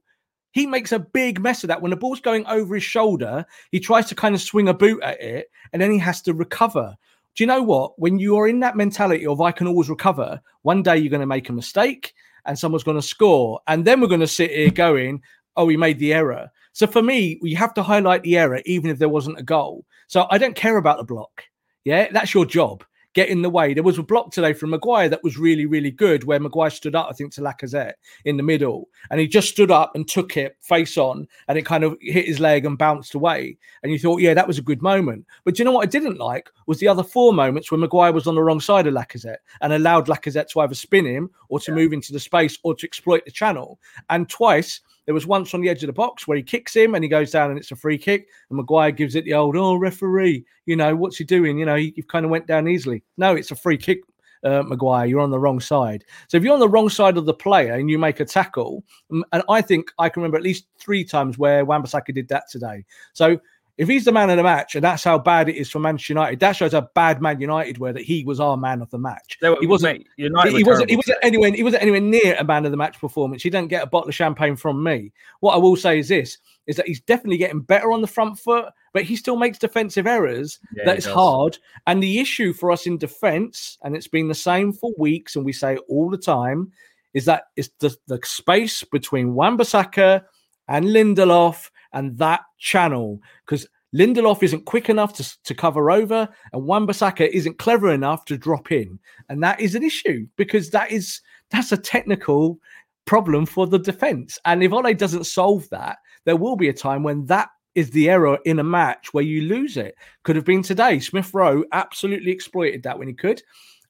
He 0.51 0.67
makes 0.67 0.91
a 0.91 0.99
big 0.99 1.39
mess 1.39 1.63
of 1.63 1.69
that. 1.69 1.81
When 1.81 1.91
the 1.91 1.97
ball's 1.97 2.19
going 2.19 2.45
over 2.45 2.75
his 2.75 2.83
shoulder, 2.83 3.45
he 3.71 3.79
tries 3.79 4.07
to 4.07 4.15
kind 4.15 4.35
of 4.35 4.41
swing 4.41 4.67
a 4.67 4.73
boot 4.73 5.01
at 5.01 5.21
it 5.21 5.49
and 5.71 5.81
then 5.81 5.91
he 5.91 5.97
has 5.99 6.21
to 6.23 6.33
recover. 6.33 6.95
Do 7.35 7.43
you 7.43 7.47
know 7.47 7.63
what? 7.63 7.97
When 7.97 8.19
you 8.19 8.35
are 8.37 8.47
in 8.47 8.59
that 8.59 8.75
mentality 8.75 9.25
of 9.25 9.39
I 9.39 9.51
can 9.51 9.67
always 9.67 9.89
recover, 9.89 10.41
one 10.63 10.83
day 10.83 10.97
you're 10.97 11.09
going 11.09 11.21
to 11.21 11.25
make 11.25 11.47
a 11.47 11.53
mistake 11.53 12.13
and 12.45 12.59
someone's 12.59 12.83
going 12.83 12.97
to 12.97 13.01
score. 13.01 13.61
And 13.67 13.85
then 13.85 14.01
we're 14.01 14.07
going 14.07 14.19
to 14.19 14.27
sit 14.27 14.51
here 14.51 14.71
going, 14.71 15.21
oh, 15.55 15.65
we 15.65 15.77
made 15.77 15.99
the 15.99 16.13
error. 16.13 16.51
So 16.73 16.85
for 16.85 17.01
me, 17.01 17.39
you 17.41 17.55
have 17.55 17.73
to 17.75 17.83
highlight 17.83 18.23
the 18.23 18.37
error, 18.37 18.61
even 18.65 18.89
if 18.89 18.99
there 18.99 19.09
wasn't 19.09 19.39
a 19.39 19.43
goal. 19.43 19.85
So 20.07 20.27
I 20.29 20.37
don't 20.37 20.55
care 20.55 20.77
about 20.77 20.97
the 20.97 21.05
block. 21.05 21.43
Yeah, 21.85 22.11
that's 22.11 22.33
your 22.33 22.45
job. 22.45 22.83
Get 23.13 23.27
in 23.27 23.41
the 23.41 23.49
way. 23.49 23.73
There 23.73 23.83
was 23.83 23.97
a 23.97 24.03
block 24.03 24.31
today 24.31 24.53
from 24.53 24.69
Maguire 24.69 25.09
that 25.09 25.23
was 25.23 25.37
really, 25.37 25.65
really 25.65 25.91
good, 25.91 26.23
where 26.23 26.39
Maguire 26.39 26.69
stood 26.69 26.95
up, 26.95 27.07
I 27.09 27.13
think, 27.13 27.33
to 27.33 27.41
Lacazette 27.41 27.95
in 28.23 28.37
the 28.37 28.43
middle, 28.43 28.87
and 29.09 29.19
he 29.19 29.27
just 29.27 29.49
stood 29.49 29.69
up 29.69 29.95
and 29.95 30.07
took 30.07 30.37
it 30.37 30.55
face 30.61 30.97
on, 30.97 31.27
and 31.49 31.57
it 31.57 31.65
kind 31.65 31.83
of 31.83 31.97
hit 31.99 32.25
his 32.25 32.39
leg 32.39 32.65
and 32.65 32.77
bounced 32.77 33.13
away. 33.13 33.57
And 33.83 33.91
you 33.91 33.99
thought, 33.99 34.21
yeah, 34.21 34.33
that 34.33 34.47
was 34.47 34.57
a 34.57 34.63
good 34.63 34.81
moment. 34.81 35.25
But 35.43 35.55
do 35.55 35.61
you 35.61 35.65
know 35.65 35.73
what 35.73 35.83
I 35.83 35.89
didn't 35.89 36.19
like 36.19 36.49
was 36.67 36.79
the 36.79 36.87
other 36.87 37.03
four 37.03 37.33
moments 37.33 37.69
when 37.69 37.81
Maguire 37.81 38.13
was 38.13 38.27
on 38.27 38.35
the 38.35 38.43
wrong 38.43 38.61
side 38.61 38.87
of 38.87 38.93
Lacazette 38.93 39.39
and 39.59 39.73
allowed 39.73 40.07
Lacazette 40.07 40.47
to 40.49 40.61
either 40.61 40.75
spin 40.75 41.05
him 41.05 41.29
or 41.49 41.59
to 41.59 41.73
move 41.73 41.91
into 41.91 42.13
the 42.13 42.19
space 42.19 42.57
or 42.63 42.75
to 42.75 42.85
exploit 42.85 43.25
the 43.25 43.31
channel. 43.31 43.77
And 44.09 44.29
twice 44.29 44.79
there 45.11 45.13
was 45.13 45.27
once 45.27 45.53
on 45.53 45.59
the 45.59 45.67
edge 45.67 45.83
of 45.83 45.87
the 45.87 45.93
box 45.93 46.25
where 46.25 46.37
he 46.37 46.41
kicks 46.41 46.73
him 46.73 46.95
and 46.95 47.03
he 47.03 47.09
goes 47.09 47.31
down 47.31 47.49
and 47.49 47.59
it's 47.59 47.73
a 47.73 47.75
free 47.75 47.97
kick. 47.97 48.29
And 48.49 48.55
Maguire 48.55 48.91
gives 48.91 49.15
it 49.15 49.25
the 49.25 49.33
old, 49.33 49.57
oh, 49.57 49.75
referee, 49.75 50.45
you 50.65 50.77
know, 50.77 50.95
what's 50.95 51.17
he 51.17 51.25
doing? 51.25 51.59
You 51.59 51.65
know, 51.65 51.75
he, 51.75 51.91
he 51.97 52.01
kind 52.01 52.23
of 52.23 52.31
went 52.31 52.47
down 52.47 52.69
easily. 52.69 53.03
No, 53.17 53.35
it's 53.35 53.51
a 53.51 53.55
free 53.57 53.75
kick, 53.75 53.99
uh, 54.45 54.63
Maguire. 54.63 55.07
You're 55.07 55.19
on 55.19 55.29
the 55.29 55.37
wrong 55.37 55.59
side. 55.59 56.05
So 56.29 56.37
if 56.37 56.45
you're 56.45 56.53
on 56.53 56.61
the 56.61 56.69
wrong 56.69 56.87
side 56.87 57.17
of 57.17 57.25
the 57.25 57.33
player 57.33 57.73
and 57.73 57.89
you 57.89 57.99
make 57.99 58.21
a 58.21 58.25
tackle, 58.25 58.85
mm, 59.11 59.21
and 59.33 59.43
I 59.49 59.61
think 59.61 59.91
I 59.99 60.07
can 60.07 60.21
remember 60.21 60.37
at 60.37 60.43
least 60.43 60.67
three 60.79 61.03
times 61.03 61.37
where 61.37 61.65
Wan-Bissaka 61.65 62.13
did 62.13 62.29
that 62.29 62.49
today. 62.49 62.85
So 63.11 63.37
if 63.77 63.87
he's 63.87 64.05
the 64.05 64.11
man 64.11 64.29
of 64.29 64.37
the 64.37 64.43
match, 64.43 64.75
and 64.75 64.83
that's 64.83 65.03
how 65.03 65.17
bad 65.17 65.49
it 65.49 65.55
is 65.55 65.69
for 65.69 65.79
Manchester 65.79 66.13
United, 66.13 66.39
that 66.39 66.55
shows 66.55 66.73
how 66.73 66.87
bad 66.93 67.21
Man 67.21 67.39
United 67.39 67.77
were 67.77 67.93
that 67.93 68.03
he 68.03 68.23
was 68.23 68.39
our 68.39 68.57
man 68.57 68.81
of 68.81 68.89
the 68.89 68.97
match. 68.97 69.37
Were- 69.41 69.57
he 69.59 69.67
wasn't. 69.67 69.99
mate, 69.99 70.07
United 70.17 70.57
he 70.57 70.63
wasn't. 70.63 70.89
He 70.89 70.95
wasn't 70.95 71.17
anywhere. 71.23 71.51
He 71.51 71.63
wasn't 71.63 71.83
anywhere 71.83 72.01
near 72.01 72.35
a 72.37 72.43
man 72.43 72.65
of 72.65 72.71
the 72.71 72.77
match 72.77 72.99
performance. 72.99 73.43
He 73.43 73.49
didn't 73.49 73.69
get 73.69 73.83
a 73.83 73.87
bottle 73.87 74.09
of 74.09 74.15
champagne 74.15 74.55
from 74.55 74.83
me. 74.83 75.11
What 75.39 75.55
I 75.55 75.57
will 75.57 75.75
say 75.75 75.99
is 75.99 76.09
this: 76.09 76.37
is 76.67 76.75
that 76.75 76.87
he's 76.87 77.01
definitely 77.01 77.37
getting 77.37 77.61
better 77.61 77.91
on 77.91 78.01
the 78.01 78.07
front 78.07 78.39
foot, 78.39 78.65
but 78.93 79.03
he 79.03 79.15
still 79.15 79.37
makes 79.37 79.57
defensive 79.57 80.07
errors. 80.07 80.59
Yeah, 80.75 80.85
that 80.85 80.97
is 80.97 81.05
does. 81.05 81.13
hard. 81.13 81.57
And 81.87 82.03
the 82.03 82.19
issue 82.19 82.53
for 82.53 82.71
us 82.71 82.85
in 82.85 82.97
defence, 82.97 83.77
and 83.83 83.95
it's 83.95 84.07
been 84.07 84.27
the 84.27 84.35
same 84.35 84.73
for 84.73 84.91
weeks, 84.97 85.35
and 85.35 85.45
we 85.45 85.53
say 85.53 85.75
it 85.75 85.81
all 85.89 86.09
the 86.09 86.17
time, 86.17 86.71
is 87.13 87.25
that 87.25 87.45
it's 87.55 87.69
the, 87.79 87.95
the 88.07 88.19
space 88.23 88.83
between 88.83 89.33
Wan-Bissaka 89.33 90.23
and 90.67 90.85
Lindelof 90.85 91.69
and 91.93 92.17
that 92.17 92.41
channel 92.57 93.19
because 93.45 93.67
Lindelof 93.93 94.41
isn't 94.41 94.65
quick 94.65 94.89
enough 94.89 95.13
to, 95.15 95.43
to 95.43 95.53
cover 95.53 95.91
over, 95.91 96.29
and 96.53 96.63
Wan-Bissaka 96.63 97.27
isn't 97.27 97.59
clever 97.59 97.91
enough 97.91 98.23
to 98.25 98.37
drop 98.37 98.71
in, 98.71 98.97
and 99.27 99.43
that 99.43 99.59
is 99.59 99.75
an 99.75 99.83
issue 99.83 100.27
because 100.37 100.69
that 100.69 100.91
is 100.91 101.21
that's 101.49 101.73
a 101.73 101.77
technical 101.77 102.57
problem 103.05 103.45
for 103.45 103.67
the 103.67 103.79
defense. 103.79 104.39
And 104.45 104.63
if 104.63 104.71
Ole 104.71 104.93
doesn't 104.93 105.25
solve 105.25 105.67
that, 105.69 105.97
there 106.23 106.37
will 106.37 106.55
be 106.55 106.69
a 106.69 106.73
time 106.73 107.03
when 107.03 107.25
that 107.25 107.49
is 107.75 107.89
the 107.91 108.09
error 108.09 108.37
in 108.45 108.59
a 108.59 108.63
match 108.63 109.13
where 109.13 109.23
you 109.23 109.41
lose 109.41 109.75
it. 109.75 109.95
Could 110.23 110.35
have 110.35 110.45
been 110.45 110.63
today. 110.63 110.99
Smith 110.99 111.33
Rowe 111.33 111.65
absolutely 111.73 112.31
exploited 112.31 112.83
that 112.83 112.97
when 112.97 113.09
he 113.09 113.13
could, 113.13 113.41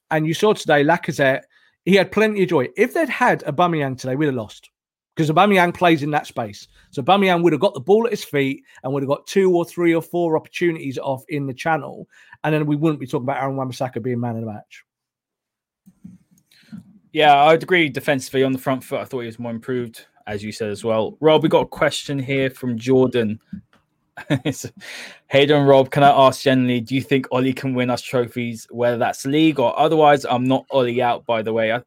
and 0.09 0.25
you 0.25 0.33
saw 0.33 0.53
today 0.53 0.83
Lacazette. 0.83 1.43
He 1.85 1.95
had 1.95 2.11
plenty 2.11 2.43
of 2.43 2.49
joy. 2.49 2.69
If 2.77 2.93
they'd 2.93 3.09
had 3.09 3.41
a 3.43 3.51
Aubameyang 3.51 3.99
today, 3.99 4.15
we'd 4.15 4.27
have 4.27 4.35
lost 4.35 4.69
because 5.15 5.29
Aubameyang 5.29 5.73
plays 5.73 6.03
in 6.03 6.11
that 6.11 6.27
space. 6.27 6.67
So 6.91 7.01
Aubameyang 7.01 7.43
would 7.43 7.53
have 7.53 7.59
got 7.61 7.73
the 7.73 7.79
ball 7.79 8.05
at 8.05 8.11
his 8.11 8.23
feet 8.23 8.63
and 8.83 8.93
would 8.93 9.03
have 9.03 9.09
got 9.09 9.27
two 9.27 9.55
or 9.55 9.65
three 9.65 9.93
or 9.93 10.01
four 10.01 10.37
opportunities 10.37 10.97
off 10.97 11.23
in 11.29 11.47
the 11.47 11.53
channel, 11.53 12.07
and 12.43 12.53
then 12.53 12.65
we 12.65 12.75
wouldn't 12.75 12.99
be 12.99 13.07
talking 13.07 13.25
about 13.25 13.41
Aaron 13.41 13.55
Wan-Bissaka 13.55 14.01
being 14.01 14.19
man 14.19 14.35
of 14.35 14.41
the 14.41 14.51
match. 14.51 14.85
Yeah, 17.13 17.43
I'd 17.43 17.63
agree 17.63 17.89
defensively 17.89 18.43
on 18.43 18.53
the 18.53 18.59
front 18.59 18.83
foot. 18.83 19.01
I 19.01 19.05
thought 19.05 19.19
he 19.19 19.25
was 19.25 19.39
more 19.39 19.51
improved, 19.51 20.05
as 20.27 20.43
you 20.43 20.53
said 20.53 20.69
as 20.69 20.83
well. 20.83 21.17
Rob, 21.19 21.43
we 21.43 21.49
got 21.49 21.63
a 21.63 21.67
question 21.67 22.17
here 22.17 22.49
from 22.49 22.77
Jordan. 22.77 23.39
Haider 24.29 25.67
Rob, 25.67 25.91
can 25.91 26.03
I 26.03 26.09
ask 26.09 26.41
generally, 26.41 26.79
do 26.79 26.95
you 26.95 27.01
think 27.01 27.27
Ole 27.31 27.51
can 27.51 27.73
win 27.73 27.89
us 27.89 28.01
trophies, 28.01 28.65
whether 28.71 28.97
that's 28.97 29.25
league 29.25 29.59
or 29.59 29.77
otherwise? 29.77 30.25
I'm 30.25 30.45
not 30.45 30.65
Ole 30.69 31.01
out, 31.01 31.25
by 31.25 31.41
the 31.41 31.51
way. 31.51 31.73
I, 31.73 31.81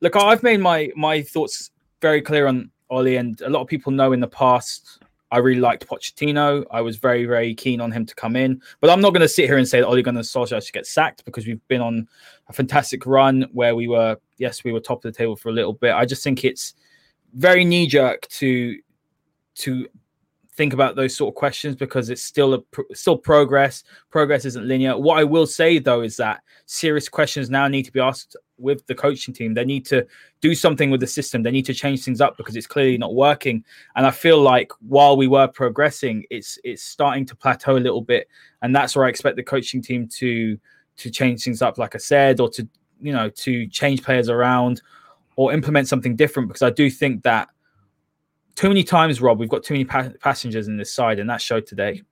look, 0.00 0.14
I've 0.14 0.42
made 0.44 0.60
my 0.60 0.90
my 0.94 1.22
thoughts 1.22 1.71
very 2.02 2.20
clear 2.20 2.46
on 2.46 2.70
Ole, 2.90 3.16
and 3.16 3.40
a 3.40 3.48
lot 3.48 3.62
of 3.62 3.68
people 3.68 3.92
know 3.92 4.12
in 4.12 4.20
the 4.20 4.28
past 4.28 5.02
I 5.32 5.38
really 5.38 5.62
liked 5.62 5.86
Pochettino. 5.86 6.66
I 6.70 6.82
was 6.82 6.98
very, 6.98 7.24
very 7.24 7.54
keen 7.54 7.80
on 7.80 7.90
him 7.90 8.04
to 8.04 8.14
come 8.14 8.36
in. 8.36 8.60
But 8.82 8.90
I'm 8.90 9.00
not 9.00 9.14
going 9.14 9.22
to 9.22 9.28
sit 9.28 9.46
here 9.46 9.56
and 9.56 9.66
say 9.66 9.80
that 9.80 9.86
Ole 9.86 10.02
Gunnar 10.02 10.20
Solskjaer 10.20 10.62
should 10.62 10.74
get 10.74 10.86
sacked 10.86 11.24
because 11.24 11.46
we've 11.46 11.66
been 11.68 11.80
on 11.80 12.06
a 12.48 12.52
fantastic 12.52 13.06
run 13.06 13.46
where 13.52 13.74
we 13.74 13.88
were, 13.88 14.18
yes, 14.36 14.62
we 14.62 14.72
were 14.72 14.80
top 14.80 15.02
of 15.02 15.10
the 15.10 15.16
table 15.16 15.34
for 15.34 15.48
a 15.48 15.52
little 15.52 15.72
bit. 15.72 15.94
I 15.94 16.04
just 16.04 16.22
think 16.22 16.44
it's 16.44 16.74
very 17.32 17.64
knee 17.64 17.86
jerk 17.86 18.28
to 18.28 18.78
to 19.54 19.86
think 20.54 20.74
about 20.74 20.96
those 20.96 21.16
sort 21.16 21.32
of 21.32 21.34
questions 21.34 21.76
because 21.76 22.10
it's 22.10 22.22
still 22.22 22.52
a 22.52 22.60
still 22.94 23.16
progress. 23.16 23.84
Progress 24.10 24.44
isn't 24.44 24.68
linear. 24.68 24.98
What 24.98 25.18
I 25.18 25.24
will 25.24 25.46
say 25.46 25.78
though 25.78 26.02
is 26.02 26.18
that 26.18 26.42
serious 26.66 27.08
questions 27.08 27.48
now 27.48 27.68
need 27.68 27.84
to 27.84 27.92
be 27.92 28.00
asked 28.00 28.36
with 28.62 28.86
the 28.86 28.94
coaching 28.94 29.34
team. 29.34 29.54
They 29.54 29.64
need 29.64 29.84
to 29.86 30.06
do 30.40 30.54
something 30.54 30.90
with 30.90 31.00
the 31.00 31.06
system. 31.06 31.42
They 31.42 31.50
need 31.50 31.66
to 31.66 31.74
change 31.74 32.04
things 32.04 32.20
up 32.20 32.36
because 32.36 32.56
it's 32.56 32.66
clearly 32.66 32.96
not 32.96 33.14
working. 33.14 33.64
And 33.96 34.06
I 34.06 34.10
feel 34.10 34.40
like 34.40 34.72
while 34.80 35.16
we 35.16 35.28
were 35.28 35.48
progressing, 35.48 36.24
it's 36.30 36.58
it's 36.64 36.82
starting 36.82 37.26
to 37.26 37.36
plateau 37.36 37.76
a 37.76 37.78
little 37.78 38.00
bit. 38.02 38.28
And 38.62 38.74
that's 38.74 38.96
where 38.96 39.04
I 39.04 39.08
expect 39.08 39.36
the 39.36 39.42
coaching 39.42 39.82
team 39.82 40.08
to 40.08 40.58
to 40.98 41.10
change 41.10 41.44
things 41.44 41.62
up, 41.62 41.78
like 41.78 41.94
I 41.94 41.98
said, 41.98 42.40
or 42.40 42.48
to 42.50 42.66
you 43.00 43.12
know 43.12 43.28
to 43.28 43.66
change 43.66 44.02
players 44.02 44.28
around 44.28 44.80
or 45.36 45.52
implement 45.52 45.88
something 45.88 46.16
different. 46.16 46.48
Because 46.48 46.62
I 46.62 46.70
do 46.70 46.88
think 46.88 47.22
that 47.24 47.48
too 48.54 48.68
many 48.68 48.84
times, 48.84 49.20
Rob, 49.20 49.38
we've 49.38 49.48
got 49.48 49.62
too 49.62 49.74
many 49.74 49.84
pa- 49.84 50.10
passengers 50.20 50.68
in 50.68 50.76
this 50.76 50.92
side, 50.92 51.18
and 51.18 51.28
that 51.28 51.40
showed 51.40 51.66
today. 51.66 52.02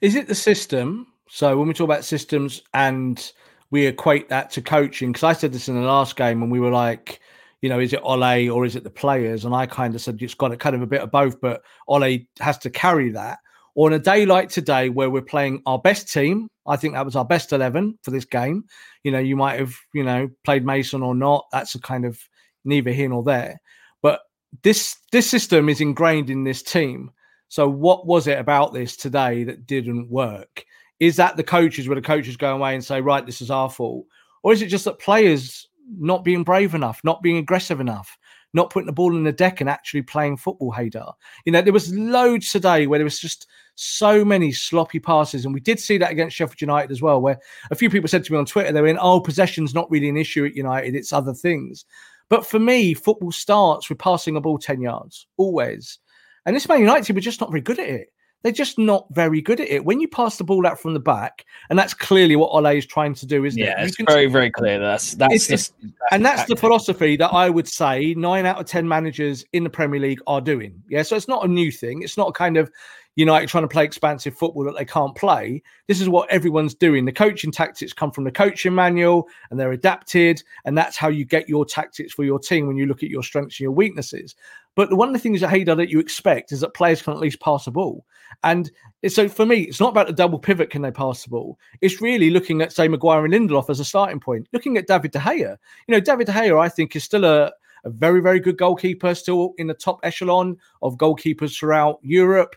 Is 0.00 0.14
it 0.14 0.28
the 0.28 0.34
system? 0.34 1.12
So 1.28 1.56
when 1.56 1.66
we 1.66 1.74
talk 1.74 1.86
about 1.86 2.04
systems 2.04 2.62
and 2.74 3.32
we 3.70 3.86
equate 3.86 4.28
that 4.28 4.50
to 4.50 4.62
coaching, 4.62 5.12
because 5.12 5.24
I 5.24 5.32
said 5.32 5.52
this 5.52 5.68
in 5.68 5.74
the 5.74 5.86
last 5.86 6.16
game, 6.16 6.42
and 6.42 6.52
we 6.52 6.60
were 6.60 6.70
like, 6.70 7.20
you 7.62 7.68
know, 7.68 7.80
is 7.80 7.92
it 7.92 8.00
Ole 8.02 8.50
or 8.50 8.64
is 8.64 8.76
it 8.76 8.84
the 8.84 8.90
players? 8.90 9.44
And 9.44 9.54
I 9.54 9.66
kind 9.66 9.94
of 9.94 10.00
said 10.00 10.20
it's 10.20 10.34
got 10.34 10.52
a 10.52 10.56
kind 10.56 10.76
of 10.76 10.82
a 10.82 10.86
bit 10.86 11.00
of 11.00 11.10
both, 11.10 11.40
but 11.40 11.62
Ole 11.88 12.18
has 12.38 12.58
to 12.58 12.70
carry 12.70 13.10
that. 13.10 13.38
Or 13.74 13.88
on 13.88 13.94
a 13.94 13.98
day 13.98 14.24
like 14.24 14.48
today, 14.48 14.88
where 14.88 15.10
we're 15.10 15.22
playing 15.22 15.62
our 15.66 15.78
best 15.78 16.12
team, 16.12 16.48
I 16.66 16.76
think 16.76 16.94
that 16.94 17.04
was 17.04 17.16
our 17.16 17.24
best 17.24 17.52
eleven 17.52 17.98
for 18.02 18.10
this 18.10 18.24
game. 18.24 18.64
You 19.04 19.10
know, 19.10 19.18
you 19.18 19.36
might 19.36 19.58
have, 19.58 19.74
you 19.92 20.02
know, 20.04 20.30
played 20.44 20.64
Mason 20.64 21.02
or 21.02 21.14
not. 21.14 21.46
That's 21.52 21.74
a 21.74 21.80
kind 21.80 22.04
of 22.04 22.18
neither 22.64 22.90
here 22.92 23.08
nor 23.08 23.22
there. 23.22 23.60
But 24.00 24.20
this 24.62 24.96
this 25.12 25.28
system 25.28 25.68
is 25.68 25.80
ingrained 25.80 26.30
in 26.30 26.44
this 26.44 26.62
team. 26.62 27.10
So 27.48 27.68
what 27.68 28.06
was 28.06 28.26
it 28.26 28.38
about 28.38 28.72
this 28.72 28.96
today 28.96 29.44
that 29.44 29.66
didn't 29.66 30.10
work? 30.10 30.64
Is 31.00 31.16
that 31.16 31.36
the 31.36 31.44
coaches 31.44 31.88
where 31.88 31.94
the 31.94 32.02
coaches 32.02 32.36
go 32.36 32.54
away 32.54 32.74
and 32.74 32.84
say, 32.84 33.00
right, 33.00 33.24
this 33.24 33.40
is 33.40 33.50
our 33.50 33.68
fault? 33.70 34.06
Or 34.42 34.52
is 34.52 34.62
it 34.62 34.68
just 34.68 34.84
that 34.84 34.98
players 34.98 35.68
not 35.98 36.24
being 36.24 36.42
brave 36.42 36.74
enough, 36.74 37.00
not 37.04 37.22
being 37.22 37.36
aggressive 37.36 37.80
enough, 37.80 38.16
not 38.54 38.70
putting 38.70 38.86
the 38.86 38.92
ball 38.92 39.14
in 39.14 39.24
the 39.24 39.32
deck 39.32 39.60
and 39.60 39.68
actually 39.68 40.02
playing 40.02 40.36
football, 40.36 40.72
Haider? 40.72 41.12
You 41.44 41.52
know, 41.52 41.62
there 41.62 41.72
was 41.72 41.94
loads 41.94 42.50
today 42.50 42.86
where 42.86 42.98
there 42.98 43.04
was 43.04 43.20
just 43.20 43.46
so 43.76 44.24
many 44.24 44.52
sloppy 44.52 44.98
passes. 44.98 45.44
And 45.44 45.54
we 45.54 45.60
did 45.60 45.78
see 45.78 45.98
that 45.98 46.10
against 46.10 46.36
Sheffield 46.36 46.60
United 46.60 46.90
as 46.90 47.02
well, 47.02 47.20
where 47.20 47.38
a 47.70 47.74
few 47.74 47.90
people 47.90 48.08
said 48.08 48.24
to 48.24 48.32
me 48.32 48.38
on 48.38 48.46
Twitter, 48.46 48.72
they 48.72 48.80
were 48.80 48.86
in, 48.88 48.98
oh, 49.00 49.20
possession's 49.20 49.74
not 49.74 49.90
really 49.90 50.08
an 50.08 50.16
issue 50.16 50.44
at 50.44 50.56
United, 50.56 50.94
it's 50.94 51.12
other 51.12 51.34
things. 51.34 51.84
But 52.28 52.46
for 52.46 52.58
me, 52.58 52.94
football 52.94 53.30
starts 53.30 53.88
with 53.88 53.98
passing 53.98 54.36
a 54.36 54.40
ball 54.40 54.58
10 54.58 54.80
yards, 54.80 55.26
always. 55.36 55.98
And 56.44 56.56
this 56.56 56.68
Man 56.68 56.80
United 56.80 57.14
were 57.14 57.20
just 57.20 57.40
not 57.40 57.50
very 57.50 57.60
good 57.60 57.78
at 57.78 57.88
it. 57.88 58.08
They're 58.46 58.52
just 58.52 58.78
not 58.78 59.08
very 59.10 59.40
good 59.40 59.58
at 59.58 59.66
it. 59.66 59.84
When 59.84 59.98
you 59.98 60.06
pass 60.06 60.36
the 60.36 60.44
ball 60.44 60.68
out 60.68 60.78
from 60.78 60.94
the 60.94 61.00
back, 61.00 61.44
and 61.68 61.76
that's 61.76 61.92
clearly 61.92 62.36
what 62.36 62.50
Ole 62.50 62.66
is 62.66 62.86
trying 62.86 63.12
to 63.14 63.26
do, 63.26 63.44
isn't 63.44 63.58
yeah, 63.58 63.82
it? 63.82 63.88
it's 63.88 63.96
very, 64.08 64.26
very 64.26 64.52
clear. 64.52 64.78
That's 64.78 65.14
that's, 65.14 65.50
it's, 65.50 65.70
the, 65.70 65.88
that's 65.88 66.12
and 66.12 66.24
that's 66.24 66.48
the 66.48 66.54
philosophy 66.54 67.16
that 67.16 67.30
I 67.32 67.50
would 67.50 67.66
say 67.66 68.14
nine 68.14 68.46
out 68.46 68.60
of 68.60 68.66
ten 68.66 68.86
managers 68.86 69.44
in 69.52 69.64
the 69.64 69.68
Premier 69.68 69.98
League 69.98 70.20
are 70.28 70.40
doing. 70.40 70.80
Yeah, 70.88 71.02
so 71.02 71.16
it's 71.16 71.26
not 71.26 71.44
a 71.44 71.48
new 71.48 71.72
thing. 71.72 72.02
It's 72.02 72.16
not 72.16 72.28
a 72.28 72.32
kind 72.32 72.56
of 72.56 72.70
United 73.16 73.48
trying 73.48 73.64
to 73.64 73.68
play 73.68 73.82
expansive 73.82 74.36
football 74.36 74.62
that 74.62 74.76
they 74.76 74.84
can't 74.84 75.16
play. 75.16 75.60
This 75.88 76.00
is 76.00 76.08
what 76.08 76.30
everyone's 76.30 76.74
doing. 76.74 77.04
The 77.04 77.12
coaching 77.12 77.50
tactics 77.50 77.92
come 77.92 78.12
from 78.12 78.24
the 78.24 78.30
coaching 78.30 78.74
manual 78.74 79.26
and 79.50 79.58
they're 79.58 79.72
adapted. 79.72 80.42
And 80.66 80.78
that's 80.78 80.96
how 80.96 81.08
you 81.08 81.24
get 81.24 81.48
your 81.48 81.64
tactics 81.64 82.12
for 82.12 82.24
your 82.24 82.38
team 82.38 82.66
when 82.68 82.76
you 82.76 82.86
look 82.86 83.02
at 83.02 83.10
your 83.10 83.22
strengths 83.22 83.56
and 83.56 83.64
your 83.64 83.72
weaknesses. 83.72 84.36
But 84.76 84.92
one 84.92 85.08
of 85.08 85.14
the 85.14 85.18
things 85.18 85.40
that 85.40 85.50
Haider 85.50 85.76
that 85.76 85.88
you 85.88 85.98
expect 85.98 86.52
is 86.52 86.60
that 86.60 86.74
players 86.74 87.02
can 87.02 87.14
at 87.14 87.18
least 87.18 87.40
pass 87.40 87.64
the 87.64 87.70
ball. 87.70 88.04
And 88.44 88.70
so 89.08 89.26
for 89.26 89.46
me, 89.46 89.62
it's 89.62 89.80
not 89.80 89.88
about 89.88 90.06
the 90.06 90.12
double 90.12 90.38
pivot, 90.38 90.70
can 90.70 90.82
they 90.82 90.90
pass 90.90 91.24
the 91.24 91.30
ball? 91.30 91.58
It's 91.80 92.02
really 92.02 92.28
looking 92.28 92.60
at, 92.60 92.72
say, 92.72 92.86
Maguire 92.86 93.24
and 93.24 93.32
Lindelof 93.32 93.70
as 93.70 93.80
a 93.80 93.84
starting 93.84 94.20
point, 94.20 94.48
looking 94.52 94.76
at 94.76 94.86
David 94.86 95.12
De 95.12 95.18
Gea. 95.18 95.56
You 95.88 95.92
know, 95.92 96.00
David 96.00 96.26
De 96.26 96.32
Gea, 96.32 96.60
I 96.60 96.68
think, 96.68 96.94
is 96.94 97.04
still 97.04 97.24
a, 97.24 97.52
a 97.84 97.90
very, 97.90 98.20
very 98.20 98.38
good 98.38 98.58
goalkeeper, 98.58 99.14
still 99.14 99.54
in 99.56 99.66
the 99.66 99.74
top 99.74 99.98
echelon 100.02 100.58
of 100.82 100.98
goalkeepers 100.98 101.58
throughout 101.58 101.98
Europe. 102.02 102.54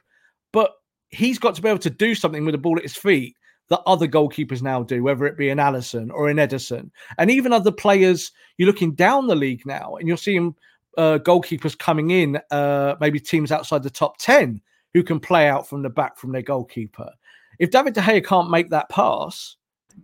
But 0.52 0.74
he's 1.12 1.40
got 1.40 1.56
to 1.56 1.62
be 1.62 1.70
able 1.70 1.80
to 1.80 1.90
do 1.90 2.16
something 2.16 2.44
with 2.44 2.54
the 2.54 2.60
ball 2.60 2.78
at 2.78 2.84
his 2.84 2.98
feet 2.98 3.38
that 3.70 3.82
other 3.86 4.08
goalkeepers 4.08 4.62
now 4.62 4.84
do, 4.84 5.04
whether 5.04 5.26
it 5.26 5.38
be 5.38 5.50
an 5.50 5.60
Alisson 5.60 6.10
or 6.12 6.28
an 6.28 6.38
Ederson, 6.38 6.90
and 7.18 7.32
even 7.32 7.54
other 7.54 7.72
players. 7.72 8.32
You're 8.58 8.68
looking 8.68 8.94
down 8.94 9.28
the 9.28 9.36
league 9.36 9.66
now, 9.66 9.96
and 9.96 10.08
you're 10.08 10.18
seeing 10.18 10.56
uh, 11.00 11.18
goalkeepers 11.20 11.80
coming 11.80 12.12
in, 12.12 12.40
uh, 12.52 12.96
maybe 13.00 13.22
teams 13.22 13.54
outside 13.54 13.84
the 13.84 13.90
top 13.90 14.18
ten 14.18 14.62
who 14.94 15.02
can 15.02 15.20
play 15.20 15.48
out 15.48 15.68
from 15.68 15.82
the 15.82 15.90
back 15.90 16.18
from 16.18 16.34
their 16.34 16.42
goalkeeper. 16.42 17.10
If 17.58 17.72
David 17.72 17.94
De 17.94 18.02
Gea 18.02 18.26
can't 18.26 18.50
make 18.50 18.70
that 18.72 18.90
pass, 18.90 19.56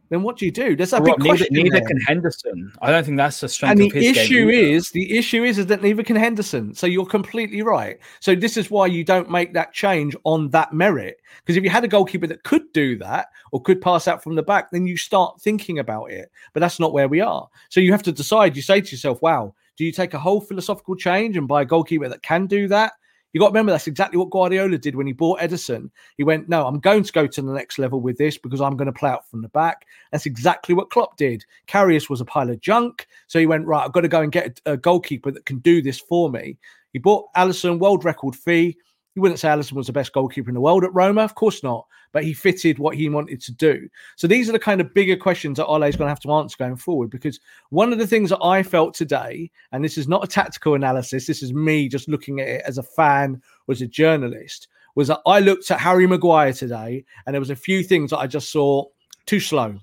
then 0.09 0.23
what 0.23 0.37
do 0.37 0.45
you 0.45 0.51
do? 0.51 0.75
There's 0.75 0.93
a 0.93 1.01
big 1.01 1.17
neither, 1.19 1.29
question. 1.29 1.47
neither 1.51 1.69
there. 1.79 1.87
can 1.87 1.99
Henderson. 1.99 2.71
I 2.81 2.91
don't 2.91 3.03
think 3.03 3.17
that's 3.17 3.41
the 3.41 3.49
strength 3.49 3.71
And 3.71 3.81
the 3.81 3.87
of 3.87 3.93
his 3.93 4.13
game 4.13 4.25
issue 4.25 4.49
is 4.49 4.91
the 4.91 5.17
issue 5.17 5.43
is, 5.43 5.57
is 5.57 5.65
that 5.67 5.81
neither 5.81 6.03
can 6.03 6.15
Henderson. 6.15 6.73
So 6.73 6.87
you're 6.87 7.05
completely 7.05 7.61
right. 7.61 7.97
So 8.19 8.35
this 8.35 8.55
is 8.55 8.71
why 8.71 8.87
you 8.87 9.03
don't 9.03 9.29
make 9.29 9.53
that 9.53 9.73
change 9.73 10.15
on 10.23 10.49
that 10.49 10.73
merit. 10.73 11.17
Because 11.39 11.57
if 11.57 11.63
you 11.63 11.69
had 11.69 11.83
a 11.83 11.89
goalkeeper 11.89 12.27
that 12.27 12.43
could 12.43 12.71
do 12.73 12.97
that 12.99 13.27
or 13.51 13.61
could 13.61 13.81
pass 13.81 14.07
out 14.07 14.23
from 14.23 14.35
the 14.35 14.43
back, 14.43 14.71
then 14.71 14.87
you 14.87 14.95
start 14.97 15.41
thinking 15.41 15.79
about 15.79 16.11
it. 16.11 16.31
But 16.53 16.61
that's 16.61 16.79
not 16.79 16.93
where 16.93 17.07
we 17.07 17.21
are. 17.21 17.49
So 17.69 17.79
you 17.79 17.91
have 17.91 18.03
to 18.03 18.11
decide. 18.11 18.55
You 18.55 18.61
say 18.61 18.81
to 18.81 18.91
yourself, 18.91 19.21
"Wow, 19.21 19.55
do 19.77 19.85
you 19.85 19.91
take 19.91 20.13
a 20.13 20.19
whole 20.19 20.41
philosophical 20.41 20.95
change 20.95 21.37
and 21.37 21.47
buy 21.47 21.61
a 21.61 21.65
goalkeeper 21.65 22.09
that 22.09 22.23
can 22.23 22.47
do 22.47 22.67
that?" 22.69 22.93
You 23.35 23.39
got 23.39 23.47
to 23.47 23.51
remember 23.51 23.73
that's 23.73 23.87
exactly 23.87 24.17
what 24.17 24.29
Guardiola 24.29 24.77
did 24.77 24.95
when 24.95 25.07
he 25.07 25.11
bought 25.11 25.41
Ederson. 25.41 25.89
He 26.15 26.23
went, 26.23 26.47
"No, 26.47 26.65
I'm 26.65 26.79
going 26.79 27.03
to 27.03 27.11
go 27.11 27.27
to 27.27 27.41
the 27.41 27.51
next 27.51 27.77
level 27.77 27.99
with 27.99 28.17
this 28.17 28.37
because 28.37 28.61
I'm 28.61 28.77
going 28.77 28.85
to 28.85 28.97
play 28.97 29.09
out 29.09 29.29
from 29.29 29.41
the 29.41 29.49
back." 29.49 29.85
That's 30.13 30.25
exactly 30.25 30.73
what 30.73 30.89
Klopp 30.89 31.17
did. 31.17 31.43
Karius 31.67 32.09
was 32.09 32.21
a 32.21 32.25
pile 32.25 32.49
of 32.49 32.61
junk, 32.61 33.07
so 33.27 33.37
he 33.37 33.45
went 33.45 33.67
right. 33.67 33.83
I've 33.83 33.91
got 33.91 34.01
to 34.01 34.07
go 34.07 34.21
and 34.21 34.31
get 34.31 34.61
a, 34.65 34.77
goalkeeper 34.77 35.31
that 35.31 35.45
can 35.45 35.59
do 35.59 35.81
this 35.81 35.99
for 35.99 36.29
me. 36.29 36.57
He 36.93 36.99
bought 36.99 37.27
Alisson, 37.35 37.77
world 37.77 38.05
record 38.05 38.37
fee. 38.37 38.77
You 39.15 39.21
wouldn't 39.21 39.39
say 39.39 39.47
Alisson 39.47 39.73
was 39.73 39.87
the 39.87 39.93
best 39.93 40.11
goalkeeper 40.11 40.49
in 40.49 40.53
the 40.55 40.61
world 40.61 40.83
at 40.83 40.93
Roma, 40.93 41.21
of 41.21 41.35
course 41.35 41.63
not, 41.63 41.87
but 42.11 42.25
he 42.25 42.33
fitted 42.33 42.79
what 42.79 42.95
he 42.97 43.07
wanted 43.07 43.41
to 43.41 43.53
do. 43.53 43.87
So 44.17 44.27
these 44.27 44.49
are 44.49 44.51
the 44.51 44.59
kind 44.59 44.81
of 44.81 44.93
bigger 44.93 45.15
questions 45.15 45.57
that 45.57 45.65
Ole 45.67 45.83
is 45.83 45.95
going 45.95 46.07
to 46.07 46.11
have 46.11 46.19
to 46.21 46.31
answer 46.33 46.57
going 46.59 46.75
forward. 46.75 47.09
Because 47.09 47.39
one 47.69 47.93
of 47.93 47.99
the 47.99 48.07
things 48.07 48.29
that 48.29 48.43
I 48.43 48.61
felt 48.61 48.93
today, 48.93 49.49
and 49.71 49.83
this 49.83 49.97
is 49.97 50.09
not 50.09 50.23
a 50.23 50.27
tactical 50.27 50.75
analysis, 50.75 51.25
this 51.25 51.41
is 51.41 51.53
me 51.53 51.87
just 51.87 52.09
looking 52.09 52.41
at 52.41 52.47
it 52.47 52.61
as 52.65 52.77
a 52.77 52.83
fan 52.83 53.41
or 53.67 53.71
as 53.71 53.81
a 53.81 53.87
journalist, 53.87 54.67
was 54.95 55.07
that 55.07 55.21
I 55.25 55.39
looked 55.39 55.71
at 55.71 55.79
Harry 55.79 56.07
Maguire 56.07 56.51
today, 56.53 57.05
and 57.25 57.33
there 57.33 57.41
was 57.41 57.49
a 57.49 57.55
few 57.55 57.83
things 57.83 58.09
that 58.11 58.19
I 58.19 58.27
just 58.27 58.51
saw 58.51 58.85
too 59.25 59.39
slow. 59.39 59.79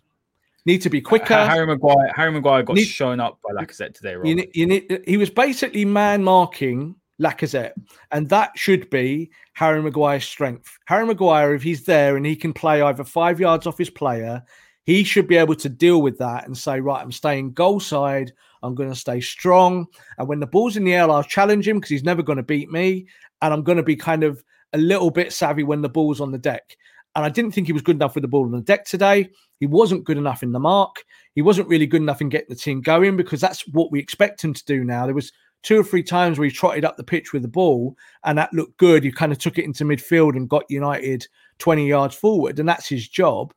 Need 0.64 0.83
to 0.83 0.91
be 0.91 1.01
quicker. 1.01 1.35
Ha- 1.35 1.49
Harry 1.49 1.66
Maguire. 1.66 2.12
Harry 2.14 2.30
Maguire 2.33 2.62
got 2.62 2.76
Need- 2.76 2.85
shown 2.85 3.18
up 3.18 3.39
by 3.43 3.51
Lacazette 3.53 3.95
today. 3.95 4.14
Rob. 4.14 4.26
You 4.26 4.47
you 4.55 4.66
need, 4.66 5.03
he 5.07 5.16
was 5.16 5.28
basically 5.30 5.85
man 5.85 6.22
marking 6.22 6.95
Lacazette, 7.21 7.73
and 8.11 8.29
that 8.29 8.51
should 8.57 8.89
be 8.91 9.31
Harry 9.55 9.83
Maguire's 9.83 10.25
strength. 10.25 10.79
Harry 10.87 11.07
Maguire, 11.07 11.55
if 11.55 11.63
he's 11.63 11.85
there 11.85 12.17
and 12.17 12.27
he 12.27 12.37
can 12.37 12.53
play 12.53 12.83
either 12.83 13.05
five 13.05 13.41
yards 13.41 13.67
off 13.67 13.79
his 13.79 13.91
player, 13.91 14.43
he 14.85 15.05
should 15.05 15.29
be 15.29 15.37
able 15.37 15.55
to 15.55 15.69
deal 15.69 16.03
with 16.03 16.19
that 16.19 16.47
and 16.47 16.57
say, 16.57 16.81
right, 16.81 17.03
I'm 17.03 17.13
staying 17.13 17.53
goal 17.53 17.79
side. 17.81 18.33
I'm 18.63 18.75
going 18.75 18.89
to 18.89 18.97
stay 18.97 19.21
strong. 19.21 19.87
And 20.19 20.29
when 20.29 20.41
the 20.41 20.47
ball's 20.47 20.77
in 20.77 20.85
the 20.85 20.95
air, 20.95 21.11
I'll 21.11 21.23
challenge 21.23 21.67
him 21.67 21.77
because 21.77 21.91
he's 21.91 22.05
never 22.05 22.23
going 22.23 22.37
to 22.37 22.43
beat 22.43 22.71
me. 22.71 23.07
And 23.41 23.53
I'm 23.53 23.63
going 23.63 23.77
to 23.77 23.83
be 23.83 23.97
kind 23.97 24.25
of 24.25 24.43
a 24.73 24.79
little 24.79 25.11
bit 25.11 25.33
savvy 25.33 25.63
when 25.63 25.83
the 25.83 25.89
ball's 25.89 26.21
on 26.21 26.33
the 26.33 26.39
deck. 26.39 26.77
And 27.15 27.25
I 27.25 27.29
didn't 27.29 27.53
think 27.53 27.67
he 27.67 27.73
was 27.73 27.83
good 27.83 27.97
enough 27.97 28.15
with 28.15 28.23
the 28.23 28.29
ball 28.29 28.45
on 28.45 28.53
the 28.53 28.61
deck 28.61 28.85
today. 28.85 29.29
He 29.61 29.67
wasn't 29.67 30.05
good 30.05 30.17
enough 30.17 30.43
in 30.43 30.53
the 30.53 30.59
mark. 30.59 31.05
He 31.35 31.43
wasn't 31.43 31.69
really 31.69 31.87
good 31.87 32.03
enough 32.03 32.21
in 32.21 32.29
getting 32.29 32.49
the 32.49 32.57
team 32.57 32.81
going 32.81 33.17
because 33.17 33.41
that's 33.41 33.67
what 33.69 33.93
we 33.93 34.01
expect 34.01 34.43
him 34.43 34.55
to 34.55 34.65
do 34.65 34.83
now. 34.83 35.05
There 35.05 35.15
was 35.15 35.33
two 35.63 35.79
or 35.79 35.85
three 35.85 36.03
times 36.03 36.39
where 36.39 36.47
he 36.47 36.55
trotted 36.55 36.85
up 36.85 36.97
the 36.97 37.05
pitch 37.05 37.33
with 37.33 37.43
the 37.43 37.49
ball 37.49 37.97
and 38.25 38.37
that 38.37 38.53
looked 38.53 38.77
good. 38.79 39.05
He 39.05 39.13
kind 39.13 39.33
of 39.33 39.39
took 39.39 39.59
it 39.59 39.65
into 39.65 39.85
midfield 39.85 40.37
and 40.37 40.49
got 40.49 40.65
United 40.69 41.27
20 41.59 41.89
yards 41.89 42.15
forward, 42.15 42.59
and 42.59 42.69
that's 42.69 42.89
his 42.89 43.09
job. 43.09 43.55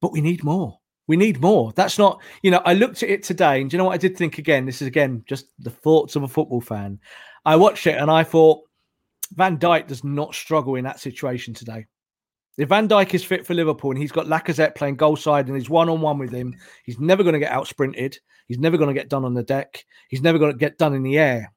But 0.00 0.12
we 0.12 0.20
need 0.20 0.44
more. 0.44 0.78
We 1.06 1.16
need 1.16 1.40
more. 1.40 1.72
That's 1.72 1.98
not, 1.98 2.20
you 2.42 2.50
know, 2.50 2.62
I 2.64 2.74
looked 2.74 3.02
at 3.02 3.10
it 3.10 3.22
today 3.22 3.60
and 3.60 3.70
do 3.70 3.74
you 3.74 3.78
know 3.78 3.84
what 3.84 3.94
I 3.94 3.98
did 3.98 4.16
think 4.16 4.38
again? 4.38 4.64
This 4.64 4.80
is 4.80 4.88
again 4.88 5.22
just 5.26 5.46
the 5.58 5.70
thoughts 5.70 6.16
of 6.16 6.22
a 6.22 6.28
football 6.28 6.62
fan. 6.62 6.98
I 7.44 7.56
watched 7.56 7.86
it 7.86 7.98
and 7.98 8.10
I 8.10 8.24
thought 8.24 8.62
Van 9.32 9.58
Dijk 9.58 9.86
does 9.86 10.02
not 10.02 10.34
struggle 10.34 10.76
in 10.76 10.84
that 10.84 11.00
situation 11.00 11.52
today. 11.52 11.86
If 12.56 12.68
Van 12.68 12.88
Dijk 12.88 13.12
is 13.12 13.24
fit 13.24 13.46
for 13.46 13.52
Liverpool 13.52 13.90
and 13.90 13.98
he's 13.98 14.12
got 14.12 14.26
Lacazette 14.26 14.76
playing 14.76 14.96
goal 14.96 15.16
side 15.16 15.48
and 15.48 15.56
he's 15.56 15.68
one 15.68 15.88
on 15.88 16.00
one 16.00 16.18
with 16.18 16.32
him, 16.32 16.54
he's 16.84 17.00
never 17.00 17.22
going 17.22 17.34
to 17.34 17.38
get 17.38 17.52
out 17.52 17.66
sprinted. 17.66 18.18
He's 18.46 18.58
never 18.58 18.76
going 18.76 18.94
to 18.94 18.98
get 19.00 19.08
done 19.08 19.24
on 19.24 19.34
the 19.34 19.42
deck. 19.42 19.84
He's 20.08 20.22
never 20.22 20.38
going 20.38 20.52
to 20.52 20.58
get 20.58 20.78
done 20.78 20.94
in 20.94 21.02
the 21.02 21.18
air. 21.18 21.52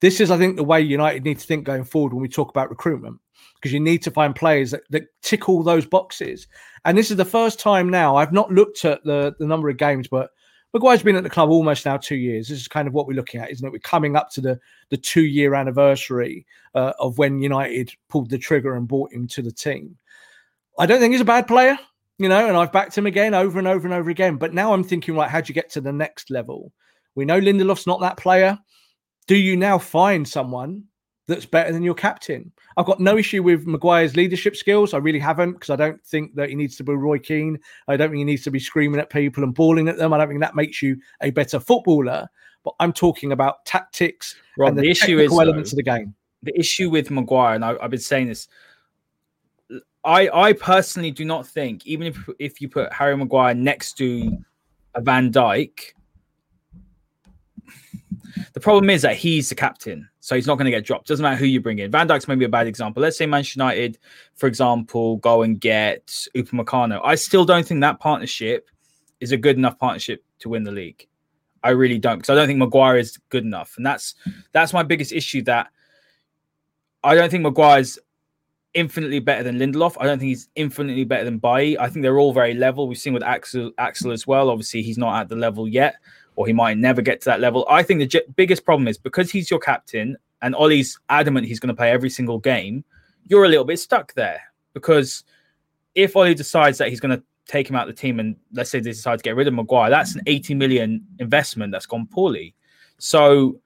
This 0.00 0.20
is, 0.20 0.30
I 0.30 0.36
think, 0.36 0.56
the 0.56 0.64
way 0.64 0.80
United 0.80 1.24
need 1.24 1.38
to 1.38 1.46
think 1.46 1.64
going 1.64 1.84
forward 1.84 2.12
when 2.12 2.22
we 2.22 2.28
talk 2.28 2.50
about 2.50 2.68
recruitment, 2.68 3.18
because 3.54 3.72
you 3.72 3.80
need 3.80 4.02
to 4.02 4.10
find 4.10 4.34
players 4.34 4.70
that, 4.72 4.82
that 4.90 5.04
tick 5.22 5.48
all 5.48 5.62
those 5.62 5.86
boxes. 5.86 6.46
And 6.84 6.96
this 6.96 7.10
is 7.10 7.16
the 7.16 7.24
first 7.24 7.58
time 7.58 7.88
now 7.88 8.16
I've 8.16 8.32
not 8.32 8.52
looked 8.52 8.84
at 8.84 9.02
the, 9.04 9.34
the 9.38 9.46
number 9.46 9.70
of 9.70 9.78
games, 9.78 10.06
but 10.08 10.30
Maguire's 10.74 11.02
been 11.02 11.16
at 11.16 11.22
the 11.22 11.30
club 11.30 11.48
almost 11.48 11.86
now 11.86 11.96
two 11.96 12.16
years. 12.16 12.48
This 12.48 12.60
is 12.60 12.68
kind 12.68 12.86
of 12.86 12.92
what 12.92 13.06
we're 13.06 13.14
looking 13.14 13.40
at, 13.40 13.50
isn't 13.50 13.66
it? 13.66 13.72
We're 13.72 13.78
coming 13.78 14.14
up 14.14 14.30
to 14.32 14.42
the 14.42 14.60
the 14.90 14.98
two 14.98 15.24
year 15.24 15.54
anniversary 15.54 16.44
uh, 16.74 16.92
of 16.98 17.16
when 17.16 17.40
United 17.40 17.92
pulled 18.10 18.28
the 18.28 18.36
trigger 18.36 18.76
and 18.76 18.86
brought 18.86 19.12
him 19.12 19.26
to 19.28 19.40
the 19.40 19.50
team. 19.52 19.96
I 20.78 20.84
don't 20.84 21.00
think 21.00 21.12
he's 21.12 21.22
a 21.22 21.24
bad 21.24 21.48
player, 21.48 21.78
you 22.18 22.28
know, 22.28 22.48
and 22.48 22.56
I've 22.56 22.72
backed 22.72 22.96
him 22.96 23.06
again 23.06 23.34
over 23.34 23.58
and 23.58 23.68
over 23.68 23.86
and 23.86 23.94
over 23.94 24.10
again. 24.10 24.36
But 24.36 24.54
now 24.54 24.72
I'm 24.72 24.84
thinking, 24.84 25.14
right, 25.14 25.30
how 25.30 25.40
do 25.40 25.48
you 25.48 25.54
get 25.54 25.70
to 25.70 25.80
the 25.80 25.92
next 25.92 26.30
level? 26.30 26.72
We 27.14 27.24
know 27.24 27.40
Lindelof's 27.40 27.86
not 27.86 28.00
that 28.00 28.16
player. 28.16 28.58
Do 29.26 29.36
you 29.36 29.56
now 29.56 29.78
find 29.78 30.26
someone 30.26 30.84
that's 31.26 31.46
better 31.46 31.72
than 31.72 31.82
your 31.82 31.94
captain? 31.94 32.52
I've 32.76 32.86
got 32.86 33.00
no 33.00 33.16
issue 33.18 33.42
with 33.42 33.66
Maguire's 33.66 34.16
leadership 34.16 34.54
skills. 34.54 34.94
I 34.94 34.98
really 34.98 35.18
haven't 35.18 35.52
because 35.54 35.70
I 35.70 35.76
don't 35.76 36.02
think 36.04 36.34
that 36.36 36.48
he 36.48 36.54
needs 36.54 36.76
to 36.76 36.84
be 36.84 36.94
Roy 36.94 37.18
Keane. 37.18 37.58
I 37.88 37.96
don't 37.96 38.10
think 38.10 38.18
he 38.18 38.24
needs 38.24 38.44
to 38.44 38.50
be 38.50 38.60
screaming 38.60 39.00
at 39.00 39.10
people 39.10 39.42
and 39.42 39.54
bawling 39.54 39.88
at 39.88 39.96
them. 39.96 40.12
I 40.12 40.18
don't 40.18 40.28
think 40.28 40.40
that 40.40 40.54
makes 40.54 40.82
you 40.82 40.96
a 41.22 41.30
better 41.30 41.58
footballer. 41.58 42.28
But 42.64 42.74
I'm 42.80 42.92
talking 42.92 43.32
about 43.32 43.64
tactics 43.64 44.36
Rob, 44.58 44.70
and 44.70 44.78
the, 44.78 44.82
the 44.82 44.90
issue 44.90 45.18
is, 45.18 45.32
elements 45.32 45.70
though, 45.70 45.74
of 45.74 45.76
the 45.76 45.82
game. 45.82 46.14
the 46.42 46.58
issue 46.58 46.90
with 46.90 47.10
Maguire, 47.10 47.54
and 47.54 47.64
I, 47.64 47.76
I've 47.80 47.90
been 47.90 48.00
saying 48.00 48.28
this. 48.28 48.48
I 50.06 50.30
I 50.32 50.52
personally 50.52 51.10
do 51.10 51.24
not 51.24 51.46
think, 51.46 51.84
even 51.86 52.06
if 52.06 52.28
if 52.38 52.60
you 52.60 52.68
put 52.68 52.92
Harry 52.92 53.16
Maguire 53.16 53.54
next 53.54 53.94
to 53.98 54.38
a 54.94 55.00
Van 55.00 55.32
Dijk, 55.32 55.92
the 58.52 58.60
problem 58.60 58.88
is 58.88 59.02
that 59.02 59.16
he's 59.16 59.48
the 59.48 59.56
captain, 59.56 60.08
so 60.20 60.36
he's 60.36 60.46
not 60.46 60.54
going 60.54 60.66
to 60.66 60.70
get 60.70 60.84
dropped. 60.84 61.08
Doesn't 61.08 61.22
matter 61.24 61.36
who 61.36 61.46
you 61.46 61.60
bring 61.60 61.80
in. 61.80 61.90
Van 61.90 62.06
Dijk's 62.06 62.28
maybe 62.28 62.44
a 62.44 62.48
bad 62.48 62.68
example. 62.68 63.02
Let's 63.02 63.18
say 63.18 63.26
Manchester 63.26 63.58
United, 63.58 63.98
for 64.36 64.46
example, 64.46 65.16
go 65.16 65.42
and 65.42 65.60
get 65.60 66.06
Upamecano. 66.36 67.00
I 67.04 67.16
still 67.16 67.44
don't 67.44 67.66
think 67.66 67.80
that 67.80 67.98
partnership 67.98 68.70
is 69.18 69.32
a 69.32 69.36
good 69.36 69.56
enough 69.56 69.76
partnership 69.76 70.24
to 70.38 70.48
win 70.48 70.62
the 70.62 70.72
league. 70.72 71.08
I 71.64 71.70
really 71.70 71.98
don't 71.98 72.18
because 72.18 72.30
I 72.30 72.36
don't 72.36 72.46
think 72.46 72.60
Maguire 72.60 72.96
is 72.96 73.18
good 73.28 73.42
enough, 73.42 73.74
and 73.76 73.84
that's 73.84 74.14
that's 74.52 74.72
my 74.72 74.84
biggest 74.84 75.10
issue. 75.10 75.42
That 75.42 75.66
I 77.02 77.16
don't 77.16 77.28
think 77.28 77.42
Maguire's 77.42 77.98
infinitely 78.76 79.18
better 79.18 79.42
than 79.42 79.58
Lindelof. 79.58 79.96
I 79.98 80.04
don't 80.04 80.18
think 80.18 80.28
he's 80.28 80.48
infinitely 80.54 81.04
better 81.04 81.24
than 81.24 81.38
Bailly. 81.38 81.78
I 81.78 81.88
think 81.88 82.02
they're 82.02 82.18
all 82.18 82.32
very 82.32 82.54
level. 82.54 82.86
We've 82.86 82.98
seen 82.98 83.14
with 83.14 83.22
Axel 83.22 83.72
Axel 83.78 84.12
as 84.12 84.26
well. 84.26 84.50
Obviously, 84.50 84.82
he's 84.82 84.98
not 84.98 85.18
at 85.18 85.28
the 85.28 85.34
level 85.34 85.66
yet, 85.66 85.96
or 86.36 86.46
he 86.46 86.52
might 86.52 86.76
never 86.76 87.02
get 87.02 87.20
to 87.22 87.24
that 87.24 87.40
level. 87.40 87.66
I 87.68 87.82
think 87.82 88.00
the 88.00 88.06
j- 88.06 88.22
biggest 88.36 88.64
problem 88.64 88.86
is 88.86 88.98
because 88.98 89.30
he's 89.30 89.50
your 89.50 89.58
captain 89.58 90.16
and 90.42 90.54
Ole's 90.54 91.00
adamant 91.08 91.46
he's 91.46 91.58
going 91.58 91.68
to 91.68 91.74
play 91.74 91.90
every 91.90 92.10
single 92.10 92.38
game. 92.38 92.84
You're 93.24 93.46
a 93.46 93.48
little 93.48 93.64
bit 93.64 93.80
stuck 93.80 94.12
there 94.14 94.40
because 94.74 95.24
if 95.94 96.14
Ole 96.14 96.34
decides 96.34 96.78
that 96.78 96.90
he's 96.90 97.00
going 97.00 97.16
to 97.16 97.22
take 97.46 97.70
him 97.70 97.76
out 97.76 97.88
of 97.88 97.96
the 97.96 98.00
team 98.00 98.20
and 98.20 98.36
let's 98.52 98.70
say 98.70 98.78
they 98.78 98.90
decide 98.90 99.18
to 99.18 99.22
get 99.22 99.36
rid 99.36 99.48
of 99.48 99.54
Maguire, 99.54 99.88
that's 99.88 100.14
an 100.14 100.20
80 100.26 100.54
million 100.54 101.04
investment 101.18 101.72
that's 101.72 101.86
gone 101.86 102.06
poorly. 102.06 102.54
So 102.98 103.58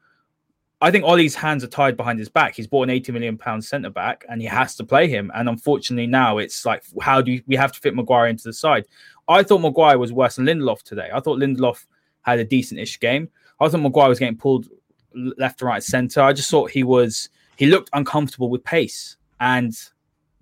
I 0.82 0.90
think 0.90 1.04
Ole's 1.04 1.34
hands 1.34 1.62
are 1.62 1.68
tied 1.68 1.96
behind 1.96 2.18
his 2.18 2.30
back. 2.30 2.54
He's 2.54 2.66
bought 2.66 2.84
an 2.84 2.90
80 2.90 3.12
million 3.12 3.36
pound 3.36 3.64
centre 3.64 3.90
back 3.90 4.24
and 4.28 4.40
he 4.40 4.46
has 4.46 4.74
to 4.76 4.84
play 4.84 5.08
him. 5.08 5.30
And 5.34 5.48
unfortunately, 5.48 6.06
now 6.06 6.38
it's 6.38 6.64
like, 6.64 6.84
how 7.02 7.20
do 7.20 7.32
you, 7.32 7.42
we 7.46 7.56
have 7.56 7.72
to 7.72 7.80
fit 7.80 7.94
Maguire 7.94 8.28
into 8.28 8.44
the 8.44 8.52
side? 8.52 8.86
I 9.28 9.42
thought 9.42 9.60
Maguire 9.60 9.98
was 9.98 10.12
worse 10.12 10.36
than 10.36 10.46
Lindelof 10.46 10.82
today. 10.82 11.10
I 11.12 11.20
thought 11.20 11.38
Lindelof 11.38 11.84
had 12.22 12.38
a 12.38 12.44
decent 12.44 12.80
ish 12.80 12.98
game. 12.98 13.28
I 13.60 13.68
thought 13.68 13.80
Maguire 13.80 14.08
was 14.08 14.18
getting 14.18 14.38
pulled 14.38 14.68
left 15.14 15.60
and 15.60 15.68
right 15.68 15.82
centre. 15.82 16.22
I 16.22 16.32
just 16.32 16.50
thought 16.50 16.70
he 16.70 16.82
was, 16.82 17.28
he 17.56 17.66
looked 17.66 17.90
uncomfortable 17.92 18.48
with 18.48 18.64
pace. 18.64 19.18
And 19.38 19.76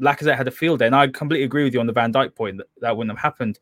Lacazette 0.00 0.36
had 0.36 0.46
a 0.46 0.52
field 0.52 0.78
day. 0.78 0.86
And 0.86 0.94
I 0.94 1.08
completely 1.08 1.44
agree 1.44 1.64
with 1.64 1.74
you 1.74 1.80
on 1.80 1.86
the 1.86 1.92
Van 1.92 2.12
Dijk 2.12 2.36
point 2.36 2.58
that 2.58 2.66
that 2.80 2.96
wouldn't 2.96 3.16
have 3.16 3.22
happened 3.22 3.58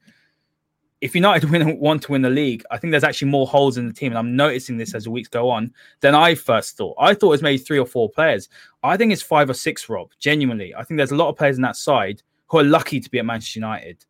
if 1.01 1.15
United 1.15 1.51
win, 1.51 1.79
want 1.79 2.03
to 2.03 2.13
win 2.13 2.23
the 2.23 2.31
league, 2.31 2.65
I 2.71 2.79
think 2.79 2.91
there's 2.91 3.05
actually 3.05 3.31
more 3.31 3.47
holes 3.47 3.77
in 3.77 3.87
the 3.87 3.93
team, 3.93 4.13
and 4.13 4.19
I'm 4.19 4.37
noticing 4.37 4.77
this 4.77 4.95
as 4.95 5.05
the 5.05 5.11
weeks 5.11 5.29
go 5.29 5.51
on 5.51 5.73
than 6.01 6.15
I 6.15 6.35
first 6.35 6.77
thought. 6.77 6.97
I 6.99 7.15
thought 7.15 7.29
it 7.29 7.31
was 7.31 7.43
maybe 7.43 7.59
three 7.59 7.79
or 7.79 7.87
four 7.87 8.09
players. 8.09 8.49
I 8.83 8.97
think 8.97 9.13
it's 9.13 9.23
five 9.23 9.51
or 9.51 9.55
six, 9.55 9.89
Rob. 9.89 10.11
Genuinely, 10.19 10.75
I 10.75 10.85
think 10.85 10.99
there's 10.99 11.13
a 11.13 11.17
lot 11.17 11.29
of 11.29 11.37
players 11.37 11.57
in 11.57 11.63
that 11.63 11.77
side 11.77 12.23
who 12.49 12.59
are 12.59 12.65
lucky 12.65 13.01
to 13.01 13.11
be 13.11 13.19
at 13.19 13.27
Manchester 13.27 13.59
United. 13.59 14.05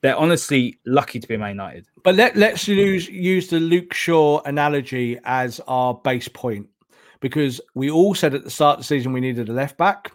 They're 0.00 0.16
honestly 0.16 0.80
lucky 0.84 1.20
to 1.20 1.28
be 1.28 1.34
at 1.34 1.40
Man 1.40 1.50
United. 1.50 1.86
But 2.02 2.16
let, 2.16 2.36
let's 2.36 2.66
use, 2.66 3.08
use 3.08 3.48
the 3.48 3.60
Luke 3.60 3.94
Shaw 3.94 4.40
analogy 4.44 5.18
as 5.24 5.60
our 5.68 5.94
base 5.94 6.26
point 6.26 6.68
because 7.20 7.60
we 7.74 7.88
all 7.88 8.14
said 8.14 8.34
at 8.34 8.42
the 8.42 8.50
start 8.50 8.78
of 8.78 8.80
the 8.80 8.86
season 8.86 9.12
we 9.12 9.20
needed 9.20 9.48
a 9.48 9.52
left 9.52 9.76
back. 9.76 10.10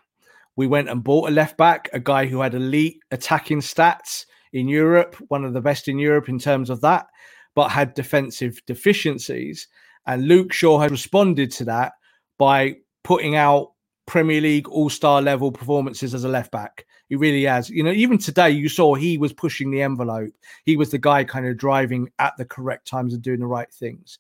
We 0.58 0.68
went 0.68 0.90
and 0.90 1.04
bought 1.04 1.30
a 1.30 1.32
left 1.32 1.56
back, 1.56 1.90
a 1.94 2.00
guy 2.00 2.26
who 2.26 2.42
had 2.42 2.54
elite 2.54 3.00
attacking 3.12 3.62
stats 3.62 4.26
in 4.54 4.68
Europe, 4.68 5.16
one 5.28 5.44
of 5.44 5.54
the 5.54 5.62
best 5.62 5.88
in 5.88 6.00
Europe 6.00 6.30
in 6.30 6.40
terms 6.40 6.70
of 6.70 6.82
that, 6.82 7.08
but 7.56 7.70
had 7.70 7.94
defensive 7.94 8.62
deficiencies. 8.66 9.68
And 10.06 10.28
Luke 10.28 10.54
Shaw 10.54 10.80
has 10.80 10.92
responded 10.92 11.52
to 11.52 11.66
that 11.66 11.94
by 12.38 12.78
putting 13.04 13.36
out 13.36 13.72
Premier 14.06 14.42
League 14.42 14.68
all 14.70 14.90
star 14.90 15.22
level 15.22 15.52
performances 15.52 16.14
as 16.14 16.24
a 16.24 16.30
left 16.30 16.52
back. 16.52 16.86
He 17.10 17.16
really 17.16 17.44
has. 17.44 17.70
You 17.70 17.84
know, 17.84 17.92
even 17.92 18.18
today, 18.18 18.50
you 18.50 18.70
saw 18.70 18.96
he 18.96 19.18
was 19.18 19.34
pushing 19.34 19.72
the 19.72 19.82
envelope. 19.82 20.34
He 20.66 20.76
was 20.76 20.92
the 20.92 20.98
guy 20.98 21.24
kind 21.24 21.46
of 21.46 21.58
driving 21.58 22.10
at 22.20 22.34
the 22.38 22.46
correct 22.46 22.88
times 22.88 23.14
and 23.14 23.22
doing 23.22 23.40
the 23.40 23.48
right 23.48 23.72
things. 23.72 24.20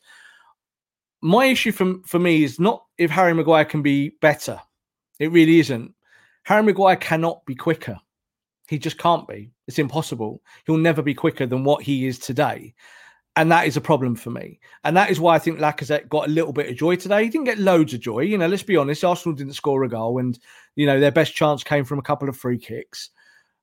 My 1.21 1.45
issue 1.45 1.71
from 1.71 2.03
for 2.03 2.19
me 2.19 2.43
is 2.43 2.59
not 2.59 2.83
if 2.97 3.09
Harry 3.09 3.33
Maguire 3.33 3.65
can 3.65 3.81
be 3.81 4.09
better. 4.21 4.59
It 5.19 5.31
really 5.31 5.59
isn't. 5.59 5.93
Harry 6.43 6.63
Maguire 6.63 6.95
cannot 6.95 7.45
be 7.45 7.55
quicker. 7.55 7.97
He 8.67 8.77
just 8.77 8.97
can't 8.97 9.27
be. 9.27 9.51
It's 9.67 9.79
impossible. 9.79 10.41
He'll 10.65 10.77
never 10.77 11.01
be 11.01 11.13
quicker 11.13 11.45
than 11.45 11.63
what 11.63 11.83
he 11.83 12.07
is 12.07 12.19
today. 12.19 12.73
And 13.35 13.51
that 13.51 13.67
is 13.67 13.77
a 13.77 13.81
problem 13.81 14.15
for 14.15 14.31
me. 14.31 14.59
And 14.83 14.97
that 14.97 15.11
is 15.11 15.19
why 15.19 15.35
I 15.35 15.39
think 15.39 15.59
Lacazette 15.59 16.09
got 16.09 16.27
a 16.27 16.31
little 16.31 16.51
bit 16.51 16.69
of 16.69 16.75
joy 16.75 16.95
today. 16.95 17.23
He 17.23 17.29
didn't 17.29 17.45
get 17.45 17.59
loads 17.59 17.93
of 17.93 17.99
joy. 17.99 18.21
You 18.21 18.37
know, 18.37 18.47
let's 18.47 18.63
be 18.63 18.75
honest, 18.75 19.03
Arsenal 19.03 19.35
didn't 19.35 19.53
score 19.53 19.83
a 19.83 19.89
goal 19.89 20.17
and, 20.17 20.37
you 20.75 20.85
know, 20.87 20.99
their 20.99 21.11
best 21.11 21.35
chance 21.35 21.63
came 21.63 21.85
from 21.85 21.99
a 21.99 22.03
couple 22.03 22.27
of 22.27 22.35
free 22.35 22.57
kicks. 22.57 23.11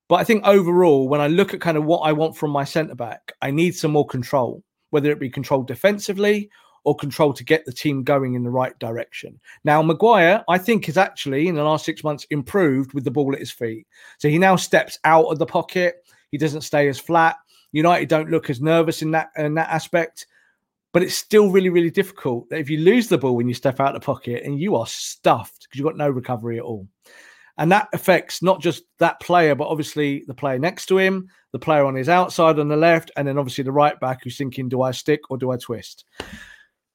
But 0.09 0.17
I 0.17 0.25
think 0.25 0.45
overall, 0.47 1.09
when 1.09 1.21
I 1.21 1.27
look 1.27 1.55
at 1.55 1.61
kind 1.61 1.77
of 1.77 1.85
what 1.85 2.01
I 2.01 2.13
want 2.13 2.37
from 2.37 2.51
my 2.51 2.65
centre 2.65 2.95
back, 2.95 3.33
I 3.43 3.51
need 3.51 3.75
some 3.75 3.91
more 3.91 4.07
control, 4.07 4.63
whether 4.91 5.11
it 5.11 5.19
be 5.19 5.29
control 5.29 5.65
defensively 5.65 6.51
or 6.85 6.95
control 6.95 7.33
to 7.33 7.45
get 7.45 7.65
the 7.65 7.73
team 7.73 8.03
going 8.03 8.35
in 8.35 8.45
the 8.45 8.51
right 8.51 8.79
direction. 8.79 9.41
Now, 9.65 9.83
Maguire, 9.83 10.45
I 10.49 10.59
think, 10.59 10.87
has 10.87 10.99
actually 10.99 11.49
in 11.49 11.55
the 11.55 11.65
last 11.65 11.85
six 11.85 12.05
months 12.05 12.27
improved 12.31 12.93
with 12.93 13.05
the 13.05 13.11
ball 13.11 13.33
at 13.33 13.41
his 13.41 13.51
feet. 13.51 13.87
So 14.19 14.29
he 14.29 14.39
now 14.39 14.57
steps 14.57 14.99
out 15.05 15.27
of 15.27 15.39
the 15.39 15.47
pocket. 15.47 16.07
He 16.31 16.39
doesn't 16.39 16.61
stay 16.61 16.89
as 16.89 16.99
flat. 16.99 17.37
United 17.73 18.09
don't 18.09 18.31
look 18.31 18.51
as 18.51 18.61
nervous 18.61 19.03
in 19.03 19.11
that 19.13 19.31
in 19.37 19.55
that 19.55 19.71
aspect. 19.71 20.27
But 20.93 21.03
it's 21.03 21.17
still 21.17 21.51
really, 21.51 21.71
really 21.71 21.91
difficult. 21.91 22.47
If 22.53 22.71
you 22.71 22.79
lose 22.79 23.09
the 23.09 23.19
ball 23.19 23.35
when 23.35 23.49
you 23.49 23.55
step 23.55 23.81
out 23.81 23.97
of 23.97 24.01
the 24.01 24.05
pocket 24.05 24.45
and 24.45 24.61
you 24.61 24.77
are 24.77 24.87
stuffed 24.87 25.63
because 25.63 25.79
you've 25.79 25.87
got 25.87 25.97
no 25.97 26.09
recovery 26.09 26.59
at 26.59 26.65
all. 26.65 26.87
And 27.57 27.71
that 27.73 27.89
affects 27.93 28.43
not 28.43 28.61
just 28.61 28.85
that 28.99 29.21
player, 29.21 29.55
but 29.55 29.69
obviously 29.69 30.25
the 30.27 30.35
player 30.35 30.59
next 30.59 30.87
to 30.87 30.99
him, 30.99 31.29
the 31.53 31.59
player 31.59 31.85
on 31.85 31.95
his 31.95 32.09
outside 32.09 32.59
on 32.59 32.69
the 32.69 32.77
left, 32.77 33.13
and 33.17 33.27
then 33.27 33.39
obviously 33.39 33.63
the 33.63 33.73
right 33.73 33.99
back 34.01 34.23
who's 34.23 34.37
thinking, 34.37 34.69
do 34.69 34.83
I 34.83 34.91
stick 34.91 35.31
or 35.31 35.39
do 35.39 35.53
I 35.53 35.57
twist? 35.57 36.05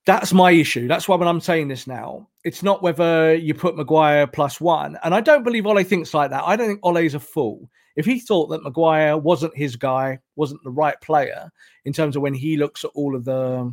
That's 0.09 0.33
my 0.33 0.49
issue. 0.49 0.87
That's 0.87 1.07
why 1.07 1.17
when 1.17 1.27
I'm 1.27 1.39
saying 1.39 1.67
this 1.67 1.85
now, 1.85 2.27
it's 2.43 2.63
not 2.63 2.81
whether 2.81 3.35
you 3.35 3.53
put 3.53 3.77
Maguire 3.77 4.25
plus 4.25 4.59
one. 4.59 4.97
And 5.03 5.13
I 5.13 5.21
don't 5.21 5.43
believe 5.43 5.67
Ole 5.67 5.83
thinks 5.83 6.15
like 6.15 6.31
that. 6.31 6.45
I 6.47 6.55
don't 6.55 6.67
think 6.67 6.79
Ole's 6.81 7.13
a 7.13 7.19
fool. 7.19 7.69
If 7.95 8.07
he 8.07 8.19
thought 8.19 8.47
that 8.47 8.63
Maguire 8.63 9.19
wasn't 9.19 9.55
his 9.55 9.75
guy, 9.75 10.17
wasn't 10.35 10.63
the 10.63 10.71
right 10.71 10.99
player 11.01 11.51
in 11.85 11.93
terms 11.93 12.15
of 12.15 12.23
when 12.23 12.33
he 12.33 12.57
looks 12.57 12.83
at 12.83 12.89
all 12.95 13.15
of 13.15 13.23
the 13.23 13.71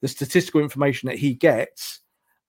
the 0.00 0.06
statistical 0.06 0.60
information 0.60 1.08
that 1.08 1.18
he 1.18 1.34
gets, 1.34 1.98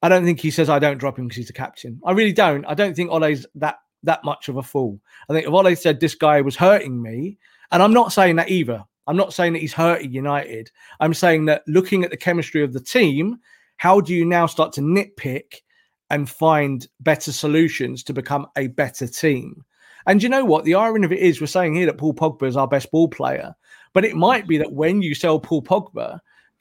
I 0.03 0.09
don't 0.09 0.23
think 0.23 0.39
he 0.39 0.51
says 0.51 0.69
I 0.69 0.77
don't 0.77 0.99
drop 0.99 1.17
him 1.17 1.25
because 1.25 1.37
he's 1.37 1.47
the 1.47 1.53
captain. 1.53 1.99
I 2.05 2.11
really 2.11 2.33
don't. 2.33 2.63
I 2.65 2.75
don't 2.75 2.95
think 2.95 3.09
Ole's 3.09 3.43
that 3.55 3.79
that 4.03 4.23
much 4.23 4.49
of 4.49 4.57
a 4.57 4.61
fool. 4.61 4.99
I 5.27 5.33
think 5.33 5.47
if 5.47 5.51
Ole 5.51 5.75
said 5.75 5.99
this 5.99 6.13
guy 6.13 6.41
was 6.41 6.55
hurting 6.55 7.01
me, 7.01 7.39
and 7.71 7.81
I'm 7.81 7.93
not 7.93 8.13
saying 8.13 8.35
that 8.35 8.51
either. 8.51 8.85
I'm 9.07 9.17
not 9.17 9.33
saying 9.33 9.53
that 9.53 9.59
he's 9.59 9.73
hurting 9.73 10.11
United. 10.11 10.71
I'm 10.99 11.13
saying 11.13 11.45
that 11.45 11.63
looking 11.67 12.03
at 12.03 12.11
the 12.11 12.17
chemistry 12.17 12.63
of 12.63 12.73
the 12.73 12.79
team, 12.79 13.37
how 13.77 14.01
do 14.01 14.13
you 14.13 14.25
now 14.25 14.45
start 14.45 14.73
to 14.73 14.81
nitpick 14.81 15.61
and 16.09 16.29
find 16.29 16.87
better 16.99 17.31
solutions 17.31 18.03
to 18.03 18.13
become 18.13 18.47
a 18.57 18.67
better 18.67 19.07
team? 19.07 19.63
And 20.07 20.21
you 20.21 20.29
know 20.29 20.45
what? 20.45 20.65
The 20.65 20.75
irony 20.75 21.05
of 21.05 21.11
it 21.11 21.19
is, 21.19 21.41
we're 21.41 21.47
saying 21.47 21.75
here 21.75 21.87
that 21.87 21.97
Paul 21.97 22.13
Pogba 22.13 22.47
is 22.47 22.57
our 22.57 22.67
best 22.67 22.91
ball 22.91 23.07
player, 23.07 23.55
but 23.93 24.05
it 24.05 24.15
might 24.15 24.47
be 24.47 24.57
that 24.57 24.73
when 24.73 25.01
you 25.01 25.15
sell 25.15 25.39
Paul 25.39 25.63
Pogba, 25.63 26.19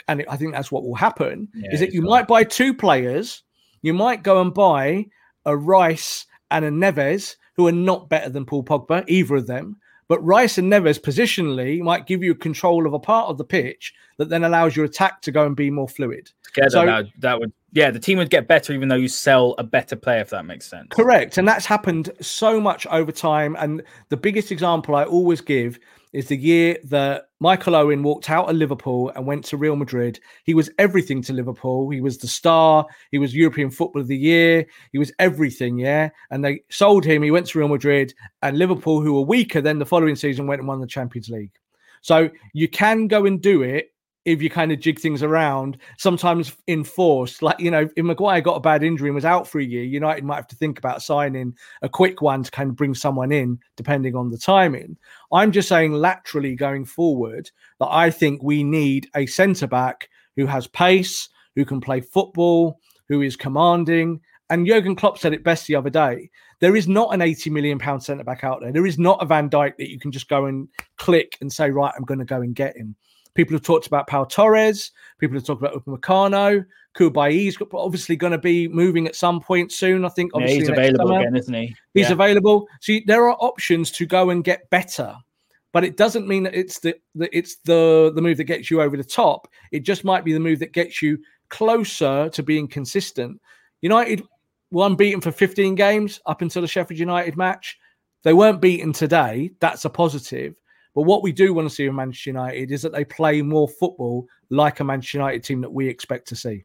and 0.09 0.24
I 0.28 0.36
think 0.36 0.53
that's 0.53 0.72
what 0.72 0.82
will 0.82 0.95
happen, 0.95 1.49
Yeah, 1.55 1.72
is 1.72 1.80
that 1.80 1.92
you 1.92 2.03
might 2.03 2.26
buy 2.26 2.45
two 2.45 2.74
players, 2.74 3.42
you 3.82 3.95
might 3.95 4.22
go 4.22 4.40
and 4.40 4.53
buy 4.53 5.07
a 5.45 5.57
Rice 5.57 6.26
and 6.51 6.64
a 6.64 6.70
Neves, 6.70 7.36
who 7.57 7.66
are 7.66 7.72
not 7.72 8.09
better 8.09 8.28
than 8.28 8.47
Paul 8.47 8.64
Pogba, 8.64 9.05
either 9.09 9.36
of 9.36 9.47
them. 9.47 9.76
But 10.09 10.25
Rice 10.25 10.59
and 10.59 10.71
Neves 10.71 11.01
positionally 11.01 11.81
might 11.81 12.07
give 12.07 12.23
you 12.23 12.35
control 12.35 12.87
of 12.87 12.93
a 12.93 12.99
part 12.99 13.29
of 13.29 13.39
the 13.39 13.45
pitch 13.45 13.95
that 14.19 14.29
then 14.29 14.45
allows 14.45 14.77
your 14.77 14.85
attack 14.85 15.23
to 15.23 15.33
go 15.33 15.47
and 15.47 15.57
be 15.57 15.71
more 15.71 15.89
fluid. 15.89 16.31
Together, 16.45 16.71
So- 16.71 16.87
that, 16.87 17.07
that 17.19 17.41
would 17.41 17.53
yeah, 17.73 17.91
the 17.91 17.99
team 17.99 18.19
would 18.19 18.31
get 18.31 18.47
better 18.47 18.73
even 18.73 18.89
though 18.89 18.95
you 18.95 19.09
sell 19.09 19.57
a 19.59 19.65
better 19.65 19.97
player, 19.97 20.21
if 20.21 20.31
that 20.31 20.45
makes 20.45 20.65
sense. 20.71 20.87
Correct. 20.91 21.39
And 21.39 21.49
that's 21.49 21.67
happened 21.67 22.09
so 22.21 22.61
much 22.61 22.87
over 22.87 23.11
time. 23.11 23.57
And 23.59 23.83
the 24.11 24.17
biggest 24.17 24.53
example 24.53 24.95
I 24.95 25.03
always 25.03 25.41
give 25.41 25.81
is 26.15 26.29
the 26.29 26.37
year 26.37 26.79
that 26.85 27.25
Michael 27.41 27.75
Owen 27.75 28.05
walked 28.05 28.31
out 28.31 28.49
of 28.49 28.57
Liverpool 28.57 29.11
and 29.17 29.27
went 29.27 29.45
to 29.47 29.57
Real 29.57 29.75
Madrid. 29.75 30.21
He 30.45 30.55
was 30.55 30.71
everything 30.79 31.21
to 31.23 31.33
Liverpool. 31.33 31.91
He 31.91 32.01
was 32.01 32.19
the 32.19 32.29
star. 32.29 32.87
He 33.11 33.19
was 33.19 33.35
European 33.35 33.69
Football 33.69 34.03
of 34.03 34.09
the 34.09 34.17
Year. 34.17 34.65
He 34.93 34.99
was 34.99 35.12
everything. 35.19 35.77
Yeah. 35.77 36.11
And 36.31 36.45
they 36.45 36.62
sold 36.71 37.05
him. 37.05 37.23
He 37.23 37.33
went 37.33 37.47
to 37.49 37.59
Real 37.59 37.69
Madrid. 37.69 38.15
And 38.43 38.57
Liverpool, 38.57 39.01
who 39.01 39.15
were 39.15 39.23
weaker 39.23 39.61
then 39.61 39.81
the 39.81 39.87
following 39.87 40.15
season, 40.15 40.47
went 40.47 40.61
and 40.61 40.69
won 40.69 40.81
the 40.81 40.87
Champions 40.87 41.29
League. 41.29 41.53
So 42.01 42.31
you 42.53 42.69
can 42.69 43.09
go 43.09 43.27
and 43.27 43.41
do 43.41 43.62
it 43.62 43.93
if 44.25 44.41
you 44.41 44.49
kind 44.49 44.72
of 44.72 44.81
jig 44.81 44.99
things 44.99 45.22
around, 45.22 45.77
sometimes 45.99 46.57
enforced. 46.66 47.43
Like, 47.43 47.61
you 47.61 47.70
know, 47.70 47.89
if 47.95 48.05
Maguire 48.05 48.41
got 48.41 48.57
a 48.57 48.61
bad 48.61 48.83
injury 48.83 49.09
and 49.09 49.14
was 49.14 49.25
out 49.25 49.47
for 49.47 49.59
a 49.59 49.64
year, 49.64 49.85
United 49.85 50.25
might 50.25 50.37
have 50.37 50.47
to 50.49 50.57
think 50.57 50.79
about 50.79 51.03
signing 51.03 51.55
a 51.83 51.89
quick 51.89 52.22
one 52.22 52.43
to 52.43 52.51
kind 52.51 52.70
of 52.70 52.77
bring 52.77 52.95
someone 52.95 53.33
in, 53.33 53.59
depending 53.77 54.16
on 54.16 54.31
the 54.31 54.39
timing. 54.39 54.97
I'm 55.33 55.53
just 55.53 55.68
saying 55.68 55.93
laterally 55.93 56.55
going 56.55 56.85
forward 56.85 57.51
that 57.81 57.89
I 57.91 58.11
think 58.11 58.43
we 58.43 58.64
need 58.64 59.09
a 59.14 59.27
centre 59.27 59.66
back 59.66 60.09
who 60.37 60.47
has 60.47 60.66
pace, 60.66 61.29
who 61.55 61.64
can 61.64 61.81
play 61.81 62.01
football, 62.01 62.81
who 63.09 63.20
is 63.20 63.37
commanding. 63.37 64.20
And 64.51 64.66
Jurgen 64.66 64.97
Klopp 64.97 65.18
said 65.18 65.35
it 65.35 65.45
best 65.45 65.66
the 65.66 65.77
other 65.77 65.91
day. 65.91 66.31
There 66.61 66.77
is 66.77 66.89
not 66.89 67.12
an 67.12 67.20
80 67.20 67.51
million 67.51 67.79
pound 67.79 68.03
centre 68.03 68.25
back 68.25 68.43
out 68.43 68.61
there. 68.61 68.72
There 68.72 68.87
is 68.87 68.99
not 68.99 69.22
a 69.22 69.27
Van 69.27 69.51
Dijk 69.51 69.77
that 69.77 69.91
you 69.91 69.99
can 69.99 70.12
just 70.12 70.29
go 70.29 70.47
and 70.47 70.68
click 70.97 71.37
and 71.41 71.53
say, 71.53 71.70
right, 71.70 71.93
I'm 71.97 72.05
going 72.05 72.20
to 72.20 72.25
go 72.25 72.41
and 72.41 72.55
get 72.55 72.77
him. 72.77 72.97
People 73.35 73.55
have 73.55 73.62
talked 73.62 73.87
about 73.87 74.07
Pau 74.07 74.24
Torres. 74.24 74.93
People 75.18 75.37
have 75.37 75.45
talked 75.45 75.61
about 75.62 75.74
Upamecano. 75.74 76.64
Koulibaly's 76.97 77.57
obviously 77.72 78.14
going 78.14 78.30
to 78.30 78.39
be 78.39 78.68
moving 78.68 79.07
at 79.07 79.16
some 79.16 79.41
point 79.41 79.72
soon. 79.72 80.05
I 80.05 80.09
think 80.09 80.30
Yeah, 80.32 80.39
obviously 80.43 80.61
he's 80.61 80.68
available 80.68 81.07
summer. 81.09 81.20
again, 81.20 81.37
isn't 81.37 81.55
he? 81.55 81.76
He's 81.95 82.07
Yeah. 82.07 82.12
available. 82.12 82.68
See, 82.80 83.03
there 83.07 83.28
are 83.28 83.37
options 83.41 83.91
to 83.93 84.07
go 84.07 84.30
and 84.30 84.45
get 84.45 84.70
better, 84.70 85.16
but 85.72 85.82
it 85.85 85.97
doesn't 85.97 86.28
mean 86.28 86.45
that 86.45 86.55
it's 86.55 86.78
the, 86.78 86.95
the 87.16 87.37
it's 87.37 87.57
the 87.64 88.12
the 88.14 88.22
move 88.22 88.37
that 88.37 88.45
gets 88.45 88.70
you 88.70 88.80
over 88.80 88.97
the 88.97 89.03
top. 89.03 89.49
It 89.72 89.80
just 89.80 90.05
might 90.05 90.24
be 90.24 90.32
the 90.32 90.39
move 90.41 90.61
that 90.61 90.72
gets 90.72 91.03
you 91.03 91.18
closer 91.49 92.28
to 92.30 92.43
being 92.43 92.68
consistent. 92.68 93.41
United 93.82 94.22
were 94.70 94.87
unbeaten 94.87 95.20
for 95.20 95.30
15 95.32 95.74
games 95.74 96.20
up 96.26 96.43
until 96.43 96.62
the 96.62 96.68
Sheffield 96.68 96.99
United 96.99 97.37
match. 97.37 97.78
They 98.22 98.32
weren't 98.32 98.61
beaten 98.61 98.93
today. 98.93 99.51
That's 99.61 99.85
a 99.85 99.91
positive. 99.91 100.55
But 100.95 101.03
what 101.03 101.22
we 101.22 101.32
do 101.32 101.53
want 101.53 101.68
to 101.68 101.74
see 101.74 101.86
in 101.86 101.95
Manchester 101.95 102.30
United 102.30 102.70
is 102.70 102.82
that 102.82 102.92
they 102.92 103.05
play 103.05 103.42
more 103.42 103.68
football 103.68 104.26
like 104.51 104.80
a 104.80 104.84
Manchester 104.84 105.18
United 105.18 105.42
team 105.42 105.61
that 105.61 105.72
we 105.72 105.88
expect 105.88 106.28
to 106.28 106.36
see. 106.36 106.64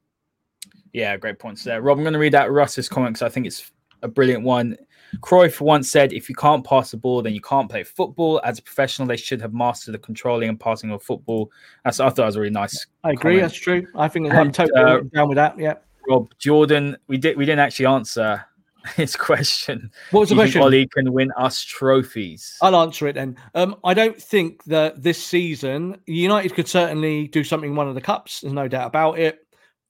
Yeah, 0.94 1.18
great 1.18 1.40
points 1.40 1.64
there. 1.64 1.82
Rob, 1.82 1.98
I'm 1.98 2.04
going 2.04 2.14
to 2.14 2.20
read 2.20 2.36
out 2.36 2.52
Russ's 2.52 2.90
comment 2.90 3.16
because 3.16 3.26
I 3.26 3.30
think 3.30 3.48
it's 3.48 3.72
a 4.02 4.08
brilliant 4.08 4.44
one. 4.44 4.78
Cruyff 5.22 5.60
once 5.60 5.90
said, 5.90 6.14
if 6.14 6.30
you 6.30 6.36
can't 6.36 6.64
pass 6.64 6.92
the 6.92 6.98
ball, 6.98 7.24
then 7.24 7.34
you 7.34 7.42
can't 7.42 7.70
play 7.70 7.84
football. 7.84 8.40
As 8.44 8.60
a 8.60 8.62
professional, 8.62 9.08
they 9.08 9.18
should 9.18 9.42
have 9.42 9.54
mastered 9.54 9.96
the 9.96 10.00
controlling 10.00 10.50
and 10.50 10.60
passing 10.60 10.92
of 10.92 11.02
football. 11.02 11.52
That's, 11.84 12.00
I 12.00 12.06
thought 12.06 12.16
that 12.18 12.26
was 12.26 12.36
a 12.36 12.40
really 12.40 12.52
nice 12.52 12.86
I 13.04 13.12
agree. 13.12 13.34
comment. 13.34 13.42
That's 13.42 13.56
true. 13.56 13.88
I 13.96 14.08
think 14.08 14.32
I'm 14.32 14.52
totally 14.52 14.80
uh, 14.80 15.00
down 15.14 15.28
with 15.28 15.38
that. 15.38 15.58
Yeah. 15.58 15.76
Rob 16.08 16.32
Jordan, 16.40 16.98
we 17.08 17.18
did 17.18 17.38
we 17.38 17.46
didn't 17.46 17.60
actually 17.60 17.86
answer 17.86 18.44
his 18.96 19.16
question. 19.16 19.92
What 20.12 20.22
was 20.22 20.30
the 20.30 20.36
Do 20.36 20.42
you 20.42 20.48
think 20.48 20.62
question? 20.62 20.74
Ole 20.74 20.88
can 20.88 21.14
win 21.14 21.32
us 21.38 21.64
trophies. 21.64 22.58
I'll 22.62 22.76
answer 22.76 23.08
it 23.08 23.14
then. 23.14 23.38
Um, 23.56 23.76
I 23.84 23.94
don't 23.94 24.22
think 24.22 24.64
that 24.66 25.02
this 25.02 25.24
season 25.24 26.00
United 26.06 26.54
could 26.54 26.68
certainly 26.68 27.28
do 27.28 27.44
something 27.44 27.72
in 27.72 27.76
one 27.76 27.88
of 27.88 27.96
the 27.96 28.02
cups. 28.02 28.42
There's 28.42 28.54
no 28.54 28.68
doubt 28.68 28.88
about 28.88 29.20
it. 29.20 29.40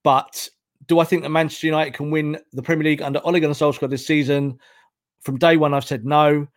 But 0.04 0.50
do 0.88 1.00
I 1.00 1.04
think 1.04 1.24
that 1.24 1.30
Manchester 1.30 1.68
United 1.68 1.94
can 1.94 2.12
win 2.12 2.38
the 2.54 2.62
Premier 2.62 2.86
League 2.86 3.02
under 3.02 3.20
Ole 3.24 3.40
Gunnar 3.40 3.54
Solskjaer 3.54 3.90
this 3.90 4.06
season? 4.08 4.60
From 5.22 5.38
day 5.38 5.58
one, 5.58 5.74
I've 5.74 5.86
said 5.86 6.06
no, 6.06 6.48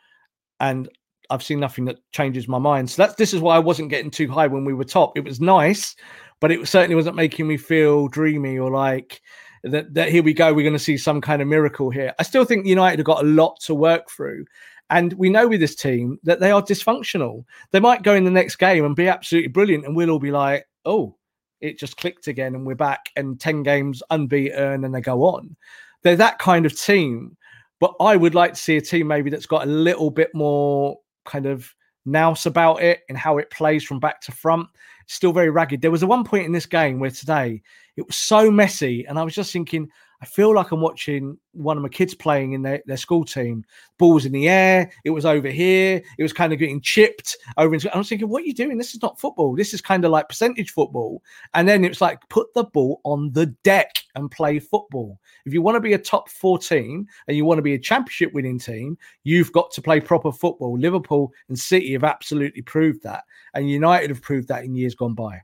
and 0.60 0.88
I've 1.30 1.42
seen 1.42 1.60
nothing 1.60 1.84
that 1.86 1.98
changes 2.12 2.46
my 2.46 2.58
mind. 2.58 2.90
So 2.90 3.02
that's 3.02 3.14
this 3.16 3.34
is 3.34 3.40
why 3.40 3.56
I 3.56 3.60
wasn't 3.60 3.90
getting 3.90 4.10
too 4.10 4.30
high 4.30 4.46
when 4.46 4.64
we 4.64 4.74
were 4.74 4.84
top. 4.84 5.16
It 5.16 5.24
was 5.24 5.40
nice, 5.40 5.96
but 6.40 6.52
it 6.52 6.66
certainly 6.68 6.94
wasn't 6.94 7.16
making 7.16 7.48
me 7.48 7.56
feel 7.56 8.08
dreamy 8.08 8.58
or 8.58 8.70
like 8.70 9.20
that. 9.64 9.94
That 9.94 10.10
here 10.10 10.22
we 10.22 10.34
go, 10.34 10.52
we're 10.52 10.62
going 10.62 10.72
to 10.72 10.78
see 10.78 10.96
some 10.96 11.20
kind 11.20 11.42
of 11.42 11.48
miracle 11.48 11.90
here. 11.90 12.14
I 12.18 12.22
still 12.22 12.44
think 12.44 12.66
United 12.66 12.98
have 12.98 13.06
got 13.06 13.24
a 13.24 13.28
lot 13.28 13.60
to 13.60 13.74
work 13.74 14.10
through. 14.10 14.44
And 14.90 15.14
we 15.14 15.30
know 15.30 15.48
with 15.48 15.60
this 15.60 15.74
team 15.74 16.18
that 16.24 16.40
they 16.40 16.50
are 16.50 16.60
dysfunctional. 16.60 17.44
They 17.70 17.80
might 17.80 18.02
go 18.02 18.14
in 18.14 18.24
the 18.24 18.30
next 18.30 18.56
game 18.56 18.84
and 18.84 18.94
be 18.94 19.08
absolutely 19.08 19.48
brilliant, 19.48 19.86
and 19.86 19.96
we'll 19.96 20.10
all 20.10 20.18
be 20.18 20.30
like, 20.30 20.66
oh, 20.84 21.16
it 21.60 21.78
just 21.78 21.96
clicked 21.96 22.26
again, 22.26 22.54
and 22.54 22.66
we're 22.66 22.74
back 22.74 23.10
and 23.16 23.40
10 23.40 23.62
games 23.62 24.02
unbeaten, 24.10 24.84
and 24.84 24.94
they 24.94 25.00
go 25.00 25.22
on. 25.22 25.56
They're 26.02 26.16
that 26.16 26.38
kind 26.38 26.66
of 26.66 26.78
team. 26.78 27.36
But 27.80 27.94
I 28.00 28.16
would 28.16 28.34
like 28.34 28.52
to 28.52 28.60
see 28.60 28.76
a 28.76 28.80
team 28.80 29.08
maybe 29.08 29.30
that's 29.30 29.46
got 29.46 29.64
a 29.64 29.70
little 29.70 30.10
bit 30.10 30.32
more 30.34 30.98
kind 31.24 31.46
of 31.46 31.74
nous 32.04 32.46
about 32.46 32.82
it 32.82 33.00
and 33.08 33.16
how 33.18 33.38
it 33.38 33.50
plays 33.50 33.84
from 33.84 33.98
back 33.98 34.20
to 34.22 34.32
front. 34.32 34.68
Still 35.06 35.32
very 35.32 35.50
ragged. 35.50 35.82
There 35.82 35.90
was 35.90 36.02
a 36.02 36.06
one 36.06 36.22
point 36.22 36.46
in 36.46 36.52
this 36.52 36.66
game 36.66 36.98
where 36.98 37.10
today 37.10 37.62
it 37.96 38.06
was 38.06 38.16
so 38.16 38.50
messy, 38.50 39.04
and 39.06 39.18
I 39.18 39.22
was 39.22 39.34
just 39.34 39.52
thinking, 39.52 39.88
I 40.22 40.24
feel 40.24 40.54
like 40.54 40.70
I'm 40.70 40.80
watching 40.80 41.36
one 41.50 41.76
of 41.76 41.82
my 41.82 41.88
kids 41.88 42.14
playing 42.14 42.52
in 42.52 42.62
their, 42.62 42.80
their 42.86 42.96
school 42.96 43.24
team. 43.24 43.64
Ball 43.98 44.14
was 44.14 44.24
in 44.24 44.30
the 44.30 44.48
air, 44.48 44.88
it 45.02 45.10
was 45.10 45.26
over 45.26 45.48
here, 45.48 46.00
it 46.16 46.22
was 46.22 46.32
kind 46.32 46.52
of 46.52 46.60
getting 46.60 46.80
chipped 46.80 47.36
over 47.56 47.74
into. 47.74 47.92
I 47.92 47.98
was 47.98 48.08
thinking, 48.08 48.28
what 48.28 48.44
are 48.44 48.46
you 48.46 48.54
doing? 48.54 48.78
This 48.78 48.94
is 48.94 49.02
not 49.02 49.18
football. 49.18 49.56
This 49.56 49.74
is 49.74 49.80
kind 49.80 50.04
of 50.04 50.12
like 50.12 50.28
percentage 50.28 50.70
football. 50.70 51.24
And 51.54 51.68
then 51.68 51.84
it's 51.84 52.00
like, 52.00 52.20
put 52.28 52.54
the 52.54 52.62
ball 52.62 53.00
on 53.02 53.32
the 53.32 53.46
deck 53.64 53.96
and 54.14 54.30
play 54.30 54.60
football. 54.60 55.18
If 55.44 55.52
you 55.52 55.60
want 55.60 55.74
to 55.74 55.80
be 55.80 55.94
a 55.94 55.98
top 55.98 56.28
four 56.28 56.56
team 56.56 57.08
and 57.26 57.36
you 57.36 57.44
want 57.44 57.58
to 57.58 57.62
be 57.62 57.74
a 57.74 57.78
championship 57.78 58.32
winning 58.32 58.60
team, 58.60 58.96
you've 59.24 59.50
got 59.50 59.72
to 59.72 59.82
play 59.82 59.98
proper 59.98 60.30
football. 60.30 60.78
Liverpool 60.78 61.32
and 61.48 61.58
City 61.58 61.94
have 61.94 62.04
absolutely 62.04 62.62
proved 62.62 63.02
that. 63.02 63.24
And 63.54 63.68
United 63.68 64.10
have 64.10 64.22
proved 64.22 64.46
that 64.48 64.62
in 64.62 64.76
years 64.76 64.94
gone 64.94 65.14
by. 65.14 65.42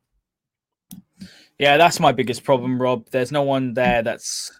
Yeah, 1.58 1.76
that's 1.76 2.00
my 2.00 2.12
biggest 2.12 2.44
problem, 2.44 2.80
Rob. 2.80 3.06
There's 3.10 3.32
no 3.32 3.42
one 3.42 3.74
there 3.74 4.02
that's 4.02 4.52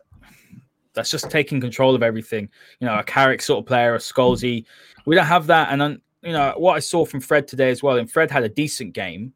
that's 0.95 1.11
just 1.11 1.31
taking 1.31 1.61
control 1.61 1.95
of 1.95 2.03
everything. 2.03 2.49
You 2.81 2.87
know, 2.87 2.99
a 2.99 3.05
Carrick 3.05 3.41
sort 3.41 3.61
of 3.61 3.67
player, 3.67 3.95
a 3.95 3.99
Scholesy. 3.99 4.65
We 5.07 5.15
don't 5.15 5.27
have 5.27 5.47
that. 5.47 5.69
And 5.71 5.81
then, 5.81 6.01
you 6.23 6.33
know, 6.33 6.55
what 6.57 6.75
I 6.75 6.81
saw 6.81 7.05
from 7.05 7.21
Fred 7.21 7.47
today 7.47 7.71
as 7.71 7.83
well, 7.83 7.99
and 7.99 8.11
Fred 8.11 8.31
had 8.31 8.43
a 8.43 8.49
decent 8.49 8.95
game, 8.95 9.33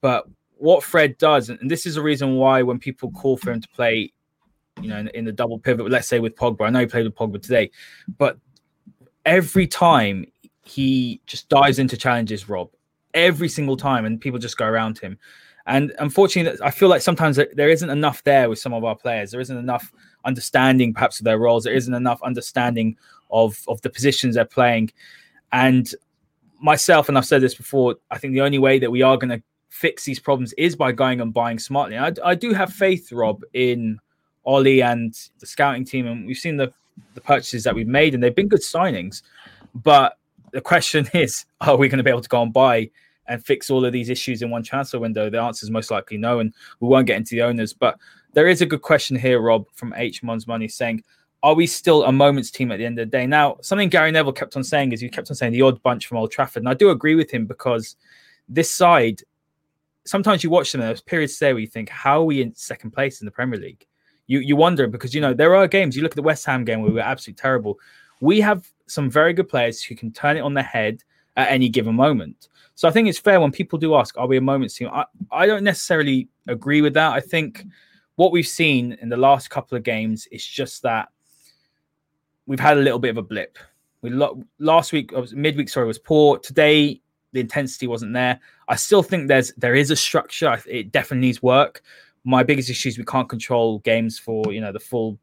but 0.00 0.26
what 0.56 0.82
Fred 0.82 1.16
does, 1.18 1.48
and 1.48 1.70
this 1.70 1.86
is 1.86 1.94
the 1.94 2.02
reason 2.02 2.34
why 2.36 2.62
when 2.62 2.78
people 2.78 3.10
call 3.12 3.36
for 3.36 3.52
him 3.52 3.60
to 3.60 3.68
play, 3.68 4.12
you 4.80 4.88
know, 4.88 4.98
in, 4.98 5.08
in 5.08 5.24
the 5.24 5.32
double 5.32 5.58
pivot, 5.58 5.88
let's 5.90 6.08
say 6.08 6.18
with 6.18 6.34
Pogba, 6.34 6.66
I 6.66 6.70
know 6.70 6.80
he 6.80 6.86
played 6.86 7.04
with 7.04 7.14
Pogba 7.14 7.40
today, 7.40 7.70
but 8.18 8.38
every 9.24 9.66
time 9.66 10.26
he 10.64 11.20
just 11.26 11.48
dives 11.48 11.78
into 11.78 11.96
challenges, 11.96 12.48
Rob, 12.48 12.70
every 13.14 13.48
single 13.48 13.76
time, 13.76 14.04
and 14.04 14.20
people 14.20 14.38
just 14.38 14.56
go 14.56 14.66
around 14.66 14.98
him. 14.98 15.18
And 15.66 15.92
unfortunately, 15.98 16.58
I 16.62 16.70
feel 16.70 16.88
like 16.88 17.02
sometimes 17.02 17.40
there 17.54 17.68
isn't 17.68 17.90
enough 17.90 18.22
there 18.22 18.48
with 18.48 18.58
some 18.58 18.72
of 18.72 18.84
our 18.84 18.94
players. 18.94 19.32
There 19.32 19.40
isn't 19.40 19.56
enough 19.56 19.92
understanding, 20.24 20.94
perhaps, 20.94 21.18
of 21.18 21.24
their 21.24 21.38
roles. 21.38 21.64
There 21.64 21.74
isn't 21.74 21.92
enough 21.92 22.22
understanding 22.22 22.96
of 23.30 23.60
of 23.66 23.80
the 23.82 23.90
positions 23.90 24.36
they're 24.36 24.44
playing. 24.44 24.92
And 25.52 25.92
myself, 26.60 27.08
and 27.08 27.18
I've 27.18 27.26
said 27.26 27.42
this 27.42 27.54
before, 27.54 27.96
I 28.10 28.18
think 28.18 28.32
the 28.32 28.42
only 28.42 28.58
way 28.58 28.78
that 28.78 28.90
we 28.90 29.02
are 29.02 29.16
going 29.16 29.30
to 29.30 29.42
fix 29.68 30.04
these 30.04 30.20
problems 30.20 30.52
is 30.54 30.76
by 30.76 30.92
going 30.92 31.20
and 31.20 31.34
buying 31.34 31.58
smartly. 31.58 31.98
I, 31.98 32.12
I 32.24 32.34
do 32.34 32.52
have 32.52 32.72
faith, 32.72 33.12
Rob, 33.12 33.42
in 33.52 33.98
Ole 34.44 34.82
and 34.82 35.14
the 35.40 35.46
scouting 35.46 35.84
team, 35.84 36.06
and 36.06 36.26
we've 36.26 36.36
seen 36.36 36.56
the 36.56 36.72
the 37.14 37.20
purchases 37.20 37.64
that 37.64 37.74
we've 37.74 37.88
made, 37.88 38.14
and 38.14 38.22
they've 38.22 38.34
been 38.34 38.48
good 38.48 38.62
signings. 38.62 39.22
But 39.74 40.16
the 40.52 40.60
question 40.60 41.08
is, 41.14 41.44
are 41.60 41.76
we 41.76 41.88
going 41.88 41.98
to 41.98 42.04
be 42.04 42.10
able 42.10 42.22
to 42.22 42.28
go 42.28 42.42
and 42.42 42.52
buy 42.52 42.90
and 43.28 43.44
fix 43.44 43.70
all 43.70 43.84
of 43.84 43.92
these 43.92 44.08
issues 44.08 44.42
in 44.42 44.50
one 44.50 44.62
transfer 44.62 44.98
window? 44.98 45.30
The 45.30 45.40
answer 45.40 45.64
is 45.64 45.70
most 45.70 45.90
likely 45.90 46.16
no, 46.18 46.40
and 46.40 46.52
we 46.80 46.88
won't 46.88 47.06
get 47.06 47.16
into 47.16 47.34
the 47.34 47.42
owners. 47.42 47.72
But 47.72 47.98
there 48.32 48.48
is 48.48 48.60
a 48.60 48.66
good 48.66 48.82
question 48.82 49.16
here, 49.16 49.40
Rob, 49.40 49.66
from 49.72 49.94
H 49.96 50.22
Mon's 50.22 50.46
Money 50.46 50.68
saying, 50.68 51.02
Are 51.42 51.54
we 51.54 51.66
still 51.66 52.04
a 52.04 52.12
moments 52.12 52.50
team 52.50 52.70
at 52.70 52.76
the 52.78 52.84
end 52.84 52.98
of 52.98 53.10
the 53.10 53.16
day? 53.16 53.26
Now, 53.26 53.56
something 53.62 53.88
Gary 53.88 54.10
Neville 54.10 54.32
kept 54.32 54.56
on 54.56 54.64
saying 54.64 54.92
is 54.92 55.00
he 55.00 55.08
kept 55.08 55.30
on 55.30 55.36
saying 55.36 55.52
the 55.52 55.62
odd 55.62 55.82
bunch 55.82 56.06
from 56.06 56.18
Old 56.18 56.30
Trafford. 56.30 56.62
And 56.62 56.68
I 56.68 56.74
do 56.74 56.90
agree 56.90 57.14
with 57.14 57.30
him 57.30 57.46
because 57.46 57.96
this 58.48 58.70
side, 58.70 59.22
sometimes 60.04 60.44
you 60.44 60.50
watch 60.50 60.72
them, 60.72 60.80
and 60.80 60.88
there's 60.88 61.00
periods 61.00 61.38
there 61.38 61.54
where 61.54 61.60
you 61.60 61.66
think, 61.66 61.88
How 61.88 62.20
are 62.20 62.24
we 62.24 62.42
in 62.42 62.54
second 62.54 62.90
place 62.90 63.20
in 63.20 63.24
the 63.24 63.30
Premier 63.30 63.58
League? 63.58 63.86
You, 64.26 64.40
you 64.40 64.56
wonder 64.56 64.88
because 64.88 65.14
you 65.14 65.20
know 65.20 65.32
there 65.32 65.54
are 65.54 65.68
games. 65.68 65.96
You 65.96 66.02
look 66.02 66.12
at 66.12 66.16
the 66.16 66.22
West 66.22 66.44
Ham 66.46 66.64
game 66.64 66.80
where 66.80 66.90
we 66.90 66.96
were 66.96 67.00
absolutely 67.00 67.40
terrible. 67.40 67.78
We 68.20 68.40
have 68.40 68.68
some 68.86 69.10
very 69.10 69.32
good 69.32 69.48
players 69.48 69.82
who 69.82 69.94
can 69.94 70.12
turn 70.12 70.36
it 70.36 70.40
on 70.40 70.54
their 70.54 70.64
head 70.64 71.02
at 71.36 71.50
any 71.50 71.68
given 71.68 71.94
moment. 71.94 72.48
So 72.74 72.88
I 72.88 72.90
think 72.90 73.08
it's 73.08 73.18
fair 73.18 73.40
when 73.40 73.52
people 73.52 73.78
do 73.78 73.94
ask, 73.94 74.16
"Are 74.18 74.26
we 74.26 74.36
a 74.36 74.40
moments 74.40 74.74
team?" 74.74 74.88
I, 74.92 75.04
I 75.30 75.46
don't 75.46 75.64
necessarily 75.64 76.28
agree 76.46 76.82
with 76.82 76.94
that. 76.94 77.12
I 77.12 77.20
think 77.20 77.64
what 78.16 78.32
we've 78.32 78.46
seen 78.46 78.96
in 79.00 79.08
the 79.08 79.16
last 79.16 79.48
couple 79.48 79.76
of 79.76 79.84
games 79.84 80.26
is 80.30 80.44
just 80.44 80.82
that 80.82 81.08
we've 82.46 82.60
had 82.60 82.78
a 82.78 82.80
little 82.80 82.98
bit 82.98 83.10
of 83.10 83.18
a 83.18 83.22
blip. 83.22 83.58
We 84.02 84.10
lo- 84.10 84.42
last 84.58 84.92
week, 84.92 85.12
midweek, 85.32 85.68
sorry, 85.68 85.86
was 85.86 85.98
poor. 85.98 86.38
Today, 86.38 87.00
the 87.32 87.40
intensity 87.40 87.86
wasn't 87.86 88.12
there. 88.12 88.40
I 88.68 88.76
still 88.76 89.02
think 89.02 89.28
there's 89.28 89.52
there 89.56 89.74
is 89.74 89.90
a 89.90 89.96
structure. 89.96 90.60
It 90.66 90.92
definitely 90.92 91.26
needs 91.26 91.42
work. 91.42 91.82
My 92.24 92.42
biggest 92.42 92.70
issue 92.70 92.88
is 92.88 92.98
we 92.98 93.04
can't 93.04 93.28
control 93.28 93.78
games 93.80 94.18
for 94.18 94.52
you 94.52 94.60
know 94.60 94.72
the 94.72 94.80
full 94.80 95.18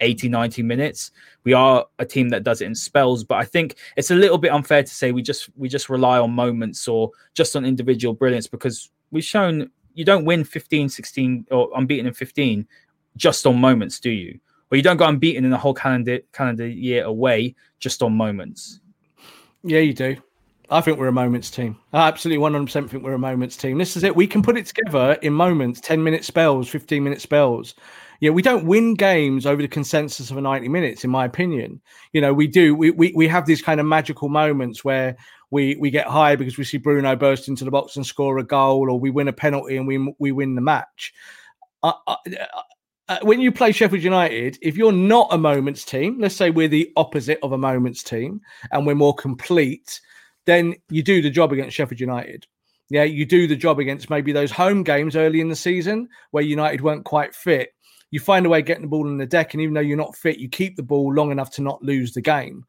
80 0.00 0.28
90 0.28 0.62
minutes 0.62 1.10
we 1.44 1.52
are 1.52 1.86
a 1.98 2.04
team 2.04 2.28
that 2.30 2.42
does 2.42 2.60
it 2.60 2.66
in 2.66 2.74
spells 2.74 3.24
but 3.24 3.36
i 3.36 3.44
think 3.44 3.76
it's 3.96 4.10
a 4.10 4.14
little 4.14 4.38
bit 4.38 4.52
unfair 4.52 4.82
to 4.82 4.94
say 4.94 5.12
we 5.12 5.22
just 5.22 5.48
we 5.56 5.68
just 5.68 5.88
rely 5.88 6.18
on 6.18 6.30
moments 6.30 6.88
or 6.88 7.10
just 7.34 7.56
on 7.56 7.64
individual 7.64 8.14
brilliance 8.14 8.46
because 8.46 8.90
we've 9.10 9.24
shown 9.24 9.70
you 9.94 10.04
don't 10.04 10.24
win 10.24 10.44
15 10.44 10.88
16 10.88 11.46
or 11.50 11.70
unbeaten 11.76 12.06
in 12.06 12.14
15 12.14 12.66
just 13.16 13.46
on 13.46 13.60
moments 13.60 14.00
do 14.00 14.10
you 14.10 14.38
or 14.70 14.76
you 14.76 14.82
don't 14.82 14.96
go 14.96 15.06
unbeaten 15.06 15.44
in 15.44 15.50
the 15.50 15.58
whole 15.58 15.74
calendar 15.74 16.20
calendar 16.32 16.66
year 16.66 17.04
away 17.04 17.54
just 17.78 18.02
on 18.02 18.12
moments 18.12 18.80
Yeah, 19.62 19.80
you 19.80 19.92
do. 19.92 20.16
I 20.70 20.80
think 20.80 20.98
we're 20.98 21.08
a 21.08 21.12
moments 21.12 21.50
team. 21.50 21.76
I 21.92 22.06
absolutely 22.06 22.42
100% 22.42 22.88
think 22.88 23.02
we're 23.02 23.14
a 23.14 23.18
moments 23.18 23.56
team. 23.56 23.76
This 23.76 23.96
is 23.96 24.04
it. 24.04 24.14
We 24.14 24.26
can 24.26 24.40
put 24.42 24.56
it 24.56 24.66
together 24.66 25.14
in 25.22 25.32
moments 25.32 25.80
10 25.80 26.02
minute 26.02 26.24
spells, 26.24 26.68
15 26.68 27.02
minute 27.02 27.20
spells. 27.20 27.74
Yeah, 28.20 28.30
we 28.30 28.42
don't 28.42 28.66
win 28.66 28.94
games 28.94 29.46
over 29.46 29.62
the 29.62 29.68
consensus 29.68 30.30
of 30.30 30.36
a 30.36 30.40
90 30.42 30.68
minutes, 30.68 31.04
in 31.04 31.10
my 31.10 31.24
opinion. 31.24 31.80
You 32.12 32.20
know, 32.20 32.34
we 32.34 32.46
do. 32.46 32.74
We, 32.74 32.90
we, 32.90 33.12
we 33.14 33.26
have 33.28 33.46
these 33.46 33.62
kind 33.62 33.80
of 33.80 33.86
magical 33.86 34.28
moments 34.28 34.84
where 34.84 35.16
we, 35.50 35.76
we 35.76 35.90
get 35.90 36.06
high 36.06 36.36
because 36.36 36.58
we 36.58 36.64
see 36.64 36.76
Bruno 36.76 37.16
burst 37.16 37.48
into 37.48 37.64
the 37.64 37.70
box 37.70 37.96
and 37.96 38.06
score 38.06 38.38
a 38.38 38.44
goal, 38.44 38.90
or 38.90 39.00
we 39.00 39.10
win 39.10 39.28
a 39.28 39.32
penalty 39.32 39.78
and 39.78 39.86
we, 39.86 40.14
we 40.18 40.32
win 40.32 40.54
the 40.54 40.60
match. 40.60 41.14
I, 41.82 41.94
I, 42.06 42.16
uh, 43.08 43.18
when 43.22 43.40
you 43.40 43.50
play 43.50 43.72
Sheffield 43.72 44.04
United, 44.04 44.56
if 44.62 44.76
you're 44.76 44.92
not 44.92 45.28
a 45.32 45.38
moments 45.38 45.84
team, 45.84 46.20
let's 46.20 46.36
say 46.36 46.50
we're 46.50 46.68
the 46.68 46.92
opposite 46.96 47.40
of 47.42 47.50
a 47.50 47.58
moments 47.58 48.04
team 48.04 48.40
and 48.70 48.86
we're 48.86 48.94
more 48.94 49.14
complete, 49.14 50.00
then 50.44 50.74
you 50.90 51.02
do 51.02 51.20
the 51.20 51.30
job 51.30 51.52
against 51.52 51.74
Sheffield 51.74 51.98
United. 51.98 52.46
Yeah, 52.88 53.04
you 53.04 53.24
do 53.24 53.48
the 53.48 53.56
job 53.56 53.80
against 53.80 54.10
maybe 54.10 54.30
those 54.30 54.50
home 54.52 54.84
games 54.84 55.16
early 55.16 55.40
in 55.40 55.48
the 55.48 55.56
season 55.56 56.08
where 56.32 56.44
United 56.44 56.82
weren't 56.82 57.04
quite 57.04 57.34
fit. 57.34 57.70
You 58.10 58.20
find 58.20 58.44
a 58.44 58.48
way 58.48 58.60
of 58.60 58.66
getting 58.66 58.82
the 58.82 58.88
ball 58.88 59.06
in 59.06 59.18
the 59.18 59.26
deck, 59.26 59.54
and 59.54 59.60
even 59.62 59.74
though 59.74 59.80
you're 59.80 59.96
not 59.96 60.16
fit, 60.16 60.38
you 60.38 60.48
keep 60.48 60.76
the 60.76 60.82
ball 60.82 61.14
long 61.14 61.30
enough 61.30 61.50
to 61.52 61.62
not 61.62 61.82
lose 61.82 62.12
the 62.12 62.20
game. 62.20 62.64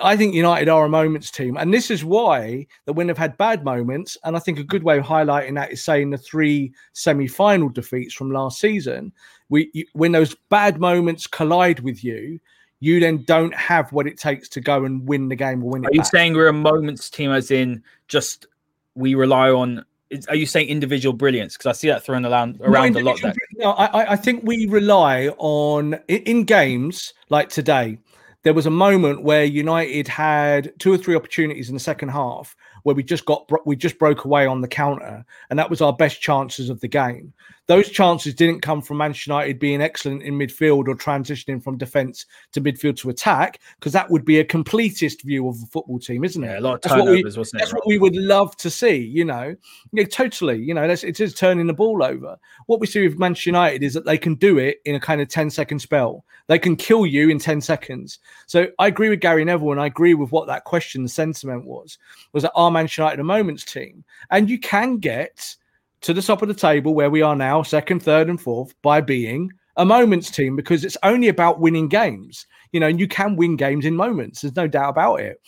I 0.00 0.16
think 0.16 0.34
United 0.34 0.68
are 0.68 0.84
a 0.84 0.88
moments 0.88 1.30
team, 1.30 1.56
and 1.56 1.72
this 1.72 1.90
is 1.90 2.04
why 2.04 2.66
that 2.84 2.92
when 2.92 3.06
they've 3.06 3.18
had 3.18 3.36
bad 3.36 3.64
moments, 3.64 4.16
and 4.24 4.36
I 4.36 4.38
think 4.38 4.58
a 4.58 4.64
good 4.64 4.82
way 4.82 4.98
of 4.98 5.04
highlighting 5.04 5.54
that 5.56 5.72
is 5.72 5.82
saying 5.82 6.10
the 6.10 6.18
three 6.18 6.72
semi-final 6.92 7.68
defeats 7.70 8.14
from 8.14 8.30
last 8.30 8.60
season. 8.60 9.12
We 9.48 9.70
you, 9.72 9.86
when 9.94 10.12
those 10.12 10.36
bad 10.50 10.78
moments 10.78 11.26
collide 11.26 11.80
with 11.80 12.04
you, 12.04 12.38
you 12.80 13.00
then 13.00 13.24
don't 13.24 13.54
have 13.54 13.92
what 13.92 14.06
it 14.06 14.18
takes 14.18 14.48
to 14.50 14.60
go 14.60 14.84
and 14.84 15.06
win 15.08 15.28
the 15.28 15.36
game 15.36 15.64
or 15.64 15.70
win 15.70 15.84
it. 15.84 15.88
Are 15.88 15.94
you 15.94 16.00
back. 16.00 16.10
saying 16.10 16.34
we're 16.34 16.48
a 16.48 16.52
moments 16.52 17.10
team, 17.10 17.32
as 17.32 17.50
in 17.50 17.82
just 18.06 18.46
we 18.94 19.14
rely 19.14 19.50
on? 19.50 19.84
Is- 20.10 20.26
Are 20.28 20.34
you 20.36 20.46
saying 20.46 20.68
individual 20.68 21.12
brilliance? 21.12 21.56
Because 21.56 21.66
I 21.66 21.72
see 21.72 21.88
that 21.88 22.04
thrown 22.04 22.24
around 22.24 22.60
around 22.60 22.96
a 22.96 23.00
lot. 23.00 23.20
That 23.22 23.36
No, 23.56 23.70
I, 23.72 24.12
I- 24.12 24.16
think 24.16 24.42
we 24.44 24.66
rely 24.66 25.28
on 25.38 25.94
in, 26.08 26.22
in 26.22 26.44
games 26.44 27.12
like 27.28 27.48
today. 27.48 27.98
There 28.44 28.54
was 28.54 28.66
a 28.66 28.70
moment 28.70 29.24
where 29.24 29.44
United 29.44 30.06
had 30.08 30.72
two 30.78 30.92
or 30.92 30.96
three 30.96 31.16
opportunities 31.16 31.68
in 31.68 31.74
the 31.74 31.80
second 31.80 32.10
half 32.10 32.56
where 32.84 32.94
we 32.94 33.02
just 33.02 33.24
got 33.24 33.50
we 33.66 33.76
just 33.76 33.98
broke 33.98 34.24
away 34.24 34.46
on 34.46 34.60
the 34.60 34.68
counter, 34.68 35.24
and 35.50 35.58
that 35.58 35.68
was 35.68 35.80
our 35.82 35.92
best 35.92 36.20
chances 36.20 36.70
of 36.70 36.80
the 36.80 36.88
game. 36.88 37.32
Those 37.68 37.90
chances 37.90 38.34
didn't 38.34 38.62
come 38.62 38.80
from 38.80 38.96
Manchester 38.96 39.30
United 39.30 39.58
being 39.58 39.82
excellent 39.82 40.22
in 40.22 40.38
midfield 40.38 40.88
or 40.88 40.96
transitioning 40.96 41.62
from 41.62 41.76
defence 41.76 42.24
to 42.52 42.62
midfield 42.62 42.96
to 43.00 43.10
attack, 43.10 43.60
because 43.78 43.92
that 43.92 44.10
would 44.10 44.24
be 44.24 44.38
a 44.40 44.44
completist 44.44 45.22
view 45.22 45.46
of 45.46 45.60
the 45.60 45.66
football 45.66 45.98
team, 45.98 46.24
isn't 46.24 46.42
it? 46.42 46.46
yeah, 46.46 46.58
a 46.58 46.60
lot 46.60 46.76
of 46.76 46.80
That's 46.80 46.94
what 46.94 47.04
we- 47.10 47.18
turnovers, 47.18 47.36
wasn't 47.36 47.60
it? 47.60 47.64
That's 47.64 47.74
what 47.74 47.86
we 47.86 47.98
would 47.98 48.16
love 48.16 48.56
to 48.56 48.70
see, 48.70 48.96
you 48.96 49.26
know. 49.26 49.54
Yeah, 49.92 50.04
totally. 50.04 50.56
You 50.56 50.72
know, 50.72 50.88
that's, 50.88 51.04
it 51.04 51.20
is 51.20 51.34
turning 51.34 51.66
the 51.66 51.74
ball 51.74 52.02
over. 52.02 52.38
What 52.66 52.80
we 52.80 52.86
see 52.86 53.06
with 53.06 53.18
Manchester 53.18 53.50
United 53.50 53.82
is 53.82 53.92
that 53.92 54.06
they 54.06 54.16
can 54.16 54.34
do 54.36 54.56
it 54.56 54.78
in 54.86 54.94
a 54.94 55.00
kind 55.00 55.20
of 55.20 55.28
10 55.28 55.50
second 55.50 55.78
spell. 55.80 56.24
They 56.46 56.58
can 56.58 56.74
kill 56.74 57.04
you 57.04 57.28
in 57.28 57.38
10 57.38 57.60
seconds. 57.60 58.18
So 58.46 58.68
I 58.78 58.86
agree 58.86 59.10
with 59.10 59.20
Gary 59.20 59.44
Neville 59.44 59.72
and 59.72 59.80
I 59.80 59.86
agree 59.86 60.14
with 60.14 60.32
what 60.32 60.46
that 60.46 60.64
question, 60.64 61.02
the 61.02 61.08
sentiment 61.10 61.66
was, 61.66 61.98
was 62.32 62.44
that 62.44 62.52
our 62.54 62.70
Manchester 62.70 63.02
United 63.02 63.20
a 63.20 63.24
moments 63.24 63.66
team? 63.66 64.04
And 64.30 64.48
you 64.48 64.58
can 64.58 64.96
get 64.96 65.54
to 66.02 66.14
the 66.14 66.22
top 66.22 66.42
of 66.42 66.48
the 66.48 66.54
table 66.54 66.94
where 66.94 67.10
we 67.10 67.22
are 67.22 67.36
now, 67.36 67.62
second, 67.62 68.02
third, 68.02 68.28
and 68.28 68.40
fourth, 68.40 68.74
by 68.82 69.00
being 69.00 69.50
a 69.76 69.84
moments 69.84 70.30
team 70.30 70.56
because 70.56 70.84
it's 70.84 70.96
only 71.02 71.28
about 71.28 71.60
winning 71.60 71.88
games. 71.88 72.46
You 72.72 72.80
know, 72.80 72.88
and 72.88 73.00
you 73.00 73.08
can 73.08 73.36
win 73.36 73.56
games 73.56 73.84
in 73.84 73.96
moments. 73.96 74.42
There's 74.42 74.56
no 74.56 74.68
doubt 74.68 74.90
about 74.90 75.20
it. 75.20 75.40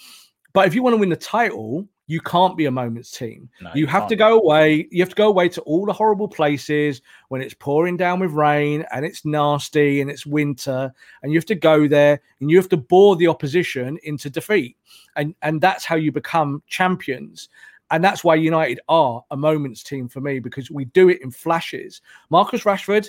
But 0.53 0.66
if 0.66 0.74
you 0.74 0.82
want 0.82 0.94
to 0.94 0.98
win 0.98 1.11
the 1.11 1.16
title, 1.16 1.86
you 2.11 2.20
can't 2.20 2.57
be 2.57 2.66
a 2.66 2.70
moments 2.72 3.16
team. 3.16 3.48
No, 3.61 3.70
you 3.72 3.82
you 3.82 3.86
have 3.86 4.09
to 4.09 4.16
go 4.16 4.36
away. 4.36 4.88
You 4.90 5.01
have 5.01 5.11
to 5.11 5.14
go 5.14 5.28
away 5.28 5.48
to 5.51 5.61
all 5.61 5.86
the 5.86 5.92
horrible 5.92 6.26
places 6.26 7.03
when 7.28 7.40
it's 7.40 7.55
pouring 7.55 7.96
down 7.96 8.18
with 8.18 8.32
rain 8.32 8.84
and 8.92 9.05
it's 9.05 9.24
nasty 9.24 10.01
and 10.01 10.11
it's 10.11 10.26
winter, 10.26 10.92
and 11.22 11.30
you 11.30 11.38
have 11.38 11.46
to 11.46 11.55
go 11.55 11.86
there 11.86 12.20
and 12.40 12.51
you 12.51 12.57
have 12.57 12.68
to 12.70 12.76
bore 12.76 13.14
the 13.14 13.28
opposition 13.28 13.96
into 14.03 14.28
defeat. 14.28 14.76
And 15.14 15.36
and 15.42 15.61
that's 15.61 15.84
how 15.84 15.94
you 15.94 16.11
become 16.11 16.64
champions. 16.66 17.48
And 17.91 18.05
that's 18.05 18.22
why 18.22 18.36
United 18.36 18.80
are 18.88 19.24
a 19.30 19.36
moments 19.36 19.82
team 19.82 20.09
for 20.09 20.20
me 20.20 20.38
because 20.38 20.70
we 20.70 20.84
do 20.86 21.09
it 21.09 21.22
in 21.22 21.30
flashes. 21.30 22.03
Marcus 22.30 22.62
Rashford 22.62 23.09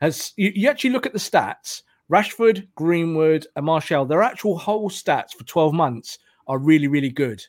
has 0.00 0.32
you, 0.36 0.52
you 0.54 0.68
actually 0.68 0.90
look 0.90 1.06
at 1.06 1.12
the 1.12 1.18
stats. 1.18 1.82
Rashford, 2.10 2.66
Greenwood, 2.74 3.46
and 3.56 3.66
Martial, 3.66 4.06
their 4.06 4.22
actual 4.22 4.56
whole 4.56 4.88
stats 4.88 5.32
for 5.32 5.44
12 5.44 5.74
months 5.74 6.18
are 6.46 6.58
really, 6.58 6.88
really 6.88 7.10
good. 7.10 7.44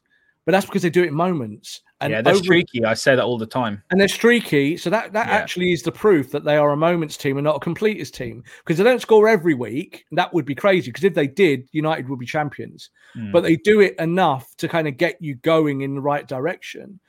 But 0.45 0.51
that's 0.51 0.65
because 0.65 0.82
they 0.82 0.89
do 0.89 1.03
it 1.03 1.07
in 1.07 1.13
moments. 1.13 1.82
And 2.02 2.12
yeah, 2.12 2.22
that's 2.22 2.38
over- 2.38 2.43
streaky. 2.45 2.86
I 2.86 2.93
say 2.93 3.16
that 3.16 3.24
all 3.24 3.38
the 3.38 3.45
time. 3.45 3.84
and 3.91 4.00
they're 4.00 4.08
streaky. 4.08 4.78
So 4.78 4.89
that 4.89 5.12
that 5.14 5.28
Yeah. 5.28 5.34
actually 5.34 5.72
is 5.74 5.84
the 5.84 5.91
proof 5.91 6.32
that 6.32 6.45
they 6.45 6.56
are 6.56 6.72
a 6.72 6.78
moments 6.78 7.18
team 7.18 7.38
and 7.38 7.43
not 7.43 7.58
a 7.58 7.60
completist 7.60 8.14
team. 8.14 8.43
Because 8.60 8.78
they 8.78 8.84
don't 8.86 9.02
score 9.02 9.28
every 9.28 9.54
week. 9.54 10.06
That 10.14 10.34
would 10.34 10.45
be 10.45 10.56
crazy. 10.56 10.91
Because 10.91 11.04
if 11.04 11.14
they 11.14 11.28
did, 11.28 11.68
United 11.72 12.08
would 12.08 12.20
be 12.20 12.26
champions. 12.26 12.89
Mm. 13.18 13.32
But 13.34 13.43
they 13.43 13.58
do 13.58 13.82
it 13.82 13.95
enough 14.00 14.56
to 14.58 14.68
kind 14.70 14.88
of 14.88 14.95
get 14.97 15.22
you 15.22 15.36
going 15.36 15.82
in 15.82 15.95
the 15.95 16.02
right 16.02 16.28
direction. 16.28 17.00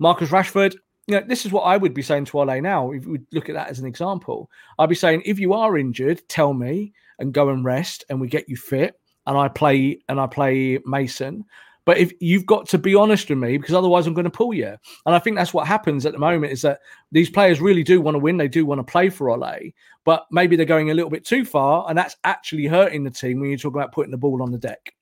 Marcus 0.00 0.30
Rashford, 0.30 0.74
you 1.06 1.20
know, 1.20 1.24
this 1.26 1.46
is 1.46 1.52
what 1.52 1.62
I 1.62 1.76
would 1.76 1.94
be 1.94 2.02
saying 2.02 2.24
to 2.26 2.38
Ole 2.40 2.60
now. 2.60 2.90
If 2.90 3.06
we 3.06 3.20
look 3.32 3.48
at 3.48 3.54
that 3.54 3.68
as 3.68 3.78
an 3.78 3.86
example, 3.86 4.50
I'd 4.78 4.88
be 4.88 4.94
saying, 4.96 5.22
if 5.24 5.38
you 5.38 5.52
are 5.52 5.78
injured, 5.78 6.20
tell 6.28 6.52
me 6.54 6.92
and 7.20 7.32
go 7.32 7.50
and 7.50 7.64
rest, 7.64 8.04
and 8.08 8.20
we 8.20 8.26
get 8.28 8.48
you 8.48 8.56
fit. 8.56 8.98
And 9.26 9.38
I 9.38 9.46
play 9.46 10.00
and 10.08 10.18
I 10.18 10.26
play 10.26 10.80
Mason. 10.84 11.44
But 11.84 11.98
if 11.98 12.12
you've 12.20 12.46
got 12.46 12.68
to 12.68 12.78
be 12.78 12.94
honest 12.94 13.28
with 13.28 13.38
me, 13.38 13.58
because 13.58 13.74
otherwise 13.74 14.06
I'm 14.06 14.14
going 14.14 14.24
to 14.24 14.30
pull 14.30 14.54
you. 14.54 14.76
And 15.06 15.14
I 15.14 15.18
think 15.18 15.36
that's 15.36 15.52
what 15.52 15.66
happens 15.66 16.06
at 16.06 16.12
the 16.12 16.18
moment 16.18 16.52
is 16.52 16.62
that 16.62 16.78
these 17.10 17.28
players 17.28 17.60
really 17.60 17.82
do 17.82 18.00
want 18.00 18.14
to 18.14 18.20
win. 18.20 18.36
They 18.36 18.48
do 18.48 18.64
want 18.64 18.78
to 18.78 18.90
play 18.90 19.08
for 19.08 19.30
Ole, 19.30 19.72
but 20.04 20.26
maybe 20.30 20.54
they're 20.54 20.64
going 20.64 20.90
a 20.90 20.94
little 20.94 21.10
bit 21.10 21.24
too 21.24 21.44
far, 21.44 21.86
and 21.88 21.98
that's 21.98 22.16
actually 22.24 22.66
hurting 22.66 23.04
the 23.04 23.10
team 23.10 23.40
when 23.40 23.50
you 23.50 23.58
talk 23.58 23.74
about 23.74 23.92
putting 23.92 24.12
the 24.12 24.18
ball 24.18 24.42
on 24.42 24.52
the 24.52 24.58
deck. 24.58 24.94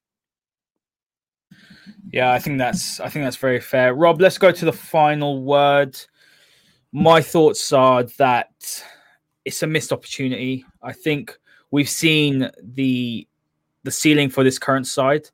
Yeah, 2.13 2.33
I 2.33 2.39
think 2.39 2.59
that's 2.59 2.99
I 2.99 3.09
think 3.09 3.25
that's 3.25 3.37
very 3.37 3.61
fair. 3.61 3.95
Rob, 3.95 4.21
let's 4.21 4.39
go 4.39 4.51
to 4.51 4.65
the 4.65 4.73
final 4.73 5.43
word. 5.43 5.99
My 6.93 7.21
thoughts 7.21 7.73
are 7.73 8.05
that 8.19 8.51
it's 9.45 9.63
a 9.63 9.67
missed 9.67 9.93
opportunity. 9.93 10.65
I 10.83 10.93
think 10.93 11.39
we've 11.71 11.89
seen 11.89 12.51
the 12.63 13.27
the 13.85 13.91
ceiling 13.91 14.29
for 14.29 14.45
this 14.45 14.59
current 14.59 14.87
side, 14.87 15.31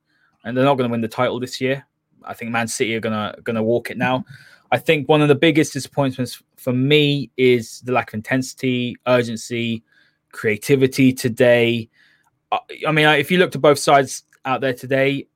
and 0.46 0.56
they're 0.56 0.64
not 0.64 0.76
going 0.76 0.88
to 0.88 0.92
win 0.92 1.02
the 1.02 1.08
title 1.08 1.38
this 1.38 1.60
year. 1.60 1.84
I 2.24 2.32
think 2.32 2.50
Man 2.50 2.68
City 2.68 2.94
are 2.96 3.00
gonna 3.00 3.34
gonna 3.44 3.62
walk 3.62 3.90
it 3.90 3.98
now. 3.98 4.24
I 4.72 4.78
think 4.78 5.08
one 5.08 5.22
of 5.22 5.28
the 5.28 5.34
biggest 5.34 5.72
disappointments 5.72 6.42
for 6.56 6.72
me 6.72 7.30
is 7.36 7.80
the 7.82 7.92
lack 7.92 8.10
of 8.10 8.14
intensity, 8.14 8.96
urgency, 9.06 9.84
creativity 10.32 11.12
today. 11.12 11.88
I, 12.50 12.58
I 12.88 12.92
mean, 12.92 13.06
if 13.06 13.30
you 13.30 13.38
look 13.38 13.52
to 13.52 13.58
both 13.58 13.78
sides 13.78 14.24
out 14.44 14.60
there 14.60 14.72
today, 14.72 15.28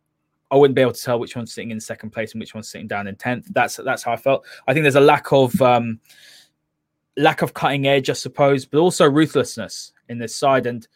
I 0.50 0.56
wouldn't 0.56 0.74
be 0.74 0.82
able 0.82 0.92
to 0.92 1.02
tell 1.02 1.20
which 1.20 1.36
one's 1.36 1.52
sitting 1.52 1.70
in 1.70 1.78
second 1.78 2.10
place 2.10 2.32
and 2.32 2.40
which 2.40 2.54
one's 2.54 2.68
sitting 2.68 2.88
down 2.88 3.06
in 3.06 3.14
tenth. 3.16 3.46
That's 3.50 3.76
that's 3.76 4.02
how 4.02 4.12
I 4.12 4.16
felt. 4.16 4.44
I 4.66 4.72
think 4.72 4.82
there's 4.82 4.96
a 4.96 5.00
lack 5.00 5.32
of 5.32 5.60
um, 5.62 6.00
lack 7.16 7.42
of 7.42 7.54
cutting 7.54 7.86
edge, 7.86 8.10
I 8.10 8.14
suppose, 8.14 8.64
but 8.64 8.78
also 8.78 9.08
ruthlessness 9.08 9.92
in 10.08 10.18
this 10.18 10.34
side. 10.34 10.66
And 10.66 10.86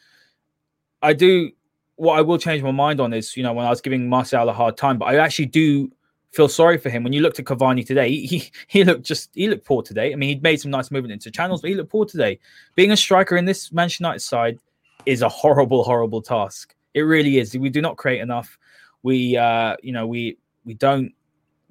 I 1.03 1.13
do 1.13 1.53
what 1.97 2.19
I 2.19 2.23
will 2.23 2.39
change 2.39 2.63
my 2.63 2.71
mind 2.71 3.01
on 3.01 3.13
is, 3.13 3.37
you 3.37 3.43
know, 3.43 3.53
when 3.53 3.67
I 3.67 3.71
was 3.71 3.81
giving 3.81 4.09
Martial 4.09 4.49
a 4.49 4.53
hard 4.53 4.77
time, 4.77 4.99
but 4.99 5.07
I 5.07 5.17
actually 5.17 5.47
do 5.47 5.91
feel 6.33 6.49
sorry 6.49 6.79
for 6.79 6.91
him. 6.91 7.05
When 7.05 7.13
you 7.13 7.21
looked 7.21 7.39
at 7.39 7.45
Cavani 7.45 7.87
today, 7.87 8.09
he, 8.11 8.27
he 8.27 8.51
he 8.67 8.85
looked 8.85 9.05
just 9.05 9.31
he 9.35 9.49
looked 9.49 9.65
poor 9.65 9.83
today. 9.83 10.13
I 10.13 10.17
mean, 10.17 10.29
he'd 10.29 10.43
made 10.43 10.61
some 10.61 10.71
nice 10.71 10.91
movement 10.91 11.13
into 11.13 11.31
channels, 11.31 11.61
but 11.61 11.71
he 11.71 11.77
looked 11.77 11.91
poor 11.91 12.05
today. 12.05 12.39
Being 12.75 12.91
a 12.91 12.97
striker 12.97 13.37
in 13.37 13.45
this 13.45 13.73
Manchester 13.73 14.03
United 14.03 14.21
side 14.21 14.59
is 15.07 15.23
a 15.23 15.29
horrible, 15.29 15.85
horrible 15.85 16.23
task. 16.23 16.75
It 16.95 17.03
really 17.03 17.39
is. 17.39 17.57
We 17.57 17.71
do 17.71 17.81
not 17.81 17.97
create 17.97 18.21
enough. 18.21 18.59
We, 19.03 19.37
uh, 19.37 19.77
you 19.83 19.93
know, 19.93 20.07
we 20.07 20.39
we 20.65 20.75
don't 20.75 21.13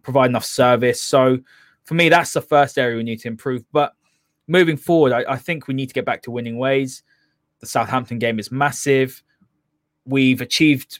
provide 0.03 0.29
enough 0.29 0.45
service. 0.45 1.01
So 1.01 1.39
for 1.83 1.95
me, 1.95 2.09
that's 2.09 2.33
the 2.33 2.41
first 2.41 2.77
area 2.77 2.95
we 2.97 3.03
need 3.03 3.19
to 3.21 3.27
improve. 3.27 3.63
But 3.71 3.93
moving 4.47 4.77
forward, 4.77 5.11
I, 5.11 5.33
I 5.33 5.37
think 5.37 5.67
we 5.67 5.73
need 5.73 5.87
to 5.87 5.93
get 5.93 6.05
back 6.05 6.21
to 6.23 6.31
winning 6.31 6.57
ways. 6.57 7.03
The 7.59 7.65
Southampton 7.65 8.19
game 8.19 8.39
is 8.39 8.51
massive. 8.51 9.23
We've 10.05 10.41
achieved 10.41 10.99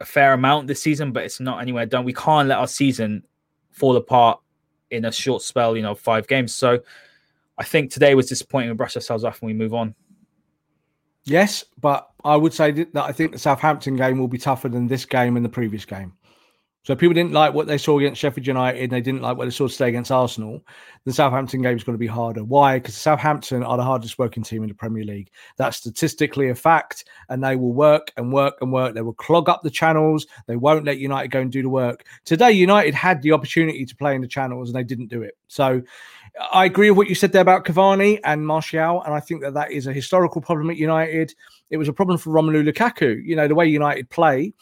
a 0.00 0.04
fair 0.04 0.32
amount 0.32 0.66
this 0.66 0.82
season, 0.82 1.12
but 1.12 1.24
it's 1.24 1.40
not 1.40 1.60
anywhere 1.60 1.86
done. 1.86 2.04
We 2.04 2.12
can't 2.12 2.48
let 2.48 2.58
our 2.58 2.68
season 2.68 3.24
fall 3.70 3.96
apart 3.96 4.40
in 4.90 5.04
a 5.04 5.12
short 5.12 5.42
spell, 5.42 5.76
you 5.76 5.82
know, 5.82 5.94
five 5.94 6.26
games. 6.26 6.54
So 6.54 6.80
I 7.58 7.64
think 7.64 7.90
today 7.90 8.14
was 8.14 8.26
disappointing. 8.26 8.70
We 8.70 8.76
brush 8.76 8.96
ourselves 8.96 9.24
off 9.24 9.40
and 9.42 9.48
we 9.48 9.54
move 9.54 9.74
on. 9.74 9.94
Yes, 11.24 11.64
but 11.80 12.10
I 12.24 12.36
would 12.36 12.54
say 12.54 12.70
that 12.70 12.94
I 12.94 13.10
think 13.10 13.32
the 13.32 13.38
Southampton 13.38 13.96
game 13.96 14.18
will 14.18 14.28
be 14.28 14.38
tougher 14.38 14.68
than 14.68 14.86
this 14.86 15.04
game 15.04 15.36
and 15.36 15.44
the 15.44 15.50
previous 15.50 15.84
game. 15.84 16.12
So 16.86 16.94
people 16.94 17.14
didn't 17.14 17.32
like 17.32 17.52
what 17.52 17.66
they 17.66 17.78
saw 17.78 17.98
against 17.98 18.20
Sheffield 18.20 18.46
United 18.46 18.80
and 18.80 18.92
they 18.92 19.00
didn't 19.00 19.20
like 19.20 19.36
what 19.36 19.46
they 19.46 19.50
saw 19.50 19.66
today 19.66 19.88
against 19.88 20.12
Arsenal. 20.12 20.64
The 21.04 21.12
Southampton 21.12 21.60
game 21.60 21.76
is 21.76 21.82
going 21.82 21.94
to 21.94 21.98
be 21.98 22.06
harder. 22.06 22.44
Why? 22.44 22.78
Because 22.78 22.94
Southampton 22.94 23.64
are 23.64 23.76
the 23.76 23.82
hardest 23.82 24.20
working 24.20 24.44
team 24.44 24.62
in 24.62 24.68
the 24.68 24.74
Premier 24.74 25.02
League. 25.02 25.32
That's 25.56 25.78
statistically 25.78 26.50
a 26.50 26.54
fact, 26.54 27.06
and 27.28 27.42
they 27.42 27.56
will 27.56 27.72
work 27.72 28.12
and 28.16 28.32
work 28.32 28.58
and 28.60 28.72
work. 28.72 28.94
They 28.94 29.02
will 29.02 29.14
clog 29.14 29.48
up 29.48 29.64
the 29.64 29.70
channels. 29.70 30.28
They 30.46 30.54
won't 30.54 30.84
let 30.84 30.98
United 30.98 31.32
go 31.32 31.40
and 31.40 31.50
do 31.50 31.60
the 31.60 31.68
work. 31.68 32.04
Today, 32.24 32.52
United 32.52 32.94
had 32.94 33.20
the 33.20 33.32
opportunity 33.32 33.84
to 33.84 33.96
play 33.96 34.14
in 34.14 34.20
the 34.20 34.28
channels 34.28 34.68
and 34.68 34.76
they 34.76 34.84
didn't 34.84 35.08
do 35.08 35.22
it. 35.22 35.36
So 35.48 35.82
I 36.52 36.66
agree 36.66 36.90
with 36.90 36.98
what 36.98 37.08
you 37.08 37.16
said 37.16 37.32
there 37.32 37.42
about 37.42 37.64
Cavani 37.64 38.20
and 38.22 38.46
Martial, 38.46 39.02
and 39.02 39.12
I 39.12 39.18
think 39.18 39.42
that 39.42 39.54
that 39.54 39.72
is 39.72 39.88
a 39.88 39.92
historical 39.92 40.40
problem 40.40 40.70
at 40.70 40.76
United. 40.76 41.34
It 41.68 41.78
was 41.78 41.88
a 41.88 41.92
problem 41.92 42.16
for 42.16 42.30
Romelu 42.30 42.64
Lukaku. 42.64 43.20
You 43.24 43.34
know, 43.34 43.48
the 43.48 43.56
way 43.56 43.66
United 43.66 44.08
play 44.08 44.54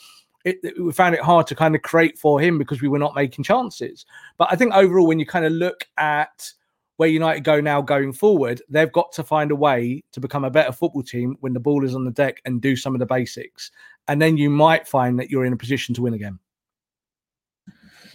it, 0.45 0.59
it, 0.63 0.83
we 0.83 0.93
found 0.93 1.15
it 1.15 1.21
hard 1.21 1.47
to 1.49 1.55
kind 1.55 1.75
of 1.75 1.83
create 1.83 2.19
for 2.19 2.41
him 2.41 2.59
because 2.59 2.83
we 2.83 2.89
were 2.89 2.99
not 2.99 3.15
making 3.15 3.45
chances. 3.45 4.07
But 4.37 4.49
I 4.51 4.57
think 4.57 4.75
overall, 4.75 5.07
when 5.07 5.19
you 5.19 5.27
kind 5.27 5.45
of 5.45 5.53
look 5.53 5.87
at 5.99 6.51
where 6.97 7.09
United 7.09 7.43
go 7.43 7.61
now 7.61 7.81
going 7.81 8.13
forward, 8.13 8.63
they've 8.69 8.93
got 8.93 9.11
to 9.13 9.25
find 9.25 9.51
a 9.51 9.57
way 9.57 10.05
to 10.13 10.21
become 10.21 10.45
a 10.45 10.51
better 10.51 10.73
football 10.73 11.03
team 11.03 11.37
when 11.41 11.53
the 11.53 11.61
ball 11.61 11.85
is 11.85 11.95
on 11.95 12.05
the 12.05 12.11
deck 12.11 12.41
and 12.45 12.61
do 12.61 12.77
some 12.77 12.95
of 12.95 13.01
the 13.01 13.07
basics. 13.07 13.71
And 14.07 14.21
then 14.21 14.37
you 14.37 14.51
might 14.51 14.87
find 14.87 15.19
that 15.19 15.31
you're 15.31 15.45
in 15.45 15.53
a 15.53 15.57
position 15.57 15.95
to 15.97 16.03
win 16.03 16.15
again. 16.15 16.39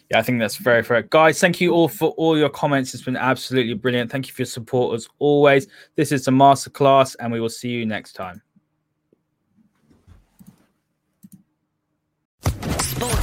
Yeah, 0.10 0.18
I 0.18 0.22
think 0.24 0.40
that's 0.40 0.56
very 0.56 0.82
fair. 0.82 1.04
Guys, 1.04 1.40
thank 1.40 1.62
you 1.62 1.72
all 1.72 1.88
for 1.88 2.10
all 2.12 2.38
your 2.38 2.50
comments. 2.50 2.94
It's 2.96 3.04
been 3.04 3.16
absolutely 3.16 3.76
brilliant. 3.76 4.12
Thank 4.12 4.28
you 4.28 4.34
for 4.34 4.42
your 4.42 4.48
support 4.48 4.96
as 4.96 5.08
always. 5.20 5.68
This 5.96 6.12
is 6.12 6.26
the 6.26 6.32
masterclass, 6.32 7.16
and 7.20 7.32
we 7.32 7.40
will 7.40 7.50
see 7.50 7.70
you 7.70 7.86
next 7.86 8.14
time. 8.14 8.42